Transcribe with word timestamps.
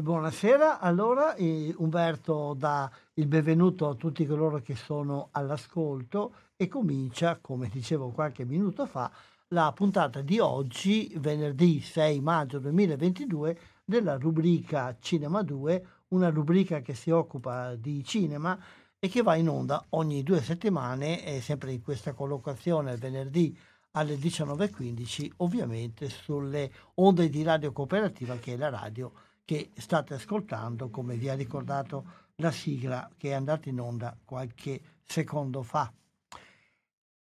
Buonasera, 0.00 0.80
allora 0.80 1.34
eh, 1.34 1.74
Umberto 1.76 2.54
dà 2.56 2.90
il 3.14 3.26
benvenuto 3.26 3.86
a 3.86 3.94
tutti 3.94 4.24
coloro 4.24 4.62
che 4.62 4.74
sono 4.74 5.28
all'ascolto 5.32 6.32
e 6.56 6.68
comincia, 6.68 7.36
come 7.38 7.68
dicevo 7.68 8.08
qualche 8.08 8.46
minuto 8.46 8.86
fa, 8.86 9.10
la 9.48 9.70
puntata 9.72 10.22
di 10.22 10.38
oggi, 10.38 11.12
venerdì 11.18 11.82
6 11.82 12.18
maggio 12.20 12.58
2022, 12.60 13.58
della 13.84 14.16
rubrica 14.16 14.96
Cinema 14.98 15.42
2, 15.42 15.86
una 16.08 16.30
rubrica 16.30 16.80
che 16.80 16.94
si 16.94 17.10
occupa 17.10 17.74
di 17.74 18.02
cinema 18.02 18.58
e 18.98 19.06
che 19.08 19.20
va 19.20 19.34
in 19.34 19.50
onda 19.50 19.84
ogni 19.90 20.22
due 20.22 20.40
settimane, 20.40 21.22
e 21.26 21.42
sempre 21.42 21.72
in 21.72 21.82
questa 21.82 22.14
collocazione 22.14 22.96
venerdì 22.96 23.54
alle 23.92 24.14
19.15, 24.14 25.32
ovviamente 25.38 26.08
sulle 26.08 26.72
onde 26.94 27.28
di 27.28 27.42
Radio 27.42 27.72
Cooperativa, 27.72 28.36
che 28.36 28.54
è 28.54 28.56
la 28.56 28.70
radio 28.70 29.12
che 29.50 29.70
state 29.74 30.14
ascoltando, 30.14 30.90
come 30.90 31.16
vi 31.16 31.28
ha 31.28 31.34
ricordato 31.34 32.04
la 32.36 32.52
sigla 32.52 33.10
che 33.16 33.30
è 33.30 33.32
andata 33.32 33.68
in 33.68 33.80
onda 33.80 34.16
qualche 34.24 34.80
secondo 35.02 35.64
fa. 35.64 35.92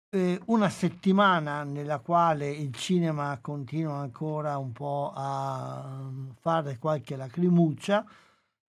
Eh, 0.09 0.41
una 0.47 0.67
settimana 0.67 1.63
nella 1.63 1.99
quale 1.99 2.49
il 2.49 2.73
cinema 2.73 3.39
continua 3.39 3.99
ancora 3.99 4.57
un 4.57 4.73
po' 4.73 5.13
a 5.15 6.11
fare 6.41 6.77
qualche 6.77 7.15
lacrimuccia. 7.15 8.05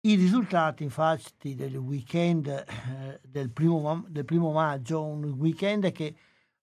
I 0.03 0.15
risultati 0.15 0.83
infatti 0.83 1.55
del 1.55 1.75
weekend 1.77 2.49
eh, 2.49 3.19
del, 3.23 3.49
primo, 3.49 4.05
del, 4.09 4.27
primo, 4.27 4.53
maggio, 4.53 5.03
un 5.03 5.25
weekend 5.25 5.91
che 5.93 6.15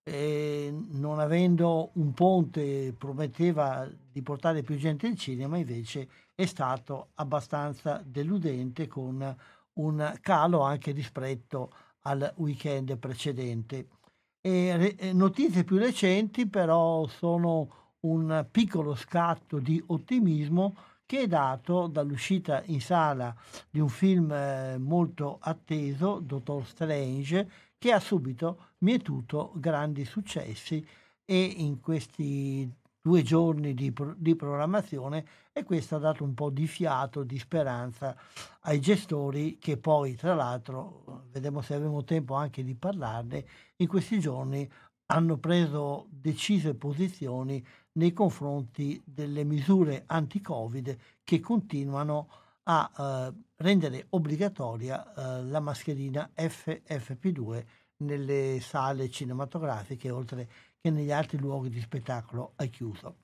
eh, 0.04 0.72
non 0.92 1.18
avendo 1.18 1.90
un 1.94 2.14
ponte 2.14 2.94
prometteva 2.96 3.90
di 4.12 4.22
portare 4.22 4.62
più 4.62 4.76
gente 4.76 5.08
al 5.08 5.16
cinema, 5.16 5.58
invece 5.58 6.08
è 6.36 6.46
stato 6.46 7.10
abbastanza 7.16 8.02
deludente 8.06 8.88
con 8.88 9.36
un 9.74 10.18
calo 10.22 10.62
anche 10.62 10.92
rispetto 10.92 11.74
al 12.02 12.32
weekend 12.36 12.98
precedente. 12.98 13.88
E, 14.42 14.96
eh, 15.00 15.14
notizie 15.14 15.64
più 15.64 15.78
recenti 15.78 16.48
però 16.48 17.08
sono 17.08 17.96
un 18.02 18.46
piccolo 18.52 18.94
scatto 18.96 19.60
di 19.60 19.82
ottimismo 19.88 20.76
che 21.06 21.22
è 21.22 21.28
dato 21.28 21.88
dall'uscita 21.88 22.64
in 22.66 22.82
sala 22.82 23.36
di 23.70 23.80
un 23.80 23.90
film 23.90 24.32
eh, 24.32 24.78
molto 24.78 25.38
atteso, 25.40 26.20
Dottor 26.20 26.66
Strange, 26.66 27.50
che 27.78 27.92
ha 27.92 28.00
subito 28.00 28.72
mietuto 28.80 29.52
grandi 29.56 30.04
successi 30.06 30.86
e 31.24 31.44
in 31.44 31.80
questi 31.80 32.72
due 33.06 33.22
giorni 33.22 33.76
di, 33.76 33.94
di, 34.18 34.36
programmazione 34.36 35.26
e 35.54 35.64
questo 35.64 35.96
ha 35.96 36.00
dato 36.00 36.24
un 36.24 36.34
po' 36.34 36.50
di 36.50 36.66
fiato, 36.66 37.22
di 37.22 37.38
speranza 37.38 38.18
ai 38.62 38.82
gestori 38.82 39.60
che 39.60 39.78
poi, 39.78 40.16
tra 40.16 40.34
l'altro, 40.34 41.28
vedremo 41.32 41.62
se 41.62 41.76
avremo 41.76 42.04
tempo 42.04 42.34
anche 42.34 42.64
di 42.64 42.74
parlarne, 42.74 43.46
in 43.76 43.88
questi 43.88 44.20
giorni 44.20 44.68
hanno 45.12 45.38
preso 45.38 46.08
decise 46.10 46.74
posizioni 46.74 47.64
nei 47.92 48.12
confronti 48.12 49.00
delle 49.06 49.44
misure 49.44 50.06
anti-Covid 50.08 50.98
che 51.24 51.40
continuano 51.40 52.28
a 52.64 52.92
eh, 52.98 53.34
rendere 53.58 54.08
obbligatoria 54.10 55.14
eh, 55.14 55.44
la 55.44 55.60
mascherina 55.60 56.32
FFP2 56.36 57.66
nelle 57.98 58.58
sale 58.62 59.12
cinematografiche, 59.12 60.10
oltre 60.10 60.50
che 60.86 60.92
negli 60.92 61.12
altri 61.12 61.40
luoghi 61.40 61.70
di 61.70 61.80
spettacolo 61.80 62.54
è 62.56 62.70
chiuso. 62.70 63.16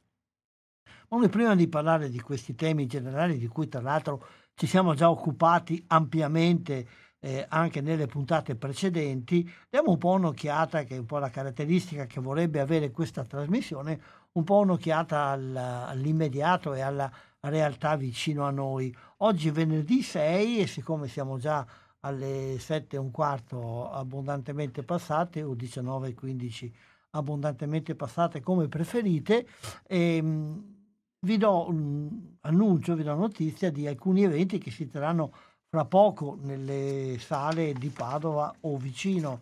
Ma 1.09 1.19
noi 1.19 1.29
prima 1.29 1.53
di 1.53 1.67
parlare 1.67 2.09
di 2.09 2.19
questi 2.19 2.55
temi 2.55 2.87
generali, 2.87 3.37
di 3.37 3.45
cui 3.45 3.67
tra 3.67 3.81
l'altro 3.81 4.25
ci 4.55 4.65
siamo 4.65 4.95
già 4.95 5.11
occupati 5.11 5.83
ampiamente 5.89 6.87
eh, 7.19 7.45
anche 7.49 7.81
nelle 7.81 8.07
puntate 8.07 8.55
precedenti, 8.55 9.47
diamo 9.69 9.91
un 9.91 9.99
po' 9.99 10.09
un'occhiata, 10.09 10.85
che 10.85 10.95
è 10.95 10.97
un 10.97 11.05
po' 11.05 11.19
la 11.19 11.29
caratteristica 11.29 12.07
che 12.07 12.19
vorrebbe 12.19 12.61
avere 12.61 12.89
questa 12.89 13.23
trasmissione, 13.25 14.01
un 14.31 14.43
po' 14.43 14.57
un'occhiata 14.61 15.25
al, 15.25 15.55
all'immediato 15.55 16.73
e 16.73 16.81
alla 16.81 17.11
realtà 17.41 17.95
vicino 17.95 18.43
a 18.43 18.49
noi. 18.49 18.91
Oggi 19.17 19.51
venerdì 19.51 20.01
6 20.01 20.61
e 20.61 20.65
siccome 20.65 21.07
siamo 21.07 21.37
già 21.37 21.63
alle 21.99 22.57
7 22.57 22.95
e 22.95 22.99
un 22.99 23.11
quarto 23.11 23.91
abbondantemente 23.91 24.81
passate 24.81 25.43
o 25.43 25.53
19 25.53 26.07
e 26.07 26.13
15 26.15 26.73
abbondantemente 27.11 27.95
passate 27.95 28.41
come 28.41 28.67
preferite. 28.67 29.47
E, 29.87 30.17
ehm, 30.17 30.63
vi 31.23 31.37
do 31.37 31.67
un 31.67 32.09
annuncio, 32.41 32.95
vi 32.95 33.03
do 33.03 33.13
notizia 33.13 33.71
di 33.71 33.85
alcuni 33.87 34.23
eventi 34.23 34.57
che 34.57 34.71
si 34.71 34.87
terranno 34.87 35.31
fra 35.69 35.85
poco 35.85 36.37
nelle 36.41 37.17
sale 37.19 37.73
di 37.73 37.89
Padova 37.89 38.53
o 38.61 38.77
vicino. 38.77 39.41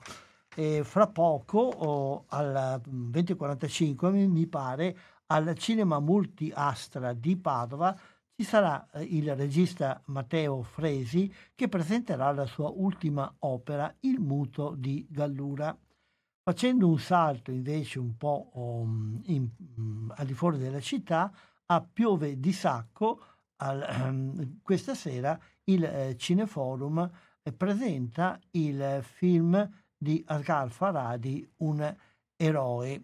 E 0.56 0.84
fra 0.84 1.08
poco, 1.08 1.60
o 1.60 2.26
al 2.28 2.82
2045, 2.86 4.12
mi 4.12 4.46
pare, 4.48 4.98
al 5.28 5.56
Cinema 5.58 6.00
Multi 6.00 6.52
Astra 6.54 7.14
di 7.14 7.38
Padova 7.38 7.98
ci 8.36 8.44
sarà 8.44 8.90
eh, 8.92 9.04
il 9.04 9.36
regista 9.36 10.02
Matteo 10.06 10.64
Fresi 10.64 11.32
che 11.54 11.68
presenterà 11.68 12.32
la 12.32 12.46
sua 12.46 12.70
ultima 12.70 13.30
opera, 13.40 13.94
Il 14.02 14.20
muto 14.20 14.76
di 14.78 15.06
Gallura. 15.10 15.78
Facendo 16.50 16.88
un 16.88 16.98
salto 16.98 17.52
invece 17.52 18.00
un 18.00 18.18
po' 18.18 18.50
um, 18.54 19.22
in, 19.26 19.48
um, 19.76 20.12
al 20.16 20.26
di 20.26 20.34
fuori 20.34 20.58
della 20.58 20.80
città, 20.80 21.32
a 21.68 21.80
Piove 21.80 22.40
di 22.40 22.52
Sacco, 22.52 23.22
al, 23.58 23.86
um, 24.02 24.60
questa 24.64 24.96
sera 24.96 25.40
il 25.66 25.84
eh, 25.84 26.16
Cineforum 26.18 27.08
eh, 27.44 27.52
presenta 27.52 28.40
il 28.54 29.02
film 29.04 29.70
di 29.96 30.24
Asghar 30.26 30.72
Faradi, 30.72 31.48
Un 31.58 31.96
eroe. 32.36 33.04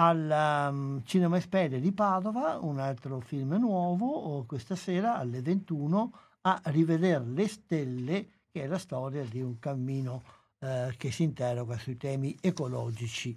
Al 0.00 0.70
um, 0.72 1.04
Cinema 1.04 1.36
Espede 1.36 1.78
di 1.78 1.92
Padova, 1.92 2.58
un 2.58 2.80
altro 2.80 3.20
film 3.20 3.54
nuovo, 3.60 4.42
questa 4.44 4.74
sera 4.74 5.18
alle 5.18 5.40
21, 5.40 6.12
a 6.40 6.60
Rivedere 6.64 7.24
le 7.26 7.46
stelle, 7.46 8.28
che 8.50 8.64
è 8.64 8.66
la 8.66 8.78
storia 8.78 9.22
di 9.22 9.40
un 9.40 9.60
cammino 9.60 10.41
eh, 10.62 10.94
che 10.96 11.10
si 11.10 11.24
interroga 11.24 11.76
sui 11.76 11.96
temi 11.96 12.36
ecologici 12.40 13.36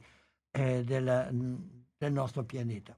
eh, 0.51 0.83
del, 0.83 1.59
del, 1.97 2.11
nostro 2.11 2.43
pianeta. 2.43 2.95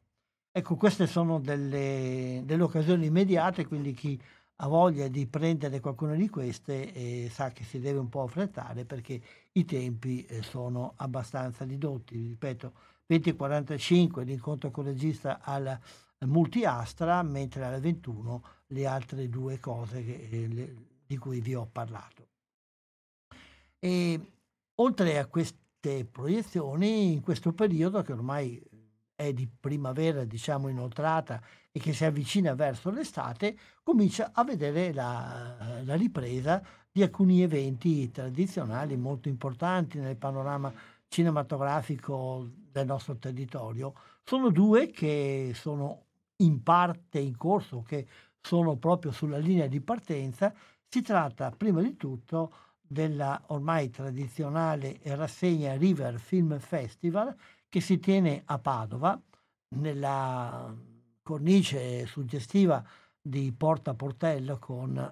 Ecco, 0.51 0.75
queste 0.75 1.07
sono 1.07 1.39
delle, 1.39 2.41
delle, 2.43 2.63
occasioni 2.63 3.05
immediate, 3.05 3.65
quindi 3.65 3.93
chi 3.93 4.19
ha 4.57 4.67
voglia 4.67 5.07
di 5.07 5.27
prendere 5.27 5.79
qualcuna 5.79 6.13
di 6.15 6.27
queste 6.29 6.91
eh, 6.91 7.29
sa 7.31 7.51
che 7.51 7.63
si 7.63 7.79
deve 7.79 7.99
un 7.99 8.09
po' 8.09 8.23
affrettare 8.23 8.83
perché 8.83 9.21
i 9.53 9.63
tempi 9.63 10.25
eh, 10.25 10.41
sono 10.41 10.93
abbastanza 10.97 11.63
ridotti, 11.63 12.17
ripeto, 12.17 12.73
20.45 13.09 14.25
l'incontro 14.25 14.71
con 14.71 14.87
il 14.87 14.91
regista 14.91 15.39
al 15.41 15.79
multiastra, 16.25 17.21
mentre 17.23 17.63
alle 17.63 17.79
21 17.79 18.43
le 18.67 18.85
altre 18.87 19.29
due 19.29 19.59
cose 19.59 20.03
che, 20.03 20.27
eh, 20.29 20.47
le, 20.47 20.75
di 21.05 21.17
cui 21.17 21.39
vi 21.39 21.55
ho 21.55 21.67
parlato. 21.71 22.16
E 23.79 24.19
oltre 24.75 25.19
a 25.19 25.25
queste 25.27 26.05
proiezioni, 26.05 27.13
in 27.13 27.21
questo 27.21 27.53
periodo 27.53 28.01
che 28.01 28.13
ormai 28.13 28.61
è 29.15 29.33
di 29.33 29.47
primavera, 29.47 30.23
diciamo, 30.25 30.67
inoltrata 30.67 31.41
e 31.71 31.79
che 31.79 31.93
si 31.93 32.05
avvicina 32.05 32.53
verso 32.53 32.89
l'estate, 32.89 33.57
comincia 33.83 34.31
a 34.33 34.43
vedere 34.43 34.93
la, 34.93 35.81
la 35.83 35.95
ripresa 35.95 36.63
di 36.91 37.01
alcuni 37.01 37.41
eventi 37.41 38.09
tradizionali 38.11 38.95
molto 38.95 39.27
importanti 39.27 39.99
nel 39.99 40.17
panorama 40.17 40.73
cinematografico 41.07 42.47
del 42.71 42.85
nostro 42.85 43.17
territorio. 43.17 43.93
Sono 44.23 44.49
due 44.49 44.91
che 44.91 45.51
sono 45.53 46.05
in 46.37 46.61
parte 46.61 47.19
in 47.19 47.37
corso, 47.37 47.81
che 47.81 48.07
sono 48.41 48.75
proprio 48.77 49.11
sulla 49.11 49.37
linea 49.37 49.67
di 49.67 49.79
partenza. 49.81 50.53
Si 50.87 51.01
tratta 51.01 51.51
prima 51.51 51.81
di 51.81 51.95
tutto 51.95 52.51
della 52.87 53.41
ormai 53.47 53.89
tradizionale 53.89 54.99
rassegna 55.03 55.75
River 55.75 56.19
Film 56.19 56.57
Festival 56.59 57.35
che 57.67 57.81
si 57.81 57.99
tiene 57.99 58.43
a 58.45 58.57
Padova 58.59 59.19
nella 59.75 60.73
cornice 61.21 62.05
suggestiva 62.05 62.83
di 63.21 63.51
Porta 63.51 63.93
Portello 63.93 64.57
con 64.57 65.09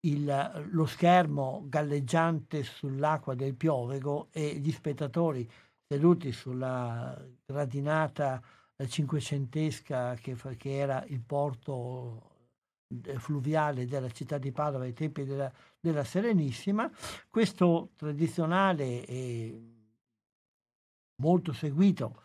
il, 0.00 0.68
lo 0.70 0.86
schermo 0.86 1.64
galleggiante 1.66 2.62
sull'acqua 2.62 3.34
del 3.34 3.56
Piovego 3.56 4.28
e 4.30 4.54
gli 4.56 4.70
spettatori 4.70 5.50
seduti 5.88 6.30
sulla 6.30 7.16
gradinata 7.44 8.40
cinquecentesca 8.86 10.14
che, 10.14 10.36
che 10.56 10.76
era 10.76 11.04
il 11.08 11.20
porto 11.20 12.22
eh, 12.22 12.35
fluviale 13.18 13.86
della 13.86 14.10
città 14.10 14.38
di 14.38 14.52
Padova 14.52 14.84
ai 14.84 14.92
tempi 14.92 15.24
della, 15.24 15.52
della 15.80 16.04
Serenissima, 16.04 16.90
questo 17.28 17.90
tradizionale 17.96 19.04
e 19.04 19.60
molto 21.16 21.52
seguito 21.52 22.22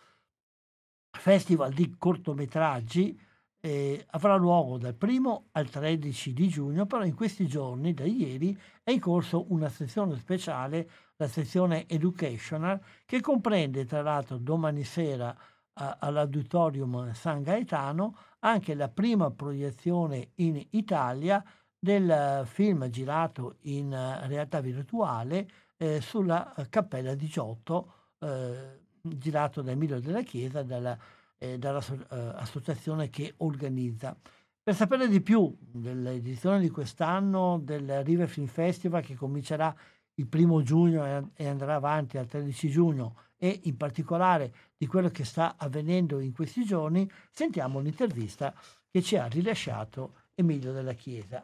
festival 1.12 1.74
di 1.74 1.96
cortometraggi 1.98 3.20
eh, 3.64 4.06
avrà 4.12 4.36
luogo 4.36 4.78
dal 4.78 4.96
1 5.00 5.50
al 5.52 5.70
13 5.70 6.34
di 6.34 6.48
giugno, 6.48 6.86
però 6.88 7.04
in 7.04 7.14
questi 7.14 7.48
giorni, 7.48 7.94
da 7.94 8.06
ieri, 8.06 8.58
è 8.84 8.92
in 8.92 9.00
corso 9.00 9.46
una 9.50 9.70
sezione 9.70 10.18
speciale, 10.18 10.90
la 11.18 11.28
sezione 11.28 11.88
Educational, 11.88 12.82
che 13.06 13.22
comprende 13.22 13.86
tra 13.86 14.02
l'altro 14.02 14.38
domani 14.38 14.84
sera 14.84 15.36
all'Auditorium 15.74 17.14
San 17.14 17.42
Gaetano 17.42 18.16
anche 18.40 18.74
la 18.74 18.90
prima 18.90 19.32
proiezione 19.32 20.32
in 20.36 20.64
Italia 20.72 21.44
del 21.80 22.44
film 22.46 22.90
girato 22.90 23.56
in 23.62 23.90
realtà 24.28 24.60
virtuale 24.62 25.48
eh, 25.78 26.02
sulla 26.02 26.54
Cappella 26.70 27.16
18, 27.16 27.94
eh, 28.20 28.80
girato 29.02 29.62
da 29.62 29.72
Emilio 29.72 30.00
della 30.00 30.22
Chiesa, 30.22 30.62
dalla 30.62 30.98
eh, 31.42 31.58
dall'associazione 31.58 33.10
che 33.10 33.34
organizza. 33.38 34.16
Per 34.64 34.76
sapere 34.76 35.08
di 35.08 35.22
più 35.22 35.54
dell'edizione 35.60 36.60
di 36.60 36.70
quest'anno 36.70 37.60
del 37.60 38.04
River 38.04 38.28
Film 38.28 38.46
Festival 38.46 39.04
che 39.04 39.16
comincerà 39.16 39.76
il 40.16 40.28
primo 40.28 40.62
giugno 40.62 41.32
e 41.34 41.48
andrà 41.48 41.76
avanti 41.76 42.20
al 42.20 42.28
13 42.28 42.70
giugno 42.70 43.16
e 43.44 43.62
in 43.64 43.76
particolare 43.76 44.54
di 44.78 44.86
quello 44.86 45.10
che 45.10 45.26
sta 45.26 45.56
avvenendo 45.58 46.20
in 46.20 46.32
questi 46.32 46.64
giorni, 46.64 47.10
sentiamo 47.32 47.80
l'intervista 47.80 48.54
che 48.88 49.02
ci 49.02 49.18
ha 49.18 49.26
rilasciato 49.26 50.14
Emilio 50.36 50.72
della 50.72 50.94
Chiesa. 50.94 51.44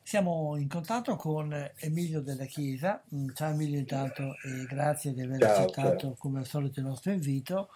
Siamo 0.00 0.56
in 0.56 0.68
contatto 0.68 1.16
con 1.16 1.52
Emilio 1.78 2.20
della 2.20 2.44
Chiesa. 2.44 3.02
Mm, 3.12 3.30
ciao 3.34 3.50
Emilio 3.50 3.80
intanto 3.80 4.36
e 4.44 4.66
grazie 4.66 5.12
di 5.12 5.22
aver 5.22 5.40
ciao, 5.40 5.56
accettato 5.56 5.98
ciao. 5.98 6.16
come 6.16 6.38
al 6.38 6.46
solito 6.46 6.78
il 6.78 6.86
nostro 6.86 7.10
invito. 7.10 7.70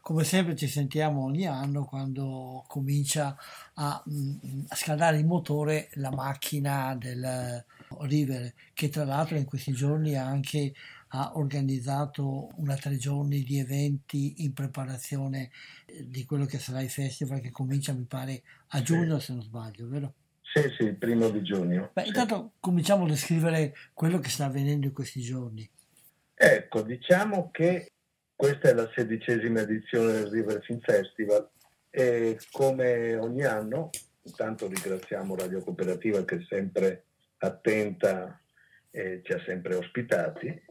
Come 0.00 0.24
sempre 0.24 0.56
ci 0.56 0.66
sentiamo 0.66 1.22
ogni 1.22 1.46
anno 1.46 1.84
quando 1.84 2.64
comincia 2.66 3.36
a, 3.74 4.02
mm, 4.10 4.64
a 4.68 4.74
scaldare 4.74 5.18
il 5.18 5.26
motore 5.26 5.88
la 5.94 6.10
macchina 6.10 6.96
del 6.96 7.64
River, 8.00 8.52
che 8.72 8.88
tra 8.88 9.04
l'altro 9.04 9.36
in 9.36 9.44
questi 9.44 9.72
giorni 9.72 10.16
anche 10.16 10.72
ha 11.12 11.32
organizzato 11.34 12.50
una 12.56 12.76
tre 12.76 12.96
giorni 12.96 13.42
di 13.42 13.58
eventi 13.58 14.44
in 14.44 14.52
preparazione 14.52 15.50
eh, 15.86 16.08
di 16.08 16.24
quello 16.24 16.44
che 16.44 16.58
sarà 16.58 16.82
il 16.82 16.90
festival 16.90 17.40
che 17.40 17.50
comincia 17.50 17.92
mi 17.92 18.04
pare 18.04 18.42
a 18.68 18.82
giugno 18.82 19.18
se 19.18 19.32
non 19.32 19.42
sbaglio, 19.42 19.88
vero? 19.88 20.14
Sì, 20.42 20.62
sì, 20.76 20.84
il 20.84 20.96
primo 20.96 21.28
di 21.30 21.42
giugno. 21.42 21.90
Beh, 21.92 22.04
intanto 22.04 22.52
cominciamo 22.58 23.04
a 23.04 23.08
descrivere 23.08 23.74
quello 23.92 24.18
che 24.18 24.28
sta 24.28 24.46
avvenendo 24.46 24.86
in 24.86 24.92
questi 24.92 25.20
giorni. 25.20 25.68
Ecco, 26.34 26.82
diciamo 26.82 27.50
che 27.50 27.90
questa 28.34 28.70
è 28.70 28.72
la 28.72 28.90
sedicesima 28.94 29.60
edizione 29.60 30.12
del 30.12 30.30
River 30.30 30.62
Film 30.62 30.80
Festival 30.80 31.48
e 31.90 32.38
come 32.50 33.16
ogni 33.16 33.44
anno, 33.44 33.90
intanto 34.22 34.66
ringraziamo 34.66 35.36
Radio 35.36 35.62
Cooperativa 35.62 36.24
che 36.24 36.36
è 36.36 36.44
sempre 36.48 37.04
attenta 37.40 38.40
e 38.90 39.20
ci 39.24 39.32
ha 39.32 39.42
sempre 39.44 39.74
ospitati. 39.74 40.62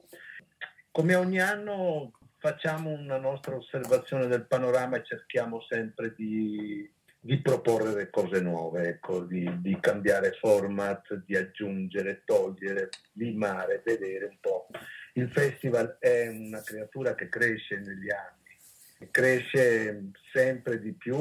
Come 0.92 1.16
ogni 1.16 1.40
anno 1.40 2.12
facciamo 2.38 2.90
una 2.90 3.18
nostra 3.18 3.56
osservazione 3.56 4.28
del 4.28 4.46
panorama 4.46 4.98
e 4.98 5.06
cerchiamo 5.06 5.62
sempre 5.62 6.14
di 6.16 6.90
di 7.22 7.42
proporre 7.42 8.10
cose 8.10 8.40
nuove, 8.40 8.88
ecco, 8.88 9.26
di, 9.26 9.46
di, 9.60 9.78
cambiare 9.80 10.32
format, 10.40 11.22
di 11.26 11.36
aggiungere, 11.36 12.22
togliere, 12.24 12.90
limare, 13.14 13.82
vedere 13.84 14.26
un 14.26 14.38
po'. 14.40 14.68
Il 15.14 15.30
festival 15.30 15.98
è 16.00 16.28
una 16.28 16.62
creatura 16.62 17.16
che 17.16 17.28
cresce 17.28 17.78
negli 17.80 18.10
anni, 18.10 19.10
cresce 19.12 20.12
sempre 20.32 20.80
di 20.80 20.94
più 20.94 21.18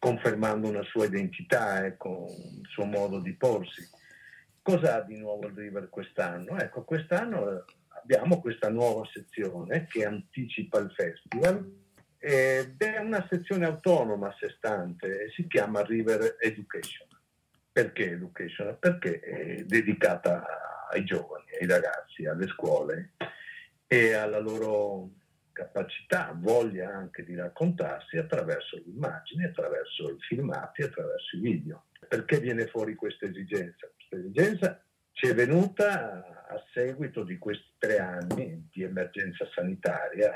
confermando 0.00 0.66
una 0.66 0.82
sua 0.82 1.04
identità, 1.04 1.84
ecco, 1.84 2.24
un 2.26 2.64
suo 2.64 2.86
modo 2.86 3.20
di 3.20 3.34
porsi. 3.34 3.86
Cosa 4.62 4.96
ha 4.96 5.00
di 5.02 5.18
nuovo 5.18 5.46
il 5.46 5.54
River 5.54 5.90
quest'anno? 5.90 6.58
Ecco, 6.58 6.84
quest'anno 6.84 7.64
abbiamo 7.88 8.40
questa 8.40 8.70
nuova 8.70 9.06
sezione 9.12 9.86
che 9.86 10.06
anticipa 10.06 10.78
il 10.78 10.90
festival 10.92 11.78
ed 12.18 12.80
è 12.80 12.98
una 12.98 13.26
sezione 13.30 13.66
autonoma 13.66 14.28
a 14.28 14.36
sé 14.38 14.54
stante, 14.56 15.30
si 15.34 15.46
chiama 15.46 15.82
River 15.82 16.36
Education. 16.40 17.08
Perché 17.70 18.12
Education? 18.12 18.76
Perché 18.80 19.20
è 19.20 19.64
dedicata 19.64 20.88
ai 20.90 21.04
giovani, 21.04 21.44
ai 21.60 21.66
ragazzi, 21.66 22.24
alle 22.24 22.46
scuole 22.48 23.12
e 23.86 24.14
alla 24.14 24.38
loro 24.38 25.10
capacità, 25.60 26.32
voglia 26.34 26.88
anche 26.94 27.22
di 27.22 27.34
raccontarsi 27.34 28.16
attraverso 28.16 28.76
le 28.76 28.84
immagini, 28.86 29.44
attraverso 29.44 30.10
i 30.10 30.16
filmati, 30.20 30.82
attraverso 30.82 31.36
i 31.36 31.40
video. 31.40 31.84
Perché 32.08 32.40
viene 32.40 32.66
fuori 32.66 32.94
questa 32.94 33.26
esigenza? 33.26 33.90
Questa 33.94 34.16
esigenza 34.16 34.82
ci 35.12 35.26
è 35.26 35.34
venuta 35.34 36.46
a 36.48 36.64
seguito 36.72 37.24
di 37.24 37.36
questi 37.36 37.74
tre 37.78 37.98
anni 37.98 38.68
di 38.72 38.82
emergenza 38.82 39.46
sanitaria, 39.54 40.32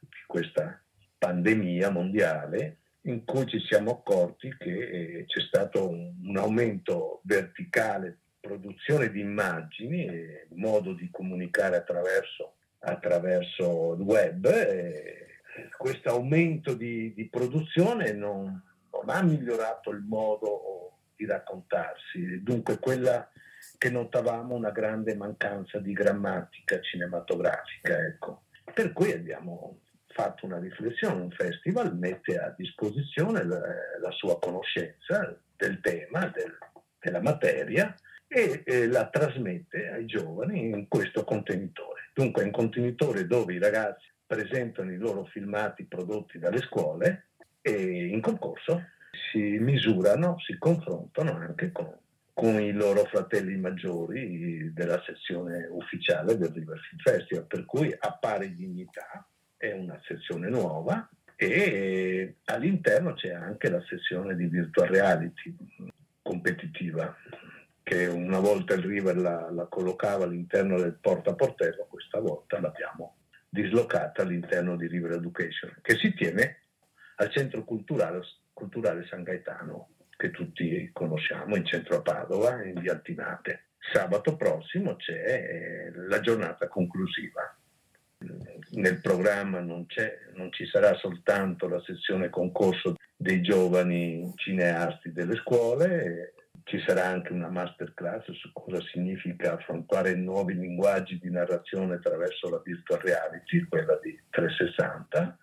di 0.00 0.22
questa 0.26 0.80
pandemia 1.18 1.90
mondiale 1.90 2.78
in 3.02 3.24
cui 3.24 3.46
ci 3.46 3.58
siamo 3.60 3.90
accorti 3.90 4.54
che 4.56 4.70
eh, 4.70 5.24
c'è 5.26 5.40
stato 5.40 5.88
un, 5.88 6.36
aumento 6.36 7.20
verticale 7.24 8.10
di 8.10 8.48
produzione 8.48 9.10
di 9.10 9.20
immagini 9.20 10.06
e 10.06 10.46
modo 10.50 10.92
di 10.92 11.08
comunicare 11.10 11.76
attraverso, 11.76 12.57
attraverso 12.80 13.94
il 13.94 14.00
web. 14.00 14.48
Questo 15.76 16.10
aumento 16.10 16.74
di, 16.74 17.12
di 17.14 17.28
produzione 17.28 18.12
non, 18.12 18.62
non, 18.92 19.08
ha 19.08 19.22
migliorato 19.22 19.90
il 19.90 20.02
modo 20.02 20.98
di 21.16 21.26
raccontarsi, 21.26 22.42
dunque 22.42 22.78
quella 22.78 23.28
che 23.76 23.90
notavamo 23.90 24.54
una 24.54 24.70
grande 24.70 25.14
mancanza 25.16 25.78
di 25.78 25.92
grammatica 25.92 26.80
cinematografica. 26.80 27.98
Ecco. 27.98 28.42
Per 28.72 28.92
cui 28.92 29.12
abbiamo 29.12 29.80
fatto 30.06 30.46
una 30.46 30.58
riflessione, 30.58 31.22
un 31.22 31.30
festival 31.30 31.96
mette 31.96 32.38
a 32.38 32.54
disposizione 32.56 33.44
la, 33.44 33.60
la 34.00 34.10
sua 34.10 34.38
conoscenza 34.38 35.36
del 35.56 35.80
tema, 35.80 36.26
del, 36.34 36.56
della 36.98 37.20
materia 37.20 37.94
e, 38.26 38.62
e, 38.64 38.86
la 38.86 39.08
trasmette 39.08 39.90
ai 39.90 40.06
giovani 40.06 40.68
in 40.70 40.88
questo 40.88 41.24
contenitore. 41.24 42.07
Dunque 42.18 42.42
è 42.42 42.46
un 42.46 42.50
contenitore 42.50 43.28
dove 43.28 43.54
i 43.54 43.60
ragazzi 43.60 44.08
presentano 44.26 44.90
i 44.90 44.96
loro 44.96 45.26
filmati 45.26 45.84
prodotti 45.84 46.40
dalle 46.40 46.60
scuole 46.62 47.28
e 47.60 48.06
in 48.06 48.20
concorso 48.20 48.86
si 49.30 49.38
misurano, 49.38 50.36
si 50.40 50.58
confrontano 50.58 51.36
anche 51.36 51.70
con, 51.70 51.96
con 52.34 52.60
i 52.60 52.72
loro 52.72 53.04
fratelli 53.04 53.56
maggiori 53.56 54.72
della 54.74 55.00
sezione 55.06 55.68
ufficiale 55.70 56.36
del 56.36 56.50
River 56.50 56.80
Film 56.80 57.00
Festival, 57.02 57.46
per 57.46 57.64
cui 57.64 57.94
a 57.96 58.12
pari 58.20 58.56
dignità 58.56 59.24
è 59.56 59.70
una 59.70 60.00
sezione 60.04 60.48
nuova 60.48 61.08
e 61.36 62.34
all'interno 62.46 63.14
c'è 63.14 63.30
anche 63.30 63.70
la 63.70 63.84
sezione 63.86 64.34
di 64.34 64.46
virtual 64.46 64.88
reality 64.88 65.54
competitiva 66.20 67.16
che 67.88 68.04
una 68.04 68.38
volta 68.38 68.74
il 68.74 68.82
River 68.82 69.16
la, 69.16 69.50
la 69.50 69.64
collocava 69.64 70.24
all'interno 70.24 70.78
del 70.78 70.98
porta 71.00 71.34
portello, 71.34 71.86
questa 71.88 72.20
volta 72.20 72.60
l'abbiamo 72.60 73.16
dislocata 73.48 74.20
all'interno 74.20 74.76
di 74.76 74.86
River 74.86 75.12
Education, 75.12 75.74
che 75.80 75.96
si 75.96 76.12
tiene 76.12 76.64
al 77.16 77.30
centro 77.30 77.64
culturale, 77.64 78.20
culturale 78.52 79.06
San 79.06 79.22
Gaetano, 79.22 79.92
che 80.18 80.30
tutti 80.30 80.90
conosciamo, 80.92 81.56
in 81.56 81.64
centro 81.64 81.96
a 81.96 82.02
Padova, 82.02 82.62
in 82.62 82.78
via 82.78 82.92
Altinate. 82.92 83.68
Sabato 83.90 84.36
prossimo 84.36 84.96
c'è 84.96 85.90
la 85.94 86.20
giornata 86.20 86.68
conclusiva. 86.68 87.56
Nel 88.72 89.00
programma 89.00 89.60
non, 89.60 89.86
non 90.34 90.52
ci 90.52 90.66
sarà 90.66 90.92
soltanto 90.96 91.68
la 91.68 91.80
sezione 91.86 92.28
concorso 92.28 92.96
dei 93.16 93.40
giovani 93.40 94.30
cineasti 94.36 95.10
delle 95.10 95.36
scuole, 95.36 96.34
ci 96.68 96.82
sarà 96.86 97.06
anche 97.06 97.32
una 97.32 97.48
masterclass 97.48 98.30
su 98.32 98.52
cosa 98.52 98.80
significa 98.92 99.54
affrontare 99.54 100.14
nuovi 100.14 100.54
linguaggi 100.54 101.18
di 101.18 101.30
narrazione 101.30 101.94
attraverso 101.94 102.48
la 102.48 102.60
virtual 102.64 103.00
reality, 103.00 103.66
quella 103.68 103.98
di 104.02 104.18
360, 104.30 105.38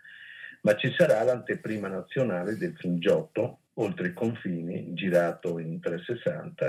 ma 0.62 0.76
ci 0.76 0.94
sarà 0.98 1.22
l'anteprima 1.24 1.88
nazionale 1.88 2.58
del 2.58 2.76
film 2.78 3.00
Giotto, 3.00 3.60
Oltre 3.78 4.08
i 4.08 4.14
confini, 4.14 4.94
girato 4.94 5.60
in 5.60 5.82
360, 5.82 6.66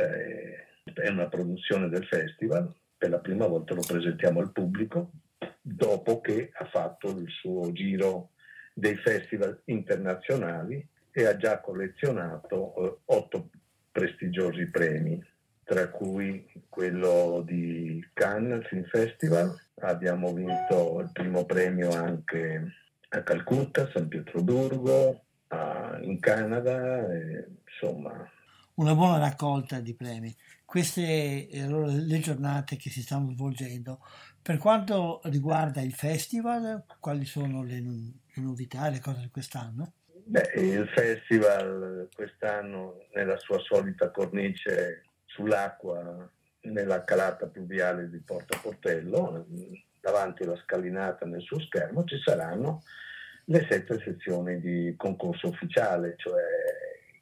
è 0.93 1.09
una 1.09 1.29
produzione 1.29 1.89
del 1.89 2.05
festival, 2.05 2.73
per 2.99 3.11
la 3.11 3.21
prima 3.21 3.47
volta 3.47 3.75
lo 3.75 3.83
presentiamo 3.87 4.41
al 4.41 4.51
pubblico, 4.51 5.13
dopo 5.61 6.21
che 6.21 6.51
ha 6.53 6.65
fatto 6.65 7.11
il 7.11 7.29
suo 7.29 7.71
giro 7.71 8.31
dei 8.75 8.97
festival 8.97 9.61
internazionali 9.67 10.85
e 11.13 11.27
ha 11.27 11.37
già 11.37 11.61
collezionato 11.61 12.75
eh, 12.75 12.99
otto 13.05 13.51
prestigiosi 13.97 14.67
premi, 14.67 15.25
tra 15.65 15.89
cui 15.89 16.47
quello 16.69 17.43
di 17.47 18.07
Cannes 18.13 18.67
Film 18.69 18.85
Festival. 18.85 19.59
Abbiamo 19.81 20.35
vinto 20.35 21.01
il 21.01 21.11
primo 21.13 21.47
premio 21.47 21.91
anche 21.93 22.75
a 23.09 23.23
Calcutta, 23.23 23.89
San 23.91 24.07
Pietroburgo, 24.09 25.23
a, 25.49 25.99
in 26.03 26.21
Canada, 26.21 27.11
e, 27.11 27.49
insomma. 27.65 28.31
Una 28.75 28.95
buona 28.95 29.17
raccolta 29.17 29.81
di 29.81 29.95
premi. 29.95 30.35
Queste 30.67 31.49
allora, 31.55 31.87
le 31.87 32.19
giornate 32.19 32.77
che 32.77 32.91
si 32.91 33.01
stanno 33.01 33.31
svolgendo. 33.31 34.01
Per 34.43 34.59
quanto 34.59 35.23
riguarda 35.25 35.81
il 35.81 35.95
festival, 35.95 36.85
quali 37.01 37.25
sono 37.25 37.63
le, 37.63 37.81
le 37.81 38.43
novità, 38.43 38.91
le 38.91 39.01
cose 39.01 39.21
di 39.21 39.31
quest'anno? 39.31 39.93
Beh, 40.29 40.51
il 40.57 40.89
festival 40.89 42.09
quest'anno 42.13 43.07
nella 43.15 43.37
sua 43.37 43.61
solita 43.61 44.11
cornice 44.11 45.05
sull'acqua 45.25 46.29
nella 46.63 47.05
calata 47.05 47.47
pluviale 47.47 48.11
di 48.11 48.19
Porta 48.19 48.59
Portello, 48.61 49.47
davanti 50.01 50.43
alla 50.43 50.57
scalinata 50.57 51.27
nel 51.27 51.43
suo 51.43 51.61
schermo, 51.61 52.03
ci 52.03 52.19
saranno 52.19 52.83
le 53.45 53.67
sette 53.71 54.01
sezioni 54.01 54.59
di 54.61 54.95
concorso 54.97 55.47
ufficiale, 55.47 56.15
cioè 56.17 56.43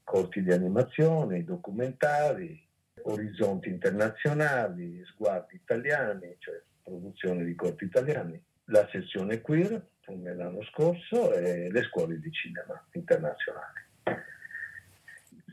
corti 0.03 0.43
di 0.43 0.53
animazione, 0.53 1.41
i 1.41 1.45
documentari, 1.45 2.59
orizzonti 3.03 3.69
internazionali, 3.69 5.05
sguardi 5.05 5.57
italiani, 5.57 6.37
cioè 6.39 6.59
produzione 6.83 7.45
di 7.45 7.55
corti 7.55 7.85
italiani, 7.85 8.43
la 8.67 8.89
sezione 8.91 9.41
queer, 9.41 9.87
come 10.05 10.35
l'anno 10.35 10.63
scorso, 10.65 11.33
e 11.35 11.71
le 11.71 11.83
scuole 11.83 12.19
di 12.19 12.31
cinema 12.31 12.83
internazionali. 12.93 13.83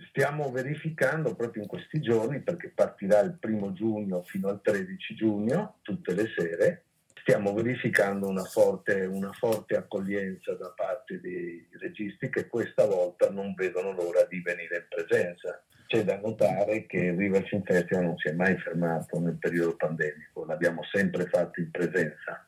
Stiamo 0.09 0.51
verificando 0.51 1.35
proprio 1.35 1.63
in 1.63 1.69
questi 1.69 2.01
giorni, 2.01 2.41
perché 2.41 2.69
partirà 2.69 3.19
il 3.21 3.37
primo 3.39 3.71
giugno 3.73 4.23
fino 4.23 4.49
al 4.49 4.61
13 4.61 5.15
giugno, 5.15 5.77
tutte 5.81 6.13
le 6.13 6.27
sere, 6.35 6.83
stiamo 7.21 7.53
verificando 7.53 8.27
una 8.27 8.43
forte, 8.43 9.05
una 9.05 9.31
forte, 9.31 9.77
accoglienza 9.77 10.53
da 10.55 10.73
parte 10.75 11.21
dei 11.21 11.65
registi 11.79 12.29
che 12.29 12.47
questa 12.47 12.85
volta 12.85 13.29
non 13.29 13.53
vedono 13.53 13.93
l'ora 13.93 14.25
di 14.25 14.41
venire 14.41 14.77
in 14.77 14.85
presenza. 14.89 15.63
C'è 15.87 16.03
da 16.03 16.17
notare 16.17 16.85
che 16.85 16.97
il 16.97 17.17
River 17.17 17.45
Film 17.45 17.63
Festival 17.63 18.05
non 18.05 18.17
si 18.17 18.29
è 18.29 18.33
mai 18.33 18.57
fermato 18.57 19.19
nel 19.19 19.37
periodo 19.37 19.75
pandemico, 19.75 20.45
l'abbiamo 20.45 20.83
sempre 20.91 21.27
fatto 21.27 21.59
in 21.59 21.69
presenza. 21.69 22.43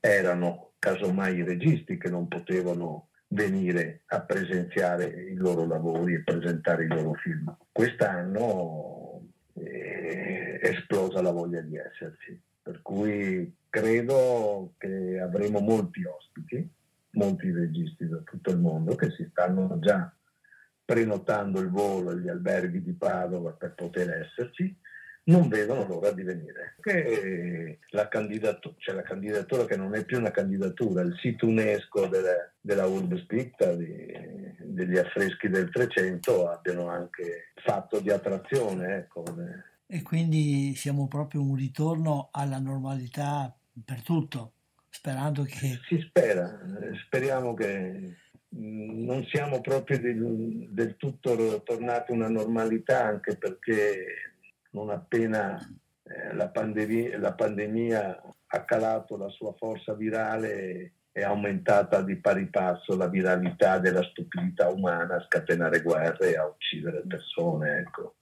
Erano 0.00 0.72
casomai 0.78 1.36
i 1.36 1.42
registi 1.42 1.98
che 1.98 2.08
non 2.08 2.28
potevano 2.28 3.08
venire 3.28 4.02
a 4.06 4.20
presenziare 4.20 5.06
i 5.06 5.34
loro 5.34 5.66
lavori 5.66 6.14
e 6.14 6.22
presentare 6.22 6.84
i 6.84 6.88
loro 6.88 7.14
film. 7.14 7.56
Quest'anno 7.72 9.22
è 9.52 10.60
esplosa 10.62 11.22
la 11.22 11.32
voglia 11.32 11.60
di 11.60 11.76
esserci, 11.76 12.40
per 12.62 12.82
cui 12.82 13.52
credo 13.68 14.74
che 14.78 15.18
avremo 15.20 15.60
molti 15.60 16.04
ospiti, 16.04 16.68
molti 17.10 17.50
registi 17.50 18.06
da 18.06 18.18
tutto 18.24 18.50
il 18.50 18.58
mondo 18.58 18.94
che 18.94 19.10
si 19.10 19.26
stanno 19.30 19.78
già 19.80 20.12
prenotando 20.84 21.58
il 21.60 21.68
volo 21.68 22.10
agli 22.10 22.28
alberghi 22.28 22.80
di 22.80 22.92
Padova 22.92 23.50
per 23.52 23.74
poter 23.74 24.08
esserci 24.10 24.74
non 25.26 25.48
vedono 25.48 25.86
l'ora 25.86 26.12
di 26.12 26.22
venire. 26.22 26.76
Che 26.80 27.78
la, 27.90 28.08
candidatura, 28.08 28.74
cioè 28.78 28.94
la 28.94 29.02
candidatura 29.02 29.64
che 29.64 29.76
non 29.76 29.94
è 29.94 30.04
più 30.04 30.18
una 30.18 30.30
candidatura, 30.30 31.02
il 31.02 31.16
sito 31.20 31.46
UNESCO 31.46 32.06
delle, 32.06 32.54
della 32.60 32.86
Urb 32.86 33.16
Spicta 33.18 33.74
degli 33.74 34.98
affreschi 34.98 35.48
del 35.48 35.70
300 35.70 36.48
abbiano 36.48 36.88
anche 36.88 37.52
fatto 37.56 38.00
di 38.00 38.10
attrazione. 38.10 38.96
Ecco. 38.96 39.24
E 39.86 40.02
quindi 40.02 40.74
siamo 40.74 41.08
proprio 41.08 41.42
un 41.42 41.54
ritorno 41.56 42.28
alla 42.30 42.58
normalità 42.58 43.54
per 43.84 44.02
tutto, 44.02 44.52
sperando 44.88 45.42
che... 45.42 45.80
Si 45.88 46.00
spera, 46.08 46.58
speriamo 47.04 47.54
che 47.54 48.16
non 48.48 49.24
siamo 49.26 49.60
proprio 49.60 49.98
del, 49.98 50.68
del 50.70 50.96
tutto 50.96 51.62
tornati 51.62 52.12
a 52.12 52.14
una 52.14 52.28
normalità 52.28 53.04
anche 53.04 53.36
perché 53.36 54.35
non 54.76 54.90
appena 54.90 55.58
eh, 56.02 56.34
la, 56.34 56.48
pandemia, 56.48 57.18
la, 57.18 57.32
pandemia, 57.32 58.22
ha 58.48 58.64
calato 58.64 59.16
la 59.16 59.30
sua 59.30 59.54
forza 59.54 59.94
virale 59.94 60.92
è 61.10 61.22
aumentata 61.22 62.02
di 62.02 62.16
pari 62.16 62.44
passo 62.48 62.94
la 62.94 63.08
viralità 63.08 63.78
della 63.78 64.02
stupidità 64.02 64.68
umana 64.68 65.16
a 65.16 65.24
scatenare 65.24 65.80
guerre 65.80 66.32
e 66.32 66.36
a 66.36 66.44
uccidere 66.44 67.02
persone. 67.08 67.78
Ecco. 67.78 68.16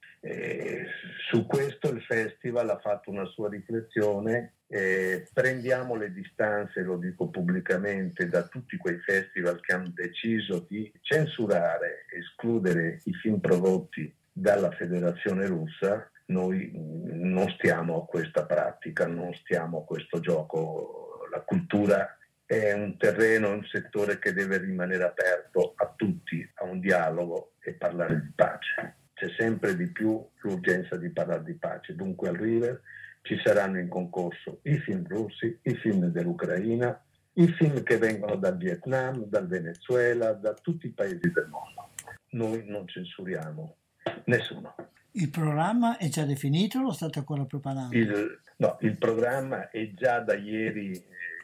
su 1.29 1.45
questo 1.45 1.89
il 1.89 2.01
festival 2.01 2.69
ha 2.69 2.79
fatto 2.79 3.11
una 3.11 3.25
sua 3.25 3.49
riflessione. 3.49 4.53
Eh, 4.67 5.27
prendiamo 5.33 5.95
le 5.95 6.13
distanze, 6.13 6.83
lo 6.83 6.95
dico 6.95 7.27
pubblicamente, 7.27 8.29
da 8.29 8.43
tutti 8.43 8.77
quei 8.77 8.97
festival 8.99 9.59
che 9.59 9.73
hanno 9.73 9.91
deciso 9.93 10.65
di 10.67 10.89
censurare, 11.01 12.05
escludere 12.17 13.01
i 13.03 13.13
film 13.13 13.39
prodotti 13.39 14.11
dalla 14.31 14.71
Federazione 14.71 15.47
russa 15.47 16.09
noi 16.27 16.71
non 16.73 17.49
stiamo 17.51 18.01
a 18.01 18.05
questa 18.05 18.45
pratica, 18.45 19.05
non 19.07 19.33
stiamo 19.33 19.79
a 19.79 19.83
questo 19.83 20.19
gioco. 20.19 21.27
La 21.31 21.41
cultura 21.41 22.17
è 22.45 22.73
un 22.73 22.97
terreno, 22.97 23.51
un 23.51 23.65
settore 23.65 24.19
che 24.19 24.33
deve 24.33 24.57
rimanere 24.57 25.03
aperto 25.03 25.73
a 25.75 25.91
tutti, 25.95 26.47
a 26.55 26.65
un 26.65 26.79
dialogo 26.79 27.53
e 27.59 27.73
parlare 27.73 28.21
di 28.21 28.31
pace. 28.35 28.95
C'è 29.13 29.29
sempre 29.37 29.75
di 29.75 29.87
più 29.91 30.23
l'urgenza 30.41 30.97
di 30.97 31.09
parlare 31.09 31.43
di 31.43 31.53
pace. 31.53 31.95
Dunque 31.95 32.29
al 32.29 32.35
River 32.35 32.81
ci 33.21 33.39
saranno 33.43 33.79
in 33.79 33.87
concorso 33.87 34.59
i 34.63 34.77
film 34.77 35.07
russi, 35.07 35.57
i 35.63 35.75
film 35.75 36.05
dell'Ucraina, 36.07 37.01
i 37.33 37.47
film 37.47 37.81
che 37.83 37.97
vengono 37.97 38.35
dal 38.35 38.57
Vietnam, 38.57 39.25
dal 39.25 39.47
Venezuela, 39.47 40.33
da 40.33 40.53
tutti 40.53 40.87
i 40.87 40.91
paesi 40.91 41.31
del 41.31 41.47
mondo. 41.49 41.89
Noi 42.31 42.63
non 42.67 42.87
censuriamo 42.87 43.77
nessuno. 44.25 44.75
Il 45.17 45.29
programma 45.29 45.97
è 45.97 46.09
già 46.09 46.25
definito 46.25 46.79
o 46.79 46.81
lo 46.81 46.91
state 46.91 47.19
ancora 47.19 47.45
preparando? 47.45 47.95
Il, 47.95 48.41
no, 48.57 48.77
il 48.81 48.97
programma 48.97 49.69
è 49.69 49.93
già 49.93 50.19
da 50.19 50.35
ieri 50.35 51.01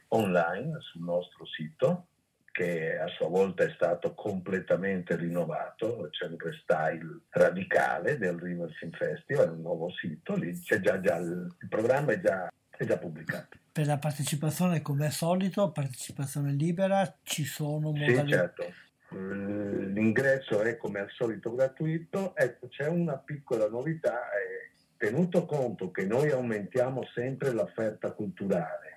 online 0.09 0.77
sul 0.81 1.03
nostro 1.03 1.45
sito, 1.45 2.07
che 2.51 2.99
a 2.99 3.07
sua 3.07 3.29
volta 3.29 3.63
è 3.63 3.71
stato 3.73 4.13
completamente 4.13 5.15
rinnovato, 5.15 6.09
c'è 6.11 6.25
un 6.25 6.37
restyle 6.37 7.21
radicale 7.29 8.17
del 8.17 8.37
River 8.37 8.71
Film 8.73 8.91
Festival, 8.91 9.53
un 9.53 9.61
nuovo 9.61 9.89
sito, 9.91 10.35
lì 10.35 10.51
c'è 10.59 10.81
già, 10.81 10.99
già 10.99 11.15
il, 11.15 11.55
il 11.61 11.67
programma 11.69 12.11
è 12.11 12.19
già, 12.19 12.51
è 12.69 12.83
già 12.83 12.97
pubblicato. 12.97 13.57
Per 13.71 13.85
la 13.85 13.97
partecipazione, 13.97 14.81
come 14.81 15.05
al 15.05 15.11
solito, 15.13 15.71
partecipazione 15.71 16.51
libera, 16.51 17.19
ci 17.23 17.45
sono 17.45 17.91
modalità. 17.91 18.23
Sì, 18.23 18.27
certo 18.27 18.73
l'ingresso 19.13 20.61
è 20.61 20.77
come 20.77 20.99
al 20.99 21.09
solito 21.09 21.53
gratuito, 21.53 22.35
ecco 22.35 22.67
c'è 22.67 22.87
una 22.87 23.17
piccola 23.17 23.67
novità, 23.67 24.29
è 24.31 24.69
tenuto 24.97 25.45
conto 25.45 25.91
che 25.91 26.05
noi 26.05 26.29
aumentiamo 26.31 27.03
sempre 27.13 27.51
l'offerta 27.51 28.11
culturale, 28.11 28.89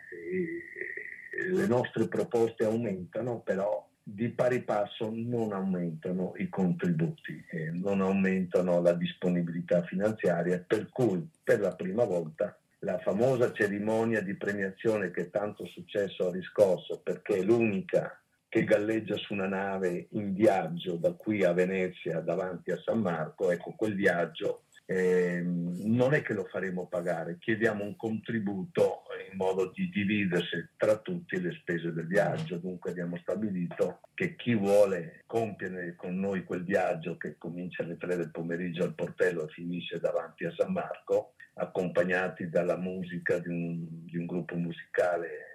le 1.50 1.66
nostre 1.66 2.08
proposte 2.08 2.64
aumentano, 2.64 3.40
però 3.40 3.86
di 4.06 4.28
pari 4.28 4.62
passo 4.62 5.10
non 5.12 5.52
aumentano 5.52 6.34
i 6.36 6.48
contributi, 6.50 7.42
eh, 7.50 7.70
non 7.70 8.02
aumentano 8.02 8.80
la 8.82 8.92
disponibilità 8.92 9.82
finanziaria, 9.84 10.62
per 10.64 10.90
cui 10.90 11.26
per 11.42 11.60
la 11.60 11.74
prima 11.74 12.04
volta 12.04 12.56
la 12.80 12.98
famosa 12.98 13.50
cerimonia 13.52 14.20
di 14.20 14.34
premiazione 14.34 15.10
che 15.10 15.30
tanto 15.30 15.64
successo 15.64 16.28
ha 16.28 16.30
riscosso, 16.30 17.00
perché 17.02 17.38
è 17.38 17.42
l'unica 17.42 18.20
che 18.54 18.62
galleggia 18.62 19.16
su 19.16 19.32
una 19.32 19.48
nave 19.48 20.06
in 20.10 20.32
viaggio 20.32 20.94
da 20.94 21.10
qui 21.14 21.42
a 21.42 21.52
Venezia 21.52 22.20
davanti 22.20 22.70
a 22.70 22.78
San 22.84 23.00
Marco, 23.00 23.50
ecco 23.50 23.74
quel 23.76 23.96
viaggio 23.96 24.66
eh, 24.86 25.42
non 25.42 26.14
è 26.14 26.22
che 26.22 26.34
lo 26.34 26.44
faremo 26.44 26.86
pagare, 26.86 27.38
chiediamo 27.40 27.82
un 27.82 27.96
contributo 27.96 29.06
in 29.28 29.36
modo 29.36 29.72
di 29.74 29.90
dividersi 29.90 30.68
tra 30.76 30.98
tutti 30.98 31.40
le 31.40 31.50
spese 31.50 31.92
del 31.92 32.06
viaggio. 32.06 32.58
Dunque 32.58 32.92
abbiamo 32.92 33.16
stabilito 33.16 34.02
che 34.14 34.36
chi 34.36 34.54
vuole 34.54 35.24
compiere 35.26 35.96
con 35.96 36.16
noi 36.16 36.44
quel 36.44 36.62
viaggio 36.62 37.16
che 37.16 37.36
comincia 37.36 37.82
alle 37.82 37.96
3 37.96 38.14
del 38.14 38.30
pomeriggio 38.30 38.84
al 38.84 38.94
portello 38.94 39.48
e 39.48 39.52
finisce 39.52 39.98
davanti 39.98 40.44
a 40.44 40.54
San 40.56 40.70
Marco, 40.70 41.32
accompagnati 41.54 42.48
dalla 42.48 42.76
musica 42.76 43.40
di 43.40 43.48
un, 43.48 44.04
di 44.04 44.16
un 44.16 44.26
gruppo 44.26 44.54
musicale 44.54 45.53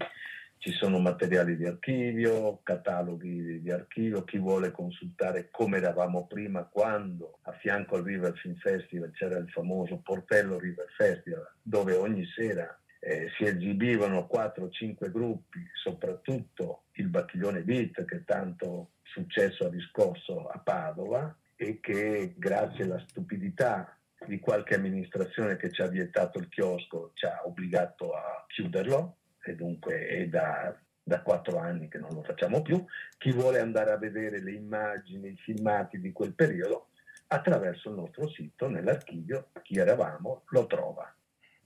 Ci 0.57 0.71
sono 0.71 0.99
materiali 0.99 1.57
di 1.57 1.65
archivio, 1.65 2.61
cataloghi 2.63 3.61
di 3.61 3.69
archivio, 3.69 4.23
chi 4.23 4.37
vuole 4.37 4.71
consultare 4.71 5.49
come 5.51 5.77
eravamo 5.77 6.25
prima 6.25 6.63
quando 6.63 7.39
a 7.41 7.51
fianco 7.51 7.97
al 7.97 8.03
River 8.03 8.33
Film 8.37 8.55
Festival 8.55 9.11
c'era 9.11 9.37
il 9.37 9.49
famoso 9.49 9.97
Portello 9.97 10.57
River 10.57 10.87
Festival 10.95 11.51
dove 11.61 11.95
ogni 11.95 12.25
sera 12.33 12.79
eh, 12.99 13.29
si 13.35 13.43
esibivano 13.43 14.29
4-5 14.31 15.11
gruppi, 15.11 15.59
soprattutto 15.73 16.83
il 16.93 17.09
Battiglione 17.09 17.61
Beat 17.63 18.05
che 18.05 18.23
tanto 18.23 18.91
successo 19.01 19.65
ha 19.65 19.69
riscosso 19.69 20.47
a 20.47 20.57
Padova 20.59 21.35
e 21.57 21.79
che 21.81 22.33
grazie 22.37 22.85
alla 22.85 23.03
stupidità 23.07 23.97
di 24.25 24.39
qualche 24.39 24.75
amministrazione 24.75 25.55
che 25.57 25.71
ci 25.71 25.81
ha 25.81 25.87
vietato 25.87 26.39
il 26.39 26.49
chiosco 26.49 27.11
ci 27.13 27.25
ha 27.25 27.41
obbligato 27.43 28.13
a 28.13 28.45
chiuderlo 28.47 29.17
e 29.43 29.55
dunque 29.55 30.07
è 30.07 30.27
da, 30.27 30.75
da 31.03 31.21
quattro 31.21 31.57
anni 31.57 31.89
che 31.89 31.97
non 31.97 32.11
lo 32.13 32.23
facciamo 32.23 32.61
più. 32.61 32.83
Chi 33.17 33.31
vuole 33.31 33.59
andare 33.59 33.91
a 33.91 33.97
vedere 33.97 34.41
le 34.41 34.53
immagini, 34.53 35.29
i 35.29 35.37
filmati 35.37 35.99
di 35.99 36.11
quel 36.11 36.33
periodo, 36.33 36.89
attraverso 37.27 37.89
il 37.89 37.95
nostro 37.95 38.29
sito, 38.29 38.69
nell'archivio, 38.69 39.49
chi 39.63 39.77
eravamo, 39.77 40.43
lo 40.47 40.65
trova. 40.67 41.13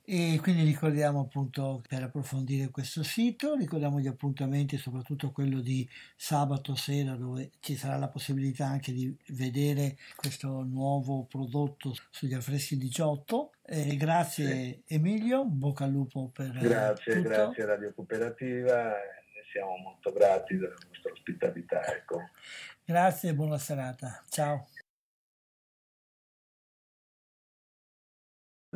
E 0.09 0.39
quindi 0.41 0.63
ricordiamo 0.63 1.19
appunto 1.19 1.83
per 1.85 2.01
approfondire 2.03 2.69
questo 2.69 3.03
sito, 3.03 3.55
ricordiamo 3.55 3.99
gli 3.99 4.07
appuntamenti, 4.07 4.77
soprattutto 4.77 5.31
quello 5.31 5.59
di 5.59 5.85
sabato 6.15 6.75
sera 6.75 7.15
dove 7.15 7.51
ci 7.59 7.75
sarà 7.75 7.97
la 7.97 8.07
possibilità 8.07 8.67
anche 8.67 8.93
di 8.93 9.13
vedere 9.31 9.97
questo 10.15 10.63
nuovo 10.63 11.25
prodotto 11.25 11.93
sugli 12.09 12.33
affreschi 12.33 12.77
18. 12.77 13.51
E 13.65 13.97
grazie 13.97 14.45
sì. 14.85 14.93
Emilio, 14.93 15.43
bocca 15.43 15.83
al 15.83 15.91
lupo 15.91 16.29
per 16.33 16.51
Grazie, 16.57 17.15
tutto. 17.15 17.27
grazie 17.27 17.65
Radio 17.65 17.93
Cooperativa, 17.93 18.83
ne 18.83 19.43
siamo 19.51 19.75
molto 19.75 20.13
grati 20.13 20.55
della 20.55 20.75
vostra 20.87 21.11
ospitalità. 21.11 21.85
Ecco. 21.93 22.29
Grazie 22.85 23.31
e 23.31 23.33
buona 23.33 23.57
serata. 23.57 24.23
Ciao. 24.29 24.69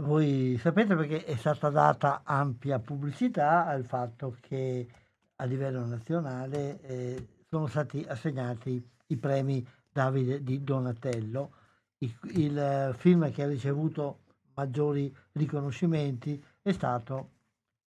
Voi 0.02 0.58
sapete 0.58 0.96
perché 0.96 1.24
è 1.24 1.36
stata 1.36 1.70
data 1.70 2.22
ampia 2.24 2.80
pubblicità 2.80 3.68
al 3.68 3.86
fatto 3.86 4.36
che 4.42 4.88
a 5.36 5.46
livello 5.46 5.86
nazionale 5.86 6.82
eh, 6.82 7.28
sono 7.48 7.68
stati 7.68 8.04
assegnati 8.08 8.84
i 9.08 9.18
premi 9.18 9.64
Davide 9.92 10.42
di 10.42 10.64
Donatello, 10.64 11.54
il, 12.00 12.18
il 12.34 12.96
film 12.98 13.32
che 13.32 13.44
ha 13.44 13.48
ricevuto 13.48 14.22
maggiori 14.56 15.16
riconoscimenti 15.34 16.44
è, 16.64 16.72
stato, 16.72 17.30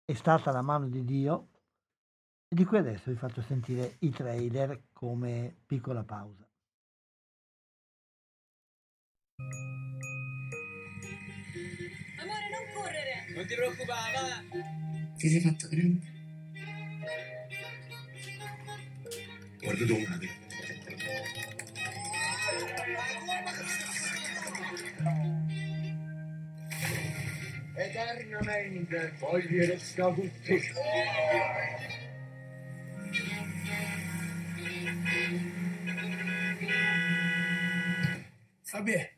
è 0.06 0.14
stata 0.14 0.52
La 0.52 0.62
mano 0.62 0.88
di 0.90 1.04
Dio 1.04 1.48
di 2.48 2.64
cui 2.64 2.78
adesso 2.78 3.10
vi 3.10 3.18
faccio 3.18 3.42
sentire 3.42 3.96
i 4.00 4.12
trailer 4.12 4.84
come 4.94 5.56
piccola 5.66 6.04
pausa. 6.04 6.48
Non 13.34 13.46
ti 13.48 13.56
preoccupare, 13.56 14.18
va. 14.20 14.60
Ti 15.18 15.30
sei 15.30 15.40
fatto 15.42 15.68
grande. 15.70 16.12
Guarda 19.60 19.86
madre. 20.08 20.30
Eternamente 27.76 29.14
voglio 29.20 29.66
restare 29.66 30.14
tutti. 30.14 30.62
Fabio. 38.64 39.13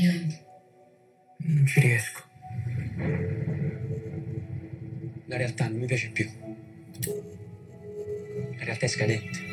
Non 0.00 1.66
ci 1.66 1.80
riesco. 1.80 2.22
La 5.26 5.36
realtà 5.36 5.68
non 5.68 5.78
mi 5.78 5.86
piace 5.86 6.10
più. 6.10 6.24
La 8.58 8.64
realtà 8.64 8.86
è 8.86 8.88
scadente. 8.88 9.46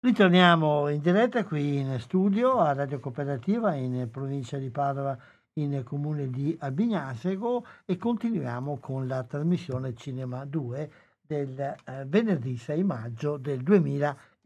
Ritorniamo 0.00 0.88
in 0.90 1.00
diretta 1.00 1.44
qui 1.44 1.78
in 1.78 1.98
studio 1.98 2.60
a 2.60 2.74
Radio 2.74 3.00
Cooperativa 3.00 3.74
in 3.74 4.08
provincia 4.10 4.58
di 4.58 4.70
Padova 4.70 5.18
in 5.54 5.82
comune 5.82 6.28
di 6.28 6.54
Albignasego 6.60 7.66
e 7.86 7.96
continuiamo 7.96 8.76
con 8.78 9.06
la 9.06 9.24
trasmissione 9.24 9.94
Cinema 9.94 10.44
2 10.44 10.90
del 11.26 11.58
eh, 11.58 12.04
venerdì 12.06 12.56
6 12.56 12.84
maggio 12.84 13.38
del 13.38 13.62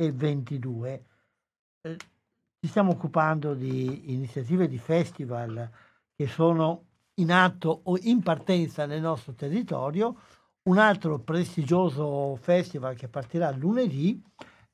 2022. 0.09 1.05
Eh, 1.83 1.97
ci 2.59 2.69
stiamo 2.69 2.93
occupando 2.93 3.55
di 3.55 4.13
iniziative 4.13 4.69
di 4.69 4.79
festival 4.79 5.71
che 6.15 6.27
sono 6.27 6.85
in 7.15 7.33
atto 7.33 7.81
o 7.85 7.99
in 8.01 8.23
partenza 8.23 8.87
nel 8.87 9.01
nostro 9.01 9.33
territorio. 9.33 10.17
Un 10.63 10.79
altro 10.79 11.19
prestigioso 11.19 12.37
festival 12.37 12.97
che 12.97 13.09
partirà 13.09 13.51
lunedì 13.51 14.23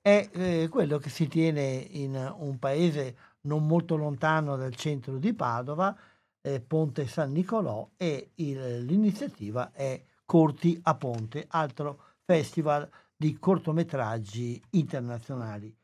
è 0.00 0.28
eh, 0.32 0.68
quello 0.68 0.98
che 0.98 1.10
si 1.10 1.28
tiene 1.28 1.62
in 1.62 2.34
un 2.38 2.58
paese 2.58 3.16
non 3.42 3.66
molto 3.66 3.96
lontano 3.96 4.56
dal 4.56 4.74
centro 4.74 5.18
di 5.18 5.32
Padova, 5.32 5.96
eh, 6.40 6.60
Ponte 6.60 7.06
San 7.06 7.32
Nicolò 7.32 7.88
e 7.96 8.30
il, 8.36 8.84
l'iniziativa 8.84 9.72
è 9.72 10.00
Corti 10.24 10.78
a 10.82 10.94
Ponte, 10.96 11.46
altro 11.48 12.14
festival 12.24 12.88
di 13.16 13.38
cortometraggi 13.38 14.61
internazionali. 14.70 15.74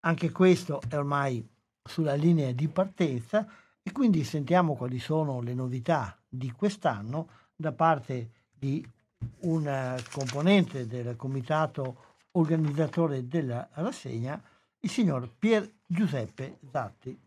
Anche 0.00 0.30
questo 0.30 0.80
è 0.88 0.96
ormai 0.96 1.46
sulla 1.82 2.14
linea 2.14 2.52
di 2.52 2.68
partenza 2.68 3.46
e 3.82 3.92
quindi 3.92 4.24
sentiamo 4.24 4.76
quali 4.76 4.98
sono 4.98 5.40
le 5.40 5.54
novità 5.54 6.16
di 6.28 6.52
quest'anno 6.52 7.28
da 7.56 7.72
parte 7.72 8.30
di 8.50 8.86
un 9.40 9.96
componente 10.10 10.86
del 10.86 11.16
comitato 11.16 12.08
organizzatore 12.32 13.26
della 13.26 13.68
rassegna, 13.72 14.40
il 14.80 14.90
signor 14.90 15.28
Pier 15.36 15.68
Giuseppe 15.84 16.58
Zatti. 16.70 17.18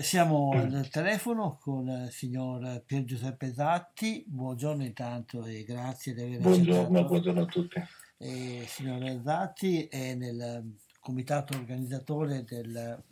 Siamo 0.00 0.52
al 0.54 0.88
telefono 0.88 1.58
con 1.60 1.88
il 1.88 2.10
signor 2.10 2.82
Pier 2.84 3.04
Giuseppe 3.04 3.52
Zatti. 3.52 4.24
Buongiorno 4.26 4.84
intanto 4.84 5.44
e 5.44 5.64
grazie 5.64 6.14
di 6.14 6.22
aver 6.22 6.40
Buongiorno, 6.40 7.04
buongiorno 7.04 7.42
a 7.42 7.46
tutti. 7.46 7.82
Il 8.18 8.66
signor 8.66 9.20
Zatti 9.24 9.86
è 9.88 10.14
nel 10.14 10.76
comitato 11.00 11.56
organizzatore 11.56 12.44
del 12.44 13.02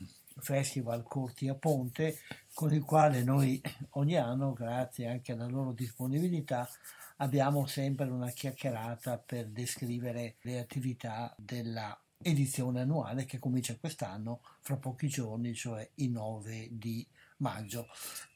Festival 0.41 1.03
Corti 1.03 1.49
a 1.49 1.55
Ponte, 1.55 2.19
con 2.55 2.73
il 2.73 2.85
quale 2.85 3.23
noi 3.25 3.61
ogni 3.91 4.17
anno, 4.17 4.53
grazie 4.53 5.09
anche 5.09 5.33
alla 5.33 5.47
loro 5.47 5.73
disponibilità, 5.73 6.69
abbiamo 7.17 7.67
sempre 7.67 8.07
una 8.07 8.31
chiacchierata 8.31 9.19
per 9.19 9.49
descrivere 9.49 10.37
le 10.43 10.61
attività 10.61 11.35
della 11.37 11.99
edizione 12.21 12.81
annuale 12.81 13.25
che 13.25 13.39
comincia 13.39 13.77
quest'anno 13.79 14.41
fra 14.61 14.77
pochi 14.77 15.09
giorni, 15.09 15.55
cioè 15.55 15.89
il 15.97 16.11
9 16.11 16.69
di 16.73 17.07
maggio. 17.39 17.87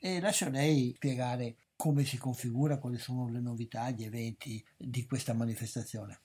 E 0.01 0.21
lascio 0.21 0.49
lei 0.49 0.93
spiegare 0.97 1.57
come 1.77 2.05
si 2.05 2.17
configura, 2.17 2.79
quali 2.79 2.99
sono 2.99 3.29
le 3.29 3.41
novità, 3.41 3.91
gli 3.91 4.05
eventi 4.05 4.65
di 4.77 5.05
questa 5.05 5.35
manifestazione. 5.35 6.21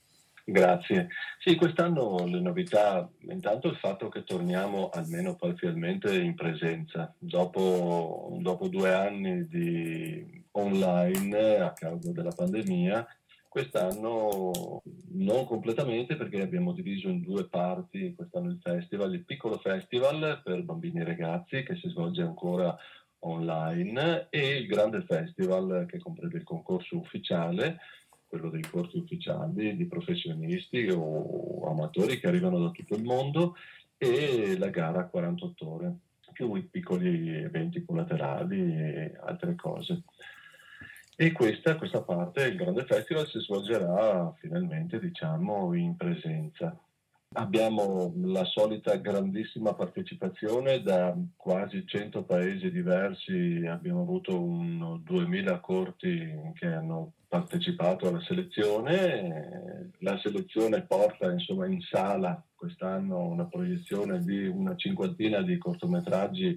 Grazie. 0.50 1.10
Sì, 1.40 1.56
quest'anno 1.56 2.24
le 2.26 2.40
novità, 2.40 3.10
intanto 3.30 3.68
il 3.68 3.76
fatto 3.76 4.08
che 4.08 4.24
torniamo 4.24 4.90
almeno 4.90 5.36
parzialmente 5.36 6.18
in 6.18 6.36
presenza. 6.36 7.14
Dopo, 7.18 8.38
dopo 8.40 8.70
due 8.70 8.94
anni 8.94 9.46
di 9.48 10.46
online 10.52 11.58
a 11.58 11.74
causa 11.74 12.14
della 12.14 12.32
pandemia, 12.32 13.17
quest'anno 13.58 14.84
non 15.14 15.46
completamente 15.46 16.16
perché 16.16 16.44
abbiamo 16.44 16.74
diviso 16.74 17.08
in 17.08 17.22
due 17.22 17.48
parti 17.48 18.14
quest'anno 18.14 18.52
il 18.52 18.60
festival, 18.62 19.16
il 19.16 19.26
piccolo 19.26 19.58
festival 19.58 20.42
per 20.44 20.62
bambini 20.62 21.00
e 21.00 21.04
ragazzi 21.04 21.64
che 21.64 21.76
si 21.76 21.90
svolge 21.90 22.22
ancora 22.22 22.78
online 23.22 24.28
e 24.30 24.58
il 24.58 24.68
grande 24.68 25.02
festival 25.02 25.88
che 25.90 25.98
comprende 25.98 26.38
il 26.38 26.44
concorso 26.44 26.98
ufficiale 26.98 27.80
quello 28.28 28.52
dei 28.52 28.62
corsi 28.62 28.98
ufficiali 28.98 29.76
di 29.76 29.86
professionisti 29.88 30.88
o 30.92 31.68
amatori 31.68 32.20
che 32.20 32.28
arrivano 32.28 32.60
da 32.60 32.70
tutto 32.70 32.94
il 32.94 33.04
mondo 33.04 33.56
e 33.98 34.56
la 34.60 34.70
gara 34.70 35.00
a 35.00 35.08
48 35.08 35.68
ore, 35.68 35.96
più 36.32 36.54
i 36.54 36.62
piccoli 36.62 37.36
eventi 37.36 37.84
collaterali 37.84 38.60
e 38.60 39.18
altre 39.20 39.56
cose. 39.56 40.04
E 41.20 41.32
questa, 41.32 41.78
questa 41.78 42.04
parte, 42.04 42.44
il 42.44 42.56
grande 42.56 42.86
festival, 42.86 43.28
si 43.28 43.40
svolgerà 43.40 44.32
finalmente 44.38 45.00
diciamo, 45.00 45.74
in 45.74 45.96
presenza. 45.96 46.80
Abbiamo 47.34 48.14
la 48.18 48.44
solita 48.46 48.96
grandissima 48.98 49.74
partecipazione 49.74 50.84
da 50.84 51.18
quasi 51.36 51.88
100 51.88 52.24
paesi 52.24 52.70
diversi, 52.70 53.66
abbiamo 53.68 54.02
avuto 54.02 54.40
un 54.40 55.02
2000 55.04 55.60
corti 55.60 56.52
che 56.54 56.68
hanno 56.68 57.14
partecipato 57.28 58.08
alla 58.08 58.22
selezione. 58.22 59.94
La 60.02 60.20
selezione 60.20 60.84
porta 60.84 61.32
insomma, 61.32 61.66
in 61.66 61.82
sala 61.82 62.40
quest'anno 62.54 63.26
una 63.26 63.46
proiezione 63.46 64.24
di 64.24 64.46
una 64.46 64.76
cinquantina 64.76 65.42
di 65.42 65.58
cortometraggi 65.58 66.56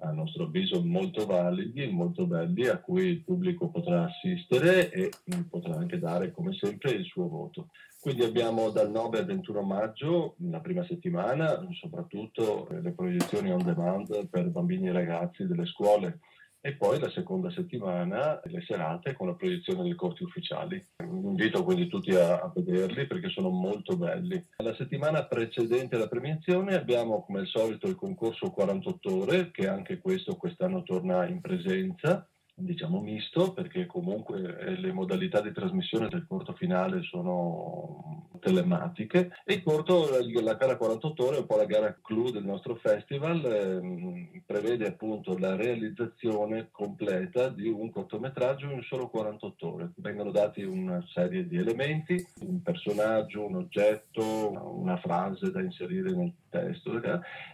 a 0.00 0.10
nostro 0.10 0.44
avviso 0.44 0.82
molto 0.84 1.24
validi, 1.26 1.86
molto 1.86 2.26
belli, 2.26 2.66
a 2.66 2.78
cui 2.78 3.06
il 3.06 3.22
pubblico 3.22 3.68
potrà 3.68 4.04
assistere 4.04 4.90
e 4.90 5.10
potrà 5.48 5.76
anche 5.76 5.98
dare 5.98 6.32
come 6.32 6.52
sempre 6.54 6.90
il 6.92 7.04
suo 7.04 7.28
voto. 7.28 7.68
Quindi 8.00 8.22
abbiamo 8.22 8.70
dal 8.70 8.90
9 8.90 9.18
al 9.18 9.24
21 9.24 9.62
maggio, 9.62 10.34
la 10.38 10.60
prima 10.60 10.84
settimana, 10.84 11.66
soprattutto 11.80 12.68
le 12.70 12.92
proiezioni 12.92 13.50
on 13.50 13.62
demand 13.62 14.28
per 14.28 14.50
bambini 14.50 14.88
e 14.88 14.92
ragazzi 14.92 15.46
delle 15.46 15.64
scuole 15.66 16.18
e 16.66 16.72
poi 16.76 16.98
la 16.98 17.10
seconda 17.10 17.50
settimana 17.50 18.40
le 18.44 18.62
serate 18.62 19.12
con 19.12 19.26
la 19.26 19.34
proiezione 19.34 19.82
dei 19.82 19.94
corti 19.94 20.22
ufficiali. 20.22 20.82
Invito 21.02 21.62
quindi 21.62 21.88
tutti 21.88 22.14
a, 22.14 22.40
a, 22.40 22.50
vederli 22.54 23.06
perché 23.06 23.28
sono 23.28 23.50
molto 23.50 23.98
belli. 23.98 24.42
La 24.56 24.74
settimana 24.74 25.26
precedente 25.26 25.96
alla 25.96 26.08
premiazione 26.08 26.74
abbiamo 26.74 27.22
come 27.22 27.40
al 27.40 27.48
solito 27.48 27.86
il 27.86 27.96
concorso 27.96 28.50
48 28.50 29.14
ore 29.14 29.50
che 29.50 29.68
anche 29.68 29.98
questo 29.98 30.36
quest'anno 30.36 30.82
torna 30.84 31.26
in 31.26 31.42
presenza 31.42 32.26
diciamo 32.56 33.00
misto 33.00 33.52
perché 33.52 33.86
comunque 33.86 34.58
eh, 34.58 34.78
le 34.78 34.92
modalità 34.92 35.40
di 35.40 35.52
trasmissione 35.52 36.08
del 36.08 36.24
corto 36.26 36.52
finale 36.52 37.02
sono 37.02 38.28
telematiche 38.40 39.32
e 39.44 39.54
il 39.54 39.62
corto, 39.62 40.08
la 40.42 40.54
gara 40.54 40.76
48 40.76 41.26
ore, 41.26 41.38
un 41.38 41.46
po' 41.46 41.56
la 41.56 41.64
gara 41.64 41.98
clou 42.00 42.30
del 42.30 42.44
nostro 42.44 42.76
festival, 42.76 43.44
eh, 43.44 44.42
prevede 44.44 44.86
appunto 44.86 45.36
la 45.38 45.56
realizzazione 45.56 46.68
completa 46.70 47.48
di 47.48 47.68
un 47.68 47.90
cortometraggio 47.90 48.70
in 48.70 48.82
solo 48.82 49.08
48 49.08 49.74
ore. 49.74 49.92
Vengono 49.96 50.30
dati 50.30 50.62
una 50.62 51.04
serie 51.12 51.48
di 51.48 51.56
elementi, 51.56 52.24
un 52.40 52.62
personaggio, 52.62 53.46
un 53.46 53.56
oggetto, 53.56 54.74
una 54.78 54.98
frase 54.98 55.50
da 55.50 55.60
inserire 55.60 56.12
nel 56.12 56.32
testo 56.50 56.92